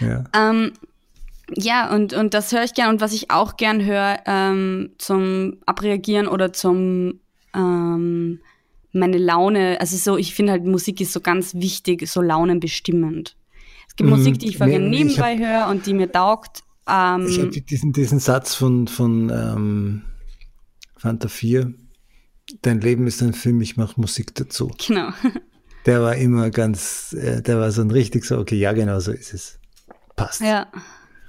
Ja. 0.00 0.24
Ähm, 0.36 0.72
ja, 1.56 1.92
und, 1.94 2.12
und 2.14 2.34
das 2.34 2.52
höre 2.52 2.64
ich 2.64 2.74
gern. 2.74 2.90
Und 2.90 3.00
was 3.00 3.12
ich 3.12 3.30
auch 3.30 3.56
gern 3.56 3.84
höre 3.84 4.18
ähm, 4.26 4.90
zum 4.98 5.58
Abreagieren 5.66 6.26
oder 6.28 6.52
zum 6.52 7.20
ähm, 7.54 8.40
meine 8.92 9.18
Laune, 9.18 9.80
also 9.80 9.96
so, 9.96 10.16
ich 10.16 10.34
finde 10.34 10.52
halt, 10.52 10.64
Musik 10.64 11.00
ist 11.00 11.12
so 11.12 11.20
ganz 11.20 11.54
wichtig, 11.54 12.06
so 12.08 12.20
launenbestimmend. 12.22 13.36
Es 13.88 13.96
gibt 13.96 14.08
Mhm. 14.10 14.16
Musik, 14.16 14.38
die 14.38 14.48
ich 14.48 14.58
voll 14.58 14.68
Nee, 14.68 14.78
gerne 14.78 14.86
ich 14.96 15.04
nebenbei 15.04 15.38
höre 15.38 15.68
und 15.68 15.86
die 15.86 15.94
mir 15.94 16.10
taugt. 16.10 16.62
Ähm, 16.88 17.26
Ich 17.28 17.38
habe 17.38 17.50
diesen, 17.50 17.92
diesen 17.92 18.18
Satz 18.18 18.54
von, 18.54 18.88
von 18.88 19.30
ähm, 19.30 20.02
Fanta 20.96 21.28
4, 21.28 21.72
dein 22.62 22.80
Leben 22.80 23.06
ist 23.06 23.22
ein 23.22 23.32
Film, 23.34 23.60
ich 23.60 23.76
mache 23.76 24.00
Musik 24.00 24.34
dazu. 24.34 24.70
genau. 24.84 25.10
Der 25.86 26.02
war 26.02 26.14
immer 26.16 26.50
ganz, 26.50 27.14
äh, 27.14 27.40
der 27.40 27.58
war 27.58 27.72
so 27.72 27.80
ein 27.80 27.90
richtig 27.90 28.26
so, 28.26 28.36
okay, 28.36 28.56
ja, 28.56 28.72
genau 28.74 29.00
so 29.00 29.12
ist 29.12 29.32
es. 29.32 29.58
Passt. 30.14 30.42
Ja. 30.42 30.66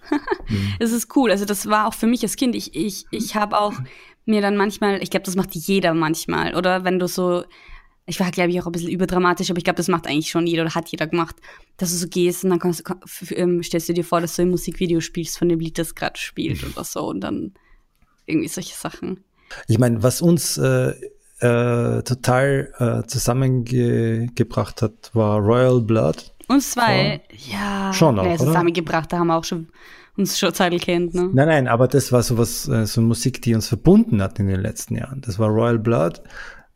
Es 0.79 0.91
ist 0.91 1.15
cool. 1.15 1.31
Also 1.31 1.45
das 1.45 1.67
war 1.67 1.87
auch 1.87 1.93
für 1.93 2.05
mich 2.05 2.21
als 2.23 2.35
Kind. 2.35 2.53
Ich, 2.53 2.75
ich, 2.75 3.05
ich 3.11 3.35
habe 3.35 3.57
auch 3.57 3.73
mir 4.25 4.41
dann 4.41 4.57
manchmal, 4.57 5.01
ich 5.01 5.09
glaube, 5.09 5.25
das 5.25 5.35
macht 5.35 5.55
jeder 5.55 5.93
manchmal. 5.93 6.55
Oder 6.55 6.83
wenn 6.83 6.99
du 6.99 7.07
so, 7.07 7.43
ich 8.05 8.19
war, 8.19 8.31
glaube 8.31 8.51
ich, 8.51 8.61
auch 8.61 8.65
ein 8.65 8.71
bisschen 8.71 8.89
überdramatisch, 8.89 9.49
aber 9.49 9.57
ich 9.57 9.63
glaube, 9.63 9.77
das 9.77 9.87
macht 9.87 10.07
eigentlich 10.07 10.29
schon 10.29 10.47
jeder 10.47 10.63
oder 10.63 10.75
hat 10.75 10.89
jeder 10.89 11.07
gemacht, 11.07 11.35
dass 11.77 11.91
du 11.91 11.97
so 11.97 12.07
gehst 12.07 12.43
und 12.43 12.51
dann 12.51 12.59
kannst, 12.59 12.83
ähm, 13.31 13.63
stellst 13.63 13.89
du 13.89 13.93
dir 13.93 14.03
vor, 14.03 14.21
dass 14.21 14.35
du 14.35 14.43
ein 14.43 14.49
Musikvideo 14.49 15.01
spielst 15.01 15.37
von 15.37 15.49
dem 15.49 15.59
Lied, 15.59 15.77
das 15.77 15.95
gerade 15.95 16.19
spielt 16.19 16.63
oder 16.63 16.83
so. 16.83 17.07
Und 17.07 17.21
dann 17.21 17.53
irgendwie 18.25 18.47
solche 18.47 18.75
Sachen. 18.75 19.23
Ich 19.67 19.79
meine, 19.79 20.01
was 20.01 20.21
uns 20.21 20.57
äh, 20.57 20.93
äh, 21.39 22.03
total 22.03 23.03
äh, 23.03 23.07
zusammengebracht 23.07 24.81
hat, 24.81 25.11
war 25.13 25.39
Royal 25.39 25.81
Blood. 25.81 26.33
Und 26.47 26.61
zwei, 26.61 27.21
ja, 27.49 27.91
Schon 27.93 28.19
auch, 28.19 28.23
nee, 28.23 28.37
zusammengebracht, 28.37 29.11
da 29.11 29.19
haben 29.19 29.27
wir 29.27 29.37
auch 29.37 29.43
schon 29.43 29.69
uns 30.17 30.37
schon 30.37 30.53
Zeitl 30.53 30.79
kennt, 30.79 31.13
ne? 31.13 31.29
Nein, 31.33 31.47
nein, 31.47 31.67
aber 31.67 31.87
das 31.87 32.11
war 32.11 32.23
sowas, 32.23 32.67
äh, 32.67 32.85
so 32.85 33.01
Musik, 33.01 33.41
die 33.41 33.55
uns 33.55 33.67
verbunden 33.67 34.21
hat 34.21 34.39
in 34.39 34.47
den 34.47 34.61
letzten 34.61 34.95
Jahren. 34.95 35.21
Das 35.21 35.39
war 35.39 35.49
Royal 35.49 35.79
Blood, 35.79 36.21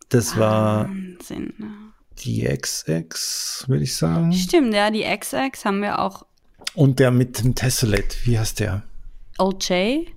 das 0.10 0.38
war 0.38 0.88
Wahnsinn. 0.88 1.54
ne? 1.58 1.68
die 2.20 2.48
XX, 2.48 3.66
würde 3.68 3.84
ich 3.84 3.96
sagen. 3.96 4.32
Stimmt, 4.34 4.74
ja, 4.74 4.90
die 4.90 5.04
XX 5.04 5.66
haben 5.66 5.82
wir 5.82 6.00
auch 6.00 6.26
Und 6.74 7.00
der 7.00 7.12
mit 7.12 7.44
dem 7.44 7.56
Tessellate, 7.56 8.16
wie 8.24 8.40
heißt 8.40 8.60
der? 8.60 8.84
Old 9.38 9.68
J. 9.68 10.08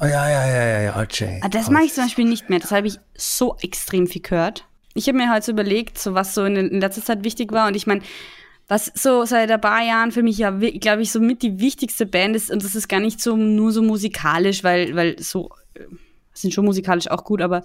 Oh 0.00 0.04
ja, 0.06 0.28
ja, 0.28 0.46
ja, 0.46 0.64
ja, 0.66 0.80
ja, 0.80 1.00
RJ. 1.00 1.40
Ah, 1.42 1.48
das 1.48 1.70
mache 1.70 1.84
ich 1.84 1.92
zum 1.92 2.04
Beispiel 2.04 2.24
nicht 2.24 2.50
mehr. 2.50 2.58
Das 2.58 2.72
habe 2.72 2.88
ich 2.88 2.98
so 3.14 3.56
extrem 3.60 4.08
viel 4.08 4.22
gehört. 4.22 4.66
Ich 4.94 5.06
habe 5.06 5.16
mir 5.16 5.30
halt 5.30 5.44
so 5.44 5.52
überlegt, 5.52 5.96
so 5.96 6.14
was 6.14 6.34
so 6.34 6.44
in, 6.44 6.56
in 6.56 6.80
letzter 6.80 7.04
Zeit 7.04 7.22
wichtig 7.22 7.52
war. 7.52 7.68
Und 7.68 7.76
ich 7.76 7.86
meine, 7.86 8.02
was 8.72 8.90
so 8.94 9.26
seit 9.26 9.50
ein 9.50 9.60
paar 9.60 9.84
Jahren 9.84 10.12
für 10.12 10.22
mich 10.22 10.38
ja, 10.38 10.50
glaube 10.50 11.02
ich, 11.02 11.12
so 11.12 11.20
mit 11.20 11.42
die 11.42 11.60
wichtigste 11.60 12.06
Band 12.06 12.34
ist. 12.34 12.50
Und 12.50 12.64
das 12.64 12.74
ist 12.74 12.88
gar 12.88 13.00
nicht 13.00 13.20
so 13.20 13.36
nur 13.36 13.70
so 13.70 13.82
musikalisch, 13.82 14.64
weil, 14.64 14.96
weil 14.96 15.18
so 15.18 15.50
äh, 15.74 15.80
sind 16.32 16.54
schon 16.54 16.64
musikalisch 16.64 17.10
auch 17.10 17.22
gut, 17.22 17.42
aber 17.42 17.64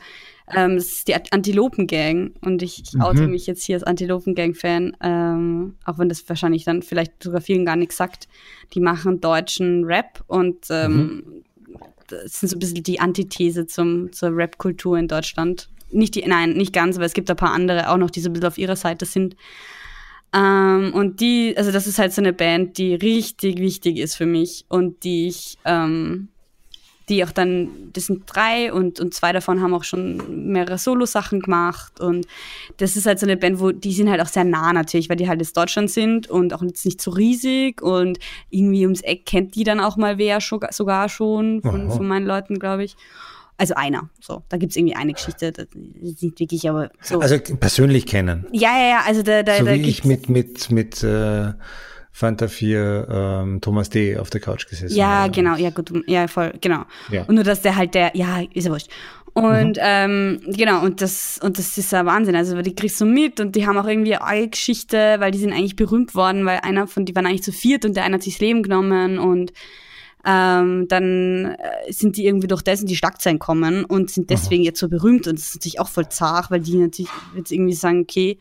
ähm, 0.53 0.71
es 0.71 0.91
ist 0.91 1.07
die 1.07 1.15
Antilopen-Gang. 1.15 2.33
Und 2.41 2.61
ich, 2.61 2.83
ich 2.83 3.01
oute 3.01 3.25
mich 3.27 3.47
jetzt 3.47 3.63
hier 3.63 3.77
als 3.77 3.85
Antilopen-Gang-Fan, 3.85 4.97
ähm, 5.01 5.75
auch 5.85 5.97
wenn 5.97 6.09
das 6.09 6.27
wahrscheinlich 6.27 6.65
dann 6.65 6.81
vielleicht 6.81 7.23
sogar 7.23 7.39
vielen 7.39 7.63
gar 7.63 7.77
nichts 7.77 7.95
sagt. 7.95 8.27
Die 8.73 8.81
machen 8.81 9.21
deutschen 9.21 9.85
Rap 9.85 10.25
und 10.27 10.65
ähm, 10.71 11.23
das 12.07 12.41
sind 12.41 12.49
so 12.49 12.57
ein 12.57 12.59
bisschen 12.59 12.83
die 12.83 12.99
Antithese 12.99 13.65
zum, 13.65 14.11
zur 14.11 14.35
Rap-Kultur 14.35 14.97
in 14.97 15.07
Deutschland. 15.07 15.69
Nicht 15.89 16.15
die, 16.15 16.27
nein, 16.27 16.51
nicht 16.51 16.73
ganz, 16.73 16.97
aber 16.97 17.05
es 17.05 17.13
gibt 17.13 17.29
ein 17.29 17.37
paar 17.37 17.53
andere 17.53 17.89
auch 17.89 17.97
noch, 17.97 18.11
die 18.11 18.19
so 18.19 18.29
ein 18.29 18.33
bisschen 18.33 18.49
auf 18.49 18.57
ihrer 18.57 18.75
Seite 18.75 19.05
sind. 19.05 19.37
Ähm, 20.33 20.93
und 20.93 21.19
die, 21.21 21.55
also 21.57 21.71
das 21.71 21.87
ist 21.87 21.99
halt 21.99 22.13
so 22.13 22.21
eine 22.21 22.33
Band, 22.33 22.77
die 22.77 22.95
richtig 22.95 23.59
wichtig 23.59 23.97
ist 23.97 24.15
für 24.15 24.25
mich 24.25 24.65
und 24.67 25.03
die 25.03 25.27
ich, 25.27 25.57
ähm, 25.65 26.29
die 27.07 27.23
auch 27.23 27.31
dann, 27.31 27.69
das 27.93 28.07
sind 28.07 28.23
drei 28.25 28.73
und, 28.73 28.99
und 28.99 29.13
zwei 29.13 29.31
davon 29.31 29.61
haben 29.61 29.73
auch 29.73 29.85
schon 29.85 30.51
mehrere 30.51 30.77
Solo-Sachen 30.77 31.39
gemacht 31.39 32.01
und 32.01 32.27
das 32.75 32.97
ist 32.97 33.05
halt 33.05 33.19
so 33.19 33.25
eine 33.25 33.37
Band, 33.37 33.61
wo 33.61 33.71
die 33.71 33.93
sind 33.93 34.09
halt 34.09 34.21
auch 34.21 34.27
sehr 34.27 34.43
nah 34.43 34.73
natürlich, 34.73 35.07
weil 35.07 35.15
die 35.15 35.29
halt 35.29 35.39
aus 35.39 35.53
Deutschland 35.53 35.89
sind 35.89 36.29
und 36.29 36.53
auch 36.53 36.61
jetzt 36.61 36.83
nicht 36.83 37.01
so 37.01 37.11
riesig 37.11 37.81
und 37.81 38.19
irgendwie 38.49 38.83
ums 38.83 39.01
Eck 39.01 39.25
kennt 39.25 39.55
die 39.55 39.63
dann 39.63 39.79
auch 39.79 39.95
mal 39.95 40.17
wer 40.17 40.41
schon, 40.41 40.59
sogar 40.71 41.07
schon 41.07 41.61
von, 41.61 41.89
von 41.89 42.07
meinen 42.07 42.25
Leuten, 42.25 42.59
glaube 42.59 42.83
ich. 42.83 42.97
Also 43.57 43.73
einer, 43.73 44.09
so. 44.19 44.43
Da 44.49 44.57
gibt's 44.57 44.75
irgendwie 44.75 44.95
eine 44.95 45.13
Geschichte, 45.13 45.51
das 45.51 45.65
ist 46.01 46.21
nicht 46.21 46.39
wirklich, 46.39 46.69
aber 46.69 46.91
so. 47.01 47.19
Also 47.19 47.37
persönlich 47.59 48.05
kennen. 48.05 48.45
ja, 48.51 48.77
ja, 48.77 48.89
ja, 48.89 49.01
also 49.05 49.23
da, 49.23 49.41
da, 49.43 49.57
So 49.57 49.65
da 49.65 49.73
wie 49.73 49.81
ich 49.89 50.05
mit, 50.05 50.29
mit, 50.29 50.69
mit 50.69 51.03
äh, 51.03 51.53
Fanta 52.11 52.47
4 52.47 53.07
ähm, 53.09 53.61
Thomas 53.61 53.89
D. 53.89 54.17
auf 54.17 54.29
der 54.29 54.41
Couch 54.41 54.67
gesessen 54.67 54.95
Ja, 54.95 55.23
habe. 55.23 55.31
genau, 55.31 55.55
ja 55.55 55.71
gut, 55.71 55.91
ja 56.07 56.27
voll, 56.27 56.53
genau. 56.61 56.83
Ja. 57.11 57.23
Und 57.23 57.35
nur 57.35 57.43
dass 57.43 57.61
der 57.61 57.75
halt 57.75 57.93
der, 57.95 58.11
ja, 58.15 58.41
ist 58.53 58.65
ja 58.65 58.71
wurscht. 58.71 58.89
Und 59.33 59.77
ähm, 59.79 60.39
genau, 60.47 60.83
und 60.83 60.99
das, 61.01 61.39
und 61.43 61.59
das 61.59 61.77
ist 61.77 61.91
ja 61.91 62.03
Wahnsinn. 62.07 62.35
Also 62.35 62.59
die 62.63 62.73
kriegst 62.73 62.99
du 62.99 63.05
mit 63.05 63.39
und 63.39 63.55
die 63.55 63.67
haben 63.67 63.77
auch 63.77 63.85
irgendwie 63.87 64.15
eine 64.15 64.47
Geschichte, 64.49 65.17
weil 65.19 65.29
die 65.29 65.37
sind 65.37 65.53
eigentlich 65.53 65.75
berühmt 65.75 66.15
worden, 66.15 66.43
weil 66.45 66.59
einer 66.63 66.87
von, 66.87 67.05
die 67.05 67.15
waren 67.15 67.27
eigentlich 67.27 67.43
zu 67.43 67.51
viert 67.51 67.85
und 67.85 67.95
der 67.95 68.03
eine 68.03 68.15
hat 68.15 68.23
sich 68.23 68.33
das 68.33 68.41
Leben 68.41 68.63
genommen 68.63 69.19
und 69.19 69.53
ähm, 70.27 70.87
dann 70.89 71.55
äh, 71.57 71.91
sind 71.91 72.17
die 72.17 72.25
irgendwie 72.25 72.47
durch 72.47 72.61
das 72.61 72.81
in 72.81 72.87
die 72.87 72.97
Schlagzeilen 72.97 73.39
kommen 73.39 73.85
und 73.85 74.11
sind 74.11 74.29
deswegen 74.29 74.61
jetzt 74.61 74.79
so 74.79 74.89
berühmt 74.89 75.25
und 75.25 75.39
das 75.39 75.47
ist 75.47 75.55
natürlich 75.55 75.79
auch 75.79 75.87
voll 75.87 76.09
zart, 76.09 76.51
weil 76.51 76.59
die 76.59 76.75
natürlich 76.75 77.11
jetzt 77.35 77.51
irgendwie 77.51 77.73
sagen, 77.73 78.01
okay, 78.01 78.37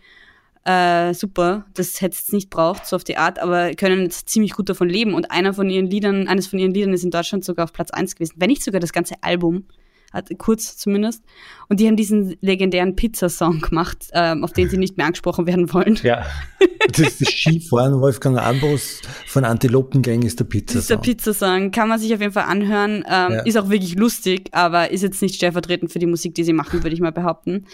äh, 0.65 1.15
super, 1.15 1.65
das 1.75 2.01
hätte 2.01 2.17
es 2.17 2.33
nicht 2.33 2.51
braucht, 2.51 2.87
so 2.87 2.97
auf 2.97 3.05
die 3.05 3.17
Art, 3.17 3.39
aber 3.39 3.73
können 3.75 4.03
jetzt 4.03 4.29
ziemlich 4.29 4.55
gut 4.55 4.69
davon 4.69 4.89
leben. 4.89 5.15
Und 5.15 5.31
einer 5.31 5.55
von 5.55 5.71
ihren 5.71 5.87
Liedern, 5.87 6.27
eines 6.27 6.49
von 6.49 6.59
ihren 6.59 6.75
Liedern 6.75 6.93
ist 6.93 7.05
in 7.05 7.13
Deutschland 7.13 7.45
sogar 7.45 7.65
auf 7.65 7.73
Platz 7.73 7.93
eins 7.93 8.17
gewesen, 8.17 8.35
wenn 8.39 8.49
nicht 8.49 8.65
sogar 8.65 8.81
das 8.81 8.93
ganze 8.93 9.15
Album, 9.21 9.65
hat, 10.13 10.31
kurz 10.39 10.77
zumindest. 10.77 11.23
Und 11.69 11.81
die 11.81 11.87
haben 11.87 11.97
diesen 11.97 12.37
legendären 12.41 12.97
Pizza-Song 12.97 13.61
gemacht, 13.61 14.09
ähm, 14.13 14.45
auf 14.45 14.53
den 14.53 14.69
sie 14.69 14.79
nicht 14.79 14.97
mehr 14.97 15.07
angesprochen 15.07 15.47
werden 15.47 15.73
wollen. 15.73 15.99
Ja. 16.03 16.25
Das 16.89 17.01
ist 17.01 17.21
das 17.21 17.29
Skifahren 17.31 18.01
Wolfgang 18.01 18.39
Ambros 18.39 19.03
von 19.27 19.45
Antilopengang 19.45 20.23
ist 20.23 20.39
der 20.39 20.45
Pizza. 20.45 20.75
Das 20.75 20.83
ist 20.83 20.91
der 20.91 20.99
Pizzasong, 20.99 21.73
kann 21.73 21.89
man 21.89 21.99
sich 21.99 22.15
auf 22.15 22.21
jeden 22.21 22.33
Fall 22.33 22.45
anhören. 22.45 23.05
Ähm, 23.11 23.33
Ja. 23.33 23.43
Ist 23.43 23.59
auch 23.59 23.69
wirklich 23.69 23.97
lustig, 23.97 24.51
aber 24.53 24.93
ist 24.93 25.03
jetzt 25.03 25.21
nicht 25.21 25.35
stellvertretend 25.35 25.91
für 25.91 25.99
die 25.99 26.07
Musik, 26.07 26.37
die 26.37 26.45
sie 26.45 26.53
machen, 26.53 26.85
würde 26.85 26.95
ich 26.95 27.01
mal 27.01 27.11
behaupten. 27.11 27.67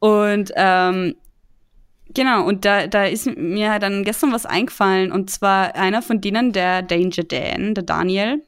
Und 0.00 0.50
ähm, 0.56 1.14
genau, 2.12 2.44
und 2.46 2.64
da, 2.64 2.88
da 2.88 3.04
ist 3.04 3.26
mir 3.36 3.78
dann 3.78 4.02
gestern 4.02 4.32
was 4.32 4.44
eingefallen. 4.44 5.12
Und 5.12 5.30
zwar 5.30 5.76
einer 5.76 6.02
von 6.02 6.20
denen, 6.20 6.52
der 6.52 6.82
Danger 6.82 7.22
Dan, 7.22 7.74
der 7.74 7.84
Daniel, 7.84 8.42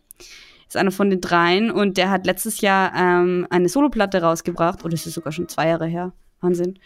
ist 0.71 0.77
einer 0.77 0.93
von 0.93 1.11
den 1.11 1.21
dreien 1.21 1.71
und 1.71 1.97
der 1.97 2.11
hat 2.11 2.27
letztes 2.27 2.61
Jahr 2.61 2.93
ähm, 2.95 3.47
eine 3.51 3.69
Soloplatte 3.69 4.23
rausgebracht. 4.23 4.85
Oder 4.85 4.95
es 4.95 5.05
ist 5.05 5.15
sogar 5.15 5.33
schon 5.33 5.49
zwei 5.49 5.69
Jahre 5.69 5.87
her. 5.87 6.13
Wahnsinn. 6.41 6.79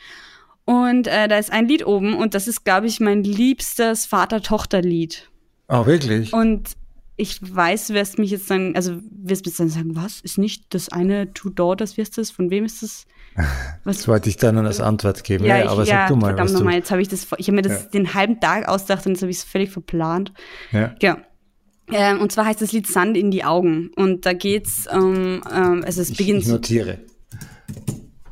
Und 0.64 1.06
äh, 1.06 1.28
da 1.28 1.36
ist 1.36 1.52
ein 1.52 1.68
Lied 1.68 1.86
oben 1.86 2.14
und 2.16 2.34
das 2.34 2.48
ist, 2.48 2.64
glaube 2.64 2.86
ich, 2.86 2.98
mein 2.98 3.22
liebstes 3.22 4.06
Vater-Tochter-Lied. 4.06 5.30
Oh, 5.68 5.84
wirklich? 5.84 6.32
Und 6.32 6.70
ich 7.16 7.38
weiß, 7.42 7.88
du 7.88 7.94
wirst 7.94 8.18
mich 8.18 8.30
jetzt 8.30 8.48
sagen, 8.48 8.74
also 8.74 8.96
wirst 9.10 9.44
mich 9.44 9.56
dann 9.56 9.68
sagen, 9.68 9.94
was? 9.94 10.20
Ist 10.22 10.38
nicht 10.38 10.72
das 10.72 10.88
eine 10.88 11.34
Two 11.34 11.50
Daughters, 11.50 11.98
wie 11.98 12.00
ist 12.00 12.16
das? 12.16 12.30
Von 12.30 12.50
wem 12.50 12.64
ist 12.64 12.82
das? 12.82 13.06
Was 13.84 13.98
das 13.98 14.08
wollte 14.08 14.28
ich 14.28 14.36
dann 14.36 14.56
als 14.58 14.80
Antwort 14.80 15.24
geben. 15.24 15.44
Ja, 15.44 15.58
ja 15.58 15.64
ich, 15.64 15.70
aber 15.70 15.84
ja, 15.84 15.86
sag 15.86 16.08
du 16.08 16.16
mal. 16.16 16.28
Verdammt 16.28 16.52
nochmal, 16.52 16.74
jetzt 16.74 16.90
habe 16.92 17.02
ich 17.02 17.08
das, 17.08 17.26
ich 17.36 17.48
habe 17.48 17.56
mir 17.56 17.62
das 17.62 17.84
ja. 17.84 17.90
den 17.90 18.14
halben 18.14 18.38
Tag 18.40 18.68
ausgedacht 18.68 19.04
und 19.06 19.12
jetzt 19.12 19.22
habe 19.22 19.30
ich 19.30 19.38
es 19.38 19.44
völlig 19.44 19.70
verplant. 19.70 20.32
Ja. 20.70 20.94
Genau. 21.00 21.16
Ähm, 21.92 22.20
und 22.20 22.32
zwar 22.32 22.46
heißt 22.46 22.62
das 22.62 22.72
Lied 22.72 22.86
Sand 22.86 23.16
in 23.16 23.30
die 23.30 23.44
Augen. 23.44 23.90
Und 23.96 24.26
da 24.26 24.32
geht's 24.32 24.86
um, 24.86 25.42
ähm, 25.52 25.82
also 25.84 26.00
es 26.00 26.10
ich, 26.10 26.16
beginnt. 26.16 26.42
Ich 26.42 26.48
notiere. 26.48 26.98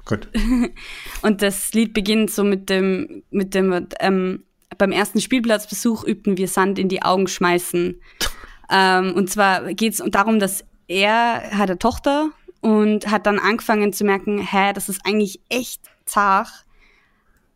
Gut. 0.04 0.28
und 1.22 1.42
das 1.42 1.72
Lied 1.72 1.92
beginnt 1.92 2.30
so 2.30 2.44
mit 2.44 2.70
dem, 2.70 3.22
mit 3.30 3.54
dem, 3.54 3.88
ähm, 4.00 4.44
beim 4.78 4.92
ersten 4.92 5.20
Spielplatzbesuch 5.20 6.04
übten 6.04 6.36
wir 6.38 6.48
Sand 6.48 6.78
in 6.78 6.88
die 6.88 7.02
Augen 7.02 7.28
schmeißen. 7.28 8.00
ähm, 8.70 9.14
und 9.14 9.30
zwar 9.30 9.74
geht's 9.74 10.02
darum, 10.06 10.38
dass 10.38 10.64
er 10.88 11.50
hat 11.52 11.70
eine 11.70 11.78
Tochter 11.78 12.30
und 12.60 13.10
hat 13.10 13.26
dann 13.26 13.38
angefangen 13.38 13.92
zu 13.92 14.04
merken, 14.04 14.38
hä, 14.38 14.72
das 14.72 14.88
ist 14.88 15.00
eigentlich 15.04 15.40
echt 15.48 15.82
zart, 16.04 16.48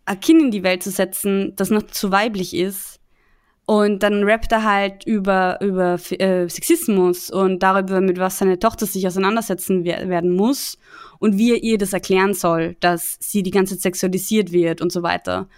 ein 0.05 0.21
Kind 0.21 0.41
in 0.41 0.51
die 0.51 0.63
Welt 0.63 0.83
zu 0.83 0.91
setzen, 0.91 1.55
das 1.57 1.71
noch 1.71 1.83
zu 1.83 2.13
weiblich 2.13 2.55
ist 2.55 3.01
und 3.67 4.05
dann 4.05 4.23
rappt 4.23 4.53
er 4.53 4.63
halt 4.63 5.05
über, 5.07 5.61
über 5.61 5.99
äh, 6.13 6.49
Sexismus 6.49 7.31
und 7.31 7.65
darüber, 7.65 8.01
mit 8.01 8.17
was 8.19 8.39
seine 8.39 8.61
Tochter 8.61 8.87
sich 8.87 9.07
auseinandersetzen 9.09 9.85
werden 9.85 10.31
muss 10.35 10.79
und 11.19 11.37
wie 11.37 11.53
er 11.53 11.63
ihr 11.65 11.77
das 11.77 11.93
erklären 11.93 12.33
soll, 12.33 12.77
dass 12.79 13.17
sie 13.19 13.43
die 13.43 13.51
ganze 13.51 13.75
Zeit 13.75 13.83
sexualisiert 13.83 14.53
wird 14.53 14.81
und 14.81 14.93
so 14.93 15.03
weiter. 15.03 15.49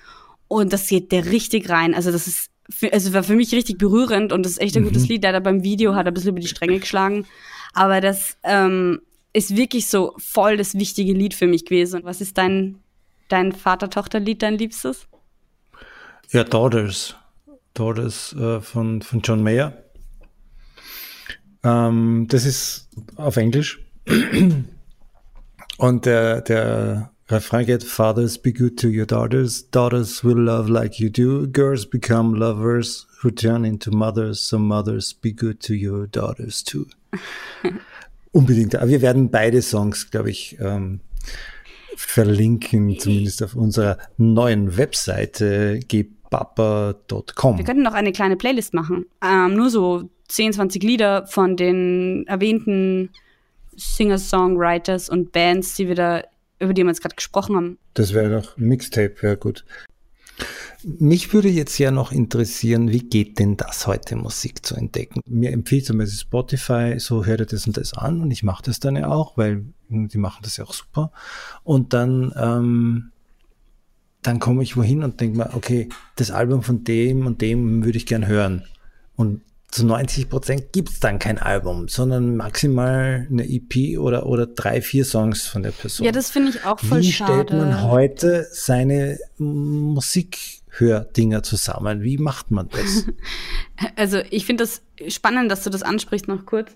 Und 0.49 0.73
das 0.73 0.89
geht 0.89 1.13
der 1.13 1.27
richtig 1.27 1.69
rein. 1.69 1.95
Also 1.95 2.11
das 2.11 2.27
ist, 2.27 2.51
für, 2.71 2.91
also 2.95 3.13
war 3.13 3.23
für 3.23 3.37
mich 3.37 3.53
richtig 3.53 3.77
berührend 3.77 4.33
und 4.33 4.43
das 4.43 4.53
ist 4.53 4.61
echt 4.63 4.77
ein 4.77 4.85
mhm. 4.85 4.89
gutes 4.89 5.07
Lied. 5.07 5.23
Leider 5.23 5.41
beim 5.41 5.63
Video 5.63 5.95
hat 5.95 6.07
er 6.07 6.13
ein 6.13 6.15
bisschen 6.15 6.31
über 6.31 6.41
die 6.41 6.49
Stränge 6.49 6.79
geschlagen. 6.79 7.27
Aber 7.75 8.01
das 8.01 8.39
ähm, 8.43 9.03
ist 9.35 9.55
wirklich 9.55 9.87
so 9.87 10.15
voll 10.17 10.57
das 10.57 10.75
wichtige 10.77 11.13
Lied 11.13 11.35
für 11.35 11.47
mich 11.47 11.67
gewesen. 11.67 12.01
Was 12.05 12.23
ist 12.23 12.39
dein, 12.39 12.79
dein 13.29 13.53
Vater-Tochter-Lied, 13.53 14.43
dein 14.43 14.57
Liebstes? 14.57 15.07
Ja, 16.31 16.45
Daughters. 16.45 17.15
Daughters 17.79 18.35
äh, 18.35 18.61
von, 18.61 19.03
von 19.03 19.21
John 19.21 19.43
Mayer. 19.43 19.85
Ähm, 21.63 22.27
das 22.29 22.45
ist 22.45 22.89
auf 23.17 23.37
Englisch. 23.37 23.81
Und 25.79 26.07
der, 26.07 26.41
der 26.41 27.13
Refrain 27.29 27.67
geht, 27.67 27.85
Fathers 27.85 28.39
be 28.39 28.53
good 28.53 28.79
to 28.79 28.89
your 28.89 29.07
daughters, 29.07 29.71
daughters 29.71 30.25
will 30.25 30.39
love 30.39 30.69
like 30.69 30.99
you 30.99 31.11
do, 31.11 31.47
girls 31.47 31.85
become 31.85 32.35
lovers 32.35 33.07
who 33.23 33.31
turn 33.31 33.65
into 33.65 33.91
mothers, 33.91 34.41
so 34.41 34.59
mothers 34.59 35.13
be 35.13 35.33
good 35.33 35.61
to 35.61 35.75
your 35.75 36.07
daughters 36.07 36.65
too. 36.65 36.87
Unbedingt. 38.33 38.75
Aber 38.77 38.89
wir 38.89 39.03
werden 39.03 39.31
beide 39.31 39.63
Songs, 39.63 40.11
glaube 40.11 40.31
ich, 40.31 40.57
ähm, 40.61 41.01
verlinken, 41.97 42.99
zumindest 42.99 43.43
auf 43.43 43.55
unserer 43.55 43.99
neuen 44.17 44.77
Webseite 44.77 45.81
papa.com. 46.31 47.59
Wir 47.59 47.65
könnten 47.65 47.83
noch 47.83 47.95
eine 47.95 48.13
kleine 48.13 48.37
Playlist 48.37 48.75
machen. 48.75 49.07
Ähm, 49.25 49.55
nur 49.55 49.71
so 49.71 50.09
10, 50.29 50.53
20 50.55 50.83
Lieder 50.83 51.27
von 51.27 51.57
den 51.57 52.27
erwähnten 52.27 53.11
Singer-Songwriters 53.77 55.09
und 55.09 55.33
Bands, 55.33 55.75
die 55.77 55.89
wir 55.89 55.95
da, 55.95 56.23
über 56.59 56.75
die 56.75 56.83
wir 56.83 56.89
jetzt 56.89 57.01
gerade 57.01 57.17
gesprochen 57.17 57.57
haben. 57.57 57.79
Das 57.95 58.13
wäre 58.13 58.41
doch 58.41 58.57
Mixtape, 58.57 59.15
wäre 59.21 59.37
gut. 59.37 59.65
Mich 60.85 61.33
würde 61.33 61.49
jetzt 61.49 61.79
ja 61.79 61.91
noch 61.91 62.13
interessieren, 62.13 62.91
wie 62.91 63.01
geht 63.01 63.41
denn 63.41 63.57
das 63.57 63.89
heute, 63.89 64.15
Musik 64.15 64.65
zu 64.65 64.77
entdecken? 64.77 65.21
Mir 65.27 65.51
empfiehlt 65.51 65.87
zum 65.87 65.99
Beispiel 65.99 66.19
Spotify, 66.19 66.95
so 66.99 67.25
hört 67.25 67.41
ihr 67.41 67.47
das 67.47 67.67
und 67.67 67.77
das 67.77 67.95
an 67.95 68.21
und 68.21 68.31
ich 68.31 68.45
mache 68.45 68.63
das 68.63 68.79
dann 68.79 68.95
ja 68.95 69.09
auch, 69.09 69.37
weil 69.37 69.65
die 69.89 70.19
machen 70.19 70.41
das 70.43 70.57
ja 70.57 70.65
auch 70.65 70.73
super. 70.73 71.11
Und 71.65 71.93
dann 71.93 72.33
ähm, 72.37 73.11
dann 74.29 74.41
komme 74.41 74.63
ich 74.63 74.77
wohin 74.77 75.03
und 75.03 75.21
denke 75.21 75.39
mir, 75.39 75.55
okay, 75.55 75.89
das 76.17 76.31
Album 76.31 76.63
von 76.63 76.85
dem 76.85 77.27
und 77.27 77.41
dem 77.41 77.83
würde 77.83 77.97
ich 77.97 78.05
gern 78.05 78.27
hören. 78.27 78.65
Und 79.17 79.41
zu 79.71 79.87
90 79.87 80.29
Prozent 80.29 80.73
gibt 80.73 80.91
es 80.91 81.01
dann 81.01 81.19
kein 81.19 81.39
Album, 81.39 81.89
sondern 81.89 82.37
maximal 82.37 83.27
eine 83.31 83.49
EP 83.49 83.99
oder, 83.99 84.27
oder 84.27 84.47
drei, 84.47 84.83
vier 84.83 85.07
Songs 85.07 85.47
von 85.47 85.63
der 85.63 85.71
Person. 85.71 86.05
Ja, 86.05 86.13
das 86.13 86.31
finde 86.31 86.51
ich 86.51 86.65
auch 86.65 86.79
voll 86.79 87.01
Wie 87.01 87.11
schade. 87.11 87.33
Wie 87.33 87.47
stellt 87.47 87.59
man 87.59 87.83
heute 87.83 88.47
seine 88.53 89.19
Musikhördinger 89.39 91.43
zusammen? 91.43 92.03
Wie 92.03 92.19
macht 92.19 92.51
man 92.51 92.69
das? 92.69 93.07
Also 93.95 94.19
ich 94.31 94.45
finde 94.45 94.65
das 94.65 94.83
spannend, 95.07 95.53
dass 95.53 95.63
du 95.63 95.71
das 95.71 95.85
ansprichst 95.85 96.27
noch 96.27 96.45
kurz, 96.45 96.73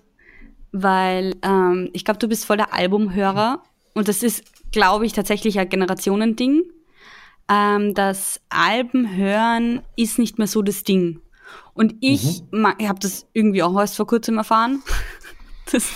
weil 0.71 1.35
ähm, 1.43 1.89
ich 1.93 2.05
glaube, 2.05 2.17
du 2.17 2.29
bist 2.29 2.45
voll 2.45 2.57
der 2.57 2.73
Albumhörer 2.73 3.61
und 3.93 4.07
das 4.07 4.23
ist, 4.23 4.43
glaube 4.71 5.05
ich, 5.05 5.11
tatsächlich 5.11 5.59
ein 5.59 5.67
Generationending 5.67 6.63
ähm, 7.49 7.93
das 7.93 8.41
Alben 8.49 9.15
hören 9.15 9.81
ist 9.95 10.19
nicht 10.19 10.37
mehr 10.37 10.47
so 10.47 10.61
das 10.61 10.83
Ding. 10.83 11.21
Und 11.73 11.95
ich, 12.01 12.43
mhm. 12.51 12.67
ich 12.77 12.87
habe 12.87 12.99
das 12.99 13.27
irgendwie 13.33 13.63
auch 13.63 13.77
erst 13.79 13.97
vor 13.97 14.07
kurzem 14.07 14.37
erfahren, 14.37 14.81
dass, 15.71 15.91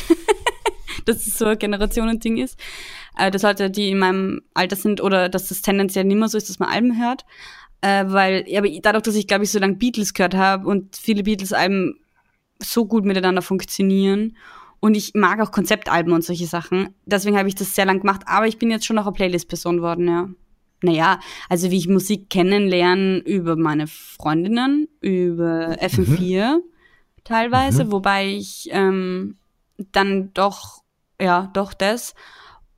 dass 1.06 1.28
es 1.28 1.38
so 1.38 1.45
ein 1.45 1.58
Generationending 1.60 2.38
ist. 2.38 2.60
Äh, 3.18 3.32
dass 3.32 3.43
Leute, 3.43 3.70
die 3.70 3.91
in 3.91 4.00
meinem 4.00 4.41
Alter 4.54 4.76
sind, 4.76 5.02
oder 5.02 5.30
dass 5.30 5.50
das 5.50 5.62
tendenziell 5.62 6.06
nicht 6.06 6.18
mehr 6.18 6.28
so 6.28 6.38
ist, 6.38 6.50
dass 6.50 6.60
man 6.60 6.70
Alben 6.70 7.00
hört. 7.00 7.26
Äh, 7.82 8.06
weil, 8.08 8.45
aber 8.56 8.70
dadurch, 8.82 9.04
dass 9.04 9.16
ich, 9.16 9.28
glaube 9.28 9.43
ich, 9.43 9.52
so 9.52 9.60
lange 9.60 9.76
Beatles 9.76 10.14
gehört 10.14 10.36
habe 10.36 10.68
und 10.68 10.95
viele 10.95 11.24
Beatles-Alben 11.24 12.00
so 12.60 12.86
gut 12.86 13.06
miteinander 13.06 13.43
funktionieren 13.43 14.36
und 14.80 14.95
ich 14.95 15.14
mag 15.14 15.39
auch 15.41 15.52
Konzeptalben 15.52 16.14
und 16.14 16.24
solche 16.24 16.48
Sachen. 16.48 16.93
Deswegen 17.06 17.38
habe 17.38 17.50
ich 17.50 17.56
das 17.56 17.76
sehr 17.76 17.86
lang 17.86 18.00
gemacht, 18.00 18.22
aber 18.26 18.48
ich 18.48 18.58
bin 18.58 18.72
jetzt 18.72 18.86
schon 18.86 18.95
noch 18.95 19.06
eine 19.06 19.14
Playlist-Person 19.14 19.82
worden, 19.82 20.08
ja. 20.08 20.30
Naja, 20.82 21.19
also 21.49 21.71
wie 21.71 21.78
ich 21.78 21.88
Musik 21.88 22.30
kennenlerne 22.30 23.19
über 23.19 23.55
meine 23.55 23.88
Freundinnen, 23.88 24.88
über 25.01 25.73
FM4 25.82 26.57
mhm. 26.57 26.61
teilweise, 27.23 27.86
mhm. 27.86 27.91
wobei 27.91 28.28
ich 28.28 28.69
ähm, 28.71 29.38
dann 29.91 30.34
doch, 30.34 30.84
ja, 31.19 31.49
doch 31.53 31.73
das 31.73 32.13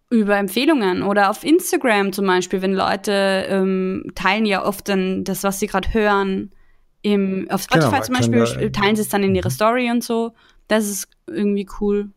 über 0.09 0.37
Empfehlungen 0.37 1.03
oder 1.03 1.29
auf 1.29 1.43
Instagram 1.43 2.13
zum 2.13 2.25
Beispiel, 2.25 2.61
wenn 2.61 2.73
Leute 2.73 3.45
ähm, 3.47 4.11
teilen 4.15 4.45
ja 4.45 4.65
oft 4.65 4.89
dann 4.89 5.23
das, 5.23 5.43
was 5.43 5.59
sie 5.59 5.67
gerade 5.67 5.93
hören, 5.93 6.51
im, 7.01 7.47
auf 7.49 7.63
Spotify 7.63 8.01
genau, 8.01 8.01
zum 8.01 8.31
Beispiel, 8.31 8.71
teilen 8.71 8.95
sie 8.95 9.03
es 9.03 9.09
dann 9.09 9.23
in 9.23 9.35
ihre 9.35 9.49
mhm. 9.49 9.53
Story 9.53 9.91
und 9.91 10.03
so. 10.03 10.33
Das 10.67 10.87
ist 10.87 11.07
irgendwie 11.27 11.67
cool. 11.79 12.09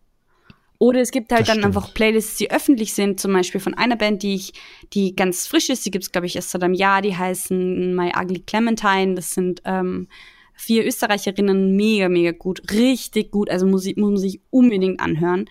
Oder 0.83 1.01
es 1.01 1.13
gibt 1.13 1.31
halt 1.31 1.43
das 1.43 1.47
dann 1.47 1.59
stimmt. 1.59 1.77
einfach 1.77 1.95
Playlists, 1.95 2.39
die 2.39 2.51
öffentlich 2.51 2.93
sind, 2.93 3.21
zum 3.21 3.33
Beispiel 3.33 3.61
von 3.61 3.75
einer 3.75 3.95
Band, 3.95 4.25
die 4.25 4.35
ich, 4.35 4.53
die 4.93 5.15
ganz 5.15 5.47
frisch 5.47 5.69
ist, 5.69 5.87
die 5.87 5.93
gibt's 5.93 6.11
glaube 6.11 6.27
ich, 6.27 6.35
erst 6.35 6.51
seit 6.51 6.65
einem 6.65 6.75
Jahr, 6.75 7.03
die 7.03 7.17
heißen 7.17 7.95
My 7.95 8.11
Ugly 8.21 8.41
Clementine. 8.41 9.15
Das 9.15 9.31
sind 9.31 9.63
ähm, 9.65 10.09
vier 10.55 10.85
Österreicherinnen, 10.85 11.77
mega, 11.77 12.09
mega 12.09 12.33
gut, 12.33 12.73
richtig 12.73 13.31
gut. 13.31 13.49
Also 13.49 13.65
Musik 13.65 13.97
muss 13.97 14.11
man 14.11 14.19
sich 14.19 14.41
unbedingt 14.51 14.99
anhören. 14.99 15.49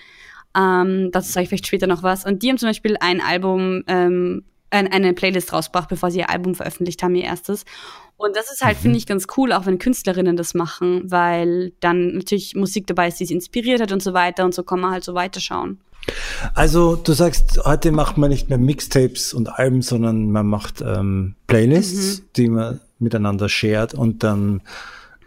Ähm, 0.54 1.12
dazu 1.14 1.32
sage 1.32 1.44
ich 1.44 1.50
vielleicht 1.50 1.68
später 1.68 1.88
noch 1.88 2.04
was. 2.04 2.26
Und 2.26 2.44
die 2.44 2.50
haben 2.50 2.58
zum 2.58 2.68
Beispiel 2.68 2.98
ein 3.00 3.22
Album, 3.22 3.86
ähm, 3.88 4.44
eine 4.70 5.14
Playlist 5.14 5.54
rausgebracht, 5.54 5.88
bevor 5.88 6.12
sie 6.12 6.20
ihr 6.20 6.30
Album 6.30 6.56
veröffentlicht 6.56 7.04
haben, 7.04 7.16
ihr 7.16 7.24
erstes. 7.24 7.64
Und 8.22 8.36
das 8.36 8.52
ist 8.52 8.64
halt, 8.64 8.78
mhm. 8.78 8.82
finde 8.82 8.98
ich, 8.98 9.08
ganz 9.08 9.26
cool, 9.36 9.52
auch 9.52 9.66
wenn 9.66 9.80
Künstlerinnen 9.80 10.38
das 10.38 10.54
machen, 10.54 11.10
weil 11.10 11.74
dann 11.80 12.18
natürlich 12.18 12.56
Musik 12.56 12.86
dabei 12.86 13.08
ist, 13.08 13.20
die 13.20 13.26
sie 13.26 13.34
inspiriert 13.34 13.82
hat 13.82 13.92
und 13.92 14.04
so 14.04 14.14
weiter 14.14 14.46
und 14.46 14.54
so 14.54 14.64
kann 14.64 14.80
man 14.80 14.92
halt 14.92 15.04
so 15.04 15.16
weiterschauen. 15.16 15.80
Also 16.54 16.96
du 16.96 17.14
sagst, 17.14 17.60
heute 17.64 17.92
macht 17.92 18.18
man 18.18 18.30
nicht 18.30 18.50
mehr 18.50 18.58
Mixtapes 18.58 19.34
und 19.34 19.50
Alben, 19.50 19.82
sondern 19.82 20.32
man 20.32 20.48
macht 20.48 20.82
ähm, 20.82 21.36
Playlists, 21.48 22.20
mhm. 22.20 22.26
die 22.36 22.50
man 22.50 22.80
miteinander 23.00 23.50
shared 23.50 23.94
und 23.94 24.24
dann 24.24 24.62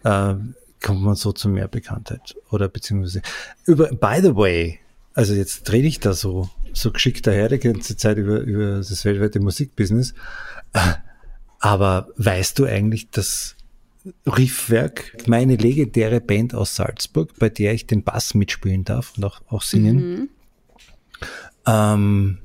äh, 0.05 0.35
kommt 0.83 1.03
man 1.03 1.15
so 1.15 1.33
zu 1.33 1.49
mehr 1.49 1.69
Bekanntheit 1.69 2.37
oder 2.51 2.69
beziehungsweise 2.69 3.23
über. 3.67 3.89
By 3.89 4.21
the 4.23 4.37
way, 4.37 4.79
also 5.15 5.35
jetzt 5.35 5.71
rede 5.73 5.89
ich 5.89 6.01
da 6.01 6.13
so 6.13 6.49
so 6.73 6.91
geschickt 6.91 7.27
daher 7.27 7.49
die 7.49 7.59
ganze 7.59 7.97
Zeit 7.97 8.19
über 8.19 8.41
über 8.41 8.77
das 8.77 9.05
weltweite 9.05 9.41
Musikbusiness. 9.41 10.15
Aber 11.65 12.09
weißt 12.19 12.59
du 12.59 12.67
eigentlich, 12.67 13.09
dass 13.09 13.57
Riffwerk, 14.27 15.27
meine 15.27 15.57
legendäre 15.57 16.21
Band 16.21 16.55
aus 16.55 16.75
Salzburg, 16.75 17.31
bei 17.39 17.49
der 17.49 17.73
ich 17.73 17.87
den 17.87 18.05
Bass 18.05 18.35
mitspielen 18.35 18.85
darf 18.85 19.15
und 19.17 19.25
auch, 19.25 19.41
auch 19.49 19.63
singen, 19.63 19.97
mhm. 19.97 20.29
ähm, 21.67 22.39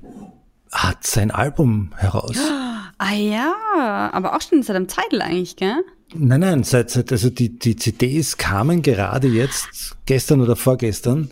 hat 0.72 1.06
sein 1.06 1.32
Album 1.32 1.92
heraus. 1.98 2.38
Ah 2.98 3.14
ja, 3.14 4.10
aber 4.14 4.38
auch 4.38 4.42
schon 4.42 4.64
seit 4.64 4.78
einem 4.78 4.88
Zeitl 4.88 5.22
eigentlich, 5.22 5.58
gell? 5.58 5.84
Nein, 6.16 6.40
nein, 6.40 6.64
seit, 6.64 6.90
seit 6.90 7.12
also 7.12 7.30
die, 7.30 7.60
die 7.60 7.76
CDs 7.76 8.38
kamen 8.38 8.82
gerade 8.82 9.28
jetzt, 9.28 9.98
gestern 10.06 10.40
oder 10.40 10.56
vorgestern, 10.56 11.30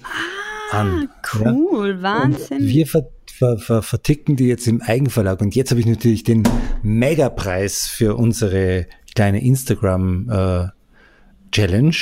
ah, 0.74 0.78
an. 0.78 1.10
Cool, 1.34 1.92
ja. 1.92 2.02
Wahnsinn. 2.02 2.58
Und 2.58 2.68
wir 2.68 2.86
ver, 2.86 3.08
ver, 3.38 3.82
verticken 3.82 4.36
die 4.36 4.48
jetzt 4.48 4.68
im 4.68 4.82
Eigenverlag. 4.82 5.42
Und 5.42 5.56
jetzt 5.56 5.72
habe 5.72 5.80
ich 5.80 5.86
natürlich 5.86 6.24
den 6.24 6.44
Megapreis 6.82 7.88
für 7.88 8.16
unsere 8.16 8.88
kleine 9.16 9.44
Instagram 9.44 10.30
äh, 10.30 10.68
Challenge. 11.52 11.96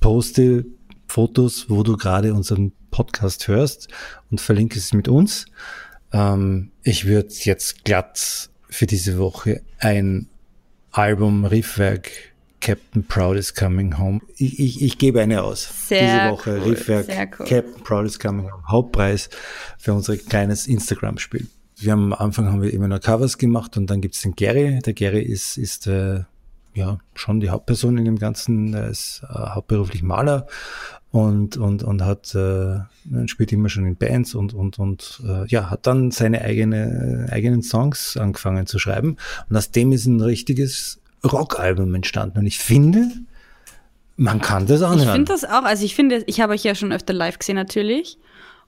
poste 0.00 0.66
Fotos, 1.06 1.70
wo 1.70 1.82
du 1.82 1.96
gerade 1.96 2.34
unseren 2.34 2.72
Podcast 2.90 3.48
hörst 3.48 3.88
und 4.30 4.40
verlinke 4.40 4.78
es 4.78 4.92
mit 4.92 5.08
uns. 5.08 5.46
Ähm, 6.12 6.72
ich 6.82 7.06
würde 7.06 7.28
jetzt 7.40 7.84
glatt 7.84 8.50
für 8.68 8.86
diese 8.86 9.18
Woche 9.18 9.62
ein 9.78 10.28
Album 10.90 11.44
Riffwerk 11.44 12.10
Captain 12.60 13.04
Proud 13.04 13.36
is 13.36 13.54
Coming 13.54 13.98
Home. 13.98 14.20
Ich, 14.36 14.58
ich, 14.58 14.82
ich 14.82 14.98
gebe 14.98 15.20
eine 15.20 15.42
aus. 15.42 15.68
Sehr 15.88 16.00
diese 16.00 16.32
Woche 16.32 16.60
cool, 16.62 16.70
Riffwerk 16.70 17.06
sehr 17.06 17.28
cool. 17.38 17.46
Captain 17.46 17.82
Proud 17.82 18.06
is 18.06 18.18
Coming 18.18 18.50
Home. 18.50 18.62
Hauptpreis 18.68 19.28
für 19.78 19.92
unser 19.92 20.16
kleines 20.16 20.66
Instagram-Spiel. 20.66 21.46
Wir 21.78 21.92
haben 21.92 22.12
am 22.12 22.26
Anfang 22.26 22.46
haben 22.46 22.62
wir 22.62 22.72
immer 22.72 22.88
nur 22.88 23.00
Covers 23.00 23.36
gemacht 23.38 23.76
und 23.76 23.88
dann 23.88 24.00
gibt's 24.00 24.22
den 24.22 24.34
Gary. 24.34 24.80
Der 24.84 24.94
Gary 24.94 25.22
ist, 25.22 25.58
ist 25.58 25.86
äh, 25.86 26.20
ja 26.74 26.98
schon 27.14 27.40
die 27.40 27.50
Hauptperson 27.50 27.98
in 27.98 28.06
dem 28.06 28.18
Ganzen. 28.18 28.72
Er 28.72 28.88
ist 28.88 29.22
äh, 29.24 29.32
hauptberuflich 29.32 30.02
Maler 30.02 30.46
und, 31.10 31.56
und, 31.56 31.82
und 31.82 32.02
hat 32.02 32.34
äh, 32.34 32.80
spielt 33.26 33.52
immer 33.52 33.68
schon 33.68 33.86
in 33.86 33.96
Bands 33.96 34.34
und, 34.34 34.54
und, 34.54 34.78
und 34.78 35.22
äh, 35.26 35.46
ja, 35.48 35.70
hat 35.70 35.86
dann 35.86 36.10
seine 36.10 36.42
eigene, 36.42 37.28
eigenen 37.30 37.62
Songs 37.62 38.16
angefangen 38.16 38.66
zu 38.66 38.78
schreiben. 38.78 39.16
Und 39.48 39.56
aus 39.56 39.70
dem 39.70 39.92
ist 39.92 40.06
ein 40.06 40.20
richtiges 40.20 41.00
Rockalbum 41.26 41.94
entstanden. 41.94 42.38
Und 42.38 42.46
ich 42.46 42.58
finde, 42.58 43.08
man 44.16 44.40
kann 44.40 44.66
das 44.66 44.80
Ich 44.80 44.86
anhören. 44.86 45.12
finde 45.12 45.32
das 45.32 45.44
auch, 45.44 45.64
also 45.64 45.84
ich 45.84 45.94
finde, 45.94 46.24
ich 46.26 46.40
habe 46.40 46.52
euch 46.54 46.64
ja 46.64 46.74
schon 46.74 46.92
öfter 46.92 47.12
live 47.12 47.38
gesehen 47.38 47.56
natürlich. 47.56 48.18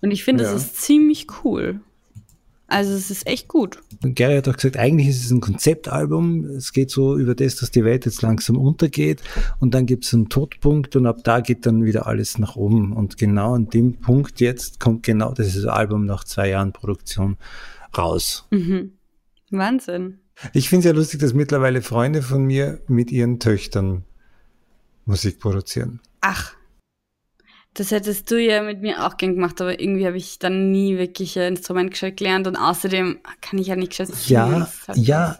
Und 0.00 0.10
ich 0.10 0.24
finde, 0.24 0.44
Ja. 0.44 0.52
es 0.52 0.62
ist 0.62 0.80
ziemlich 0.82 1.26
cool. 1.44 1.80
Also 2.70 2.92
es 2.92 3.10
ist 3.10 3.26
echt 3.26 3.48
gut. 3.48 3.78
Und 4.04 4.14
Gary 4.14 4.36
hat 4.36 4.46
auch 4.46 4.54
gesagt, 4.54 4.76
eigentlich 4.76 5.08
ist 5.08 5.24
es 5.24 5.30
ein 5.30 5.40
Konzeptalbum. 5.40 6.44
Es 6.44 6.74
geht 6.74 6.90
so 6.90 7.16
über 7.16 7.34
das, 7.34 7.56
dass 7.56 7.70
die 7.70 7.82
Welt 7.82 8.04
jetzt 8.04 8.20
langsam 8.20 8.58
untergeht 8.58 9.22
und 9.58 9.72
dann 9.72 9.86
gibt 9.86 10.04
es 10.04 10.12
einen 10.12 10.28
Todpunkt 10.28 10.94
und 10.94 11.06
ab 11.06 11.20
da 11.24 11.40
geht 11.40 11.64
dann 11.64 11.82
wieder 11.84 12.06
alles 12.06 12.36
nach 12.36 12.56
oben. 12.56 12.92
Und 12.92 13.16
genau 13.16 13.54
an 13.54 13.70
dem 13.70 13.94
Punkt 13.94 14.40
jetzt 14.40 14.80
kommt 14.80 15.02
genau 15.02 15.32
dieses 15.32 15.64
Album 15.64 16.04
nach 16.04 16.24
zwei 16.24 16.50
Jahren 16.50 16.72
Produktion 16.74 17.38
raus. 17.96 18.46
Mhm. 18.50 18.92
Wahnsinn. 19.50 20.18
Ich 20.52 20.68
finde 20.68 20.80
es 20.80 20.92
ja 20.92 20.96
lustig, 20.96 21.20
dass 21.20 21.34
mittlerweile 21.34 21.82
Freunde 21.82 22.22
von 22.22 22.44
mir 22.44 22.80
mit 22.86 23.10
ihren 23.10 23.40
Töchtern 23.40 24.04
Musik 25.04 25.40
produzieren. 25.40 26.00
Ach, 26.20 26.54
das 27.74 27.92
hättest 27.92 28.30
du 28.30 28.40
ja 28.40 28.62
mit 28.62 28.80
mir 28.80 29.06
auch 29.06 29.16
gern 29.16 29.34
gemacht, 29.34 29.60
aber 29.60 29.78
irgendwie 29.80 30.06
habe 30.06 30.16
ich 30.16 30.38
dann 30.38 30.72
nie 30.72 30.98
wirklich 30.98 31.38
ein 31.38 31.54
Instrument 31.54 31.92
gescheit 31.92 32.16
gelernt 32.16 32.46
und 32.46 32.56
außerdem 32.56 33.18
kann 33.40 33.58
ich 33.58 33.68
ja 33.68 33.76
nicht 33.76 33.90
gescheit. 33.90 34.10
Ja, 34.26 34.68
ja, 34.94 35.38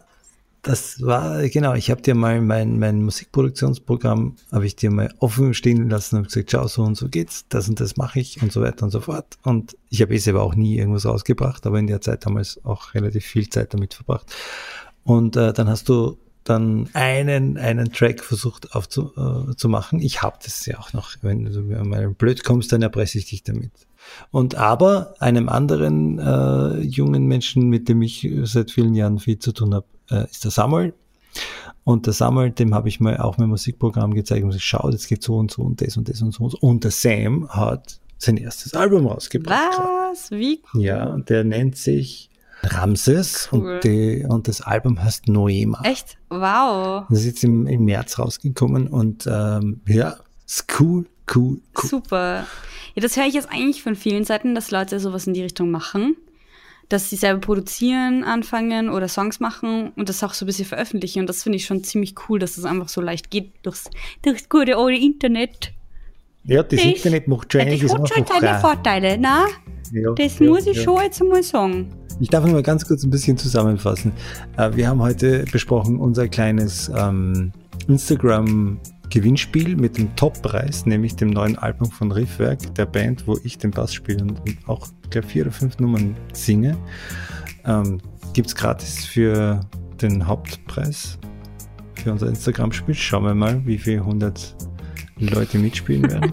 das 0.63 1.03
war, 1.03 1.49
genau, 1.49 1.75
ich 1.75 1.91
habe 1.91 2.03
dir 2.03 2.15
mal 2.15 2.41
mein, 2.41 2.79
mein 2.79 3.03
Musikproduktionsprogramm, 3.03 4.37
habe 4.53 4.67
ich 4.67 4.77
dir 4.77 4.91
mal 4.91 5.13
offen 5.19 5.55
stehen 5.55 5.89
lassen 5.91 6.19
und 6.19 6.29
gesagt, 6.29 6.51
schau, 6.51 6.67
so 6.67 6.83
und 6.83 6.97
so 6.97 7.09
geht's, 7.09 7.47
das 7.49 7.69
und 7.69 7.81
das 7.81 7.97
mache 7.97 8.21
ich 8.21 8.41
und 8.43 8.53
so 8.53 8.61
weiter 8.61 8.85
und 8.85 8.91
so 8.91 9.01
fort. 9.01 9.37
Und 9.43 9.77
ich 9.89 10.01
habe 10.03 10.15
eh 10.15 10.19
selber 10.19 10.43
auch 10.43 10.55
nie 10.55 10.79
irgendwas 10.79 11.07
rausgebracht, 11.07 11.67
aber 11.67 11.79
in 11.79 11.87
der 11.87 12.01
Zeit 12.01 12.25
damals 12.27 12.65
auch 12.65 12.95
relativ 12.95 13.25
viel 13.25 13.49
Zeit 13.49 13.75
damit 13.75 13.95
verbracht. 13.95 14.33
Und 15.09 15.37
äh, 15.37 15.55
dann 15.55 15.71
hast 15.71 15.89
du 15.89 16.19
dann 16.45 16.91
einen, 16.93 17.57
einen 17.57 17.91
Track 17.93 18.23
versucht 18.23 18.75
aufzumachen. 18.75 19.53
Äh, 19.53 19.57
zu 19.57 19.69
machen. 19.71 20.01
ich 20.03 20.21
habe 20.21 20.37
das 20.45 20.67
ja 20.67 20.79
auch 20.79 20.93
noch. 20.93 21.13
Wenn 21.23 21.47
du 21.47 21.63
mir 21.63 21.83
mal 21.83 22.11
blöd 22.11 22.45
kommst, 22.45 22.73
dann 22.73 22.83
erpresse 22.83 23.17
ich 23.17 23.25
dich 23.25 23.43
damit. 23.43 23.73
Und 24.31 24.57
aber 24.57 25.15
einem 25.19 25.49
anderen 25.49 26.19
äh, 26.19 26.81
jungen 26.83 27.25
Menschen, 27.25 27.71
mit 27.71 27.89
dem 27.89 28.03
ich 28.03 28.31
seit 28.43 28.71
vielen 28.71 28.95
Jahren 28.95 29.19
viel 29.19 29.39
zu 29.39 29.53
tun 29.53 29.75
habe, 29.75 29.87
äh, 30.11 30.25
ist 30.31 30.45
der 30.45 30.51
Samuel. 30.51 30.93
Und 31.85 32.05
der 32.05 32.13
Samuel, 32.13 32.51
dem 32.51 32.75
habe 32.75 32.91
ich 32.91 33.01
mal 33.01 33.17
auch 33.17 33.39
mein 33.39 33.49
Musikprogramm 33.49 34.13
gezeigt 34.13 34.43
und 34.43 34.51
gesagt, 34.51 34.65
schau, 34.65 34.91
das 34.91 35.07
geht 35.07 35.23
so 35.23 35.37
und 35.37 35.51
so 35.51 35.63
und 35.63 35.81
das 35.81 35.97
und 35.97 36.11
das 36.11 36.21
und 36.21 36.35
so 36.35 36.45
und 36.45 36.51
so. 36.51 36.59
Und 36.61 36.85
der 36.85 36.91
Sam 36.91 37.49
hat 37.49 37.99
sein 38.19 38.37
erstes 38.37 38.75
Album 38.75 39.07
rausgebracht. 39.07 39.79
Was? 40.11 40.31
Wie. 40.31 40.61
Ja, 40.75 41.07
und 41.07 41.31
der 41.31 41.45
nennt 41.45 41.79
sich 41.79 42.29
Ramses 42.63 43.49
Cool. 43.53 43.75
und, 43.77 43.85
die, 43.85 44.25
und 44.29 44.49
das 44.49 44.61
Album 44.61 45.03
heißt 45.03 45.29
Noema. 45.29 45.81
Echt? 45.85 46.17
Wow. 46.29 47.05
Das 47.09 47.21
ist 47.21 47.27
jetzt 47.27 47.45
im, 47.45 47.67
im 47.67 47.85
März 47.85 48.19
rausgekommen 48.19 48.89
und 48.89 49.27
ähm, 49.27 49.81
ja, 49.87 50.17
ist 50.47 50.67
cool, 50.81 51.07
cool, 51.35 51.59
cool. 51.83 51.89
Super. 51.89 52.47
Ja, 52.95 53.03
das 53.03 53.17
höre 53.17 53.27
ich 53.27 53.35
jetzt 53.35 53.51
eigentlich 53.51 53.83
von 53.83 53.95
vielen 53.95 54.25
Seiten, 54.25 54.55
dass 54.55 54.71
Leute 54.71 54.99
sowas 55.01 55.27
in 55.27 55.35
die 55.35 55.43
Richtung 55.43 55.71
machen. 55.71 56.17
Dass 56.89 57.11
sie 57.11 57.17
selber 57.17 57.41
produzieren, 57.41 58.25
anfangen 58.25 58.89
oder 58.89 59.09
Songs 59.09 59.41
machen 59.41 59.93
und 59.97 60.09
das 60.09 60.25
auch 60.25 60.33
so 60.33 60.45
ein 60.45 60.47
bisschen 60.47 60.65
veröffentlichen. 60.65 61.21
Und 61.21 61.27
das 61.29 61.43
finde 61.43 61.57
ich 61.57 61.67
schon 61.67 61.85
ziemlich 61.85 62.15
cool, 62.29 62.39
dass 62.39 62.55
das 62.57 62.65
einfach 62.65 62.89
so 62.89 63.03
leicht 63.03 63.31
geht 63.31 63.53
durchs, 63.63 63.91
durchs 64.23 64.49
gute 64.49 64.75
alte 64.79 64.99
Internet. 64.99 65.73
Ja, 66.45 66.63
das 66.63 66.81
Das- 66.81 66.89
Internet 66.89 67.29
macht 67.29 67.53
schon 67.53 67.61
Ja, 67.61 67.67
das 67.67 67.75
einiges 67.75 67.93
hat 67.95 68.09
schon 68.09 68.41
seine 68.41 68.59
Vorteile, 68.61 69.19
na? 69.21 69.45
Ja, 69.93 70.13
Das 70.15 70.39
ja, 70.39 70.47
muss 70.47 70.67
ich 70.67 70.79
ja. 70.79 70.83
schon 70.83 71.03
jetzt 71.03 71.23
mal 71.23 71.43
sagen. 71.43 71.93
Ich 72.21 72.31
darf 72.31 72.45
mal 72.45 72.63
ganz 72.65 72.85
kurz 72.85 73.05
ein 73.05 73.11
bisschen 73.11 73.37
zusammenfassen. 73.39 74.11
Äh, 74.57 74.75
Wir 74.75 74.89
haben 74.89 75.01
heute 75.01 75.45
besprochen 75.53 76.01
unser 76.01 76.27
kleines 76.27 76.91
ähm, 76.97 77.53
Instagram-Gewinnspiel 77.87 79.77
mit 79.77 79.99
dem 79.99 80.15
Top-Preis, 80.17 80.85
nämlich 80.85 81.15
dem 81.15 81.31
neuen 81.31 81.57
Album 81.57 81.93
von 81.93 82.11
Riffwerk, 82.11 82.75
der 82.75 82.87
Band, 82.87 83.29
wo 83.29 83.39
ich 83.45 83.59
den 83.59 83.71
Bass 83.71 83.95
spiele 83.95 84.23
und 84.25 84.41
auch, 84.67 84.89
glaube 85.11 85.29
vier 85.29 85.43
oder 85.43 85.53
fünf 85.53 85.79
Nummern 85.79 86.17
singe. 86.33 86.77
Ähm, 87.65 88.01
Gibt 88.33 88.49
es 88.49 88.57
gratis 88.57 89.05
für 89.05 89.61
den 90.03 90.27
Hauptpreis 90.27 91.19
für 91.95 92.11
unser 92.11 92.27
Instagram-Spiel. 92.27 92.97
Schauen 92.97 93.25
wir 93.25 93.35
mal, 93.35 93.65
wie 93.65 93.79
viele 93.79 94.05
hundert 94.05 94.57
Leute 95.27 95.59
mitspielen 95.59 96.11
werden. 96.11 96.33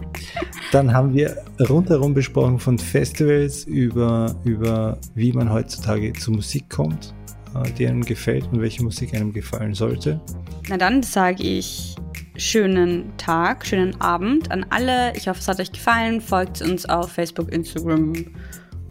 Dann 0.72 0.92
haben 0.92 1.14
wir 1.14 1.36
rundherum 1.68 2.14
besprochen 2.14 2.58
von 2.58 2.78
Festivals 2.78 3.64
über, 3.64 4.34
über 4.44 4.98
wie 5.14 5.32
man 5.32 5.52
heutzutage 5.52 6.12
zu 6.12 6.30
Musik 6.30 6.68
kommt, 6.70 7.14
äh, 7.54 7.70
die 7.72 7.86
einem 7.86 8.02
gefällt 8.02 8.46
und 8.52 8.60
welche 8.60 8.82
Musik 8.82 9.14
einem 9.14 9.32
gefallen 9.32 9.74
sollte. 9.74 10.20
Na 10.68 10.76
dann 10.76 11.02
sage 11.02 11.42
ich 11.42 11.96
schönen 12.36 13.16
Tag, 13.16 13.66
schönen 13.66 14.00
Abend 14.00 14.50
an 14.50 14.66
alle. 14.70 15.16
Ich 15.16 15.28
hoffe, 15.28 15.40
es 15.40 15.48
hat 15.48 15.60
euch 15.60 15.72
gefallen. 15.72 16.20
Folgt 16.20 16.62
uns 16.62 16.86
auf 16.86 17.12
Facebook, 17.12 17.52
Instagram 17.52 18.12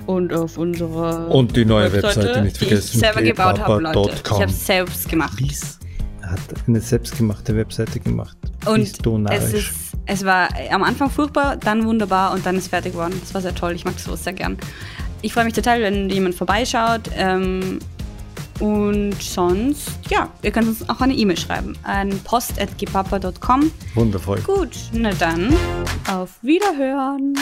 und 0.07 0.33
auf 0.33 0.57
unserer 0.57 1.29
Und 1.29 1.55
die 1.55 1.65
neue 1.65 1.91
Webseite 1.91 2.41
nicht 2.41 2.59
die 2.59 2.65
vergessen, 2.65 2.89
ich 2.93 2.99
selber 2.99 3.21
gebaut 3.21 3.59
habe, 3.59 3.81
Leute. 3.81 4.11
Ich 4.23 4.31
habe 4.31 4.45
es 4.45 4.65
selbst 4.65 5.09
gemacht. 5.09 5.39
Lies 5.39 5.79
hat 6.25 6.39
eine 6.67 6.79
selbstgemachte 6.79 7.55
Webseite 7.55 7.99
gemacht. 7.99 8.37
Und 8.65 8.81
es, 9.29 9.53
ist, 9.53 9.84
es 10.05 10.23
war 10.25 10.49
am 10.71 10.83
Anfang 10.83 11.09
furchtbar, 11.09 11.57
dann 11.57 11.85
wunderbar 11.85 12.33
und 12.33 12.45
dann 12.45 12.57
ist 12.57 12.67
fertig 12.67 12.93
geworden. 12.93 13.17
Das 13.19 13.33
war 13.33 13.41
sehr 13.41 13.55
toll. 13.55 13.73
Ich 13.73 13.85
mag 13.85 13.99
sowas 13.99 14.23
sehr 14.23 14.33
gern. 14.33 14.57
Ich 15.21 15.33
freue 15.33 15.45
mich 15.45 15.53
total, 15.53 15.81
wenn 15.81 16.09
jemand 16.09 16.35
vorbeischaut. 16.35 17.09
Ähm, 17.15 17.79
und 18.59 19.21
sonst, 19.21 19.91
ja, 20.09 20.29
ihr 20.41 20.51
könnt 20.51 20.67
uns 20.67 20.87
auch 20.87 21.01
eine 21.01 21.13
E-Mail 21.13 21.37
schreiben 21.37 21.77
an 21.83 22.09
post.gepapa.com. 22.23 23.71
Wundervoll. 23.95 24.39
Gut, 24.41 24.77
na 24.93 25.11
dann, 25.11 25.53
auf 26.09 26.31
Wiederhören. 26.41 27.35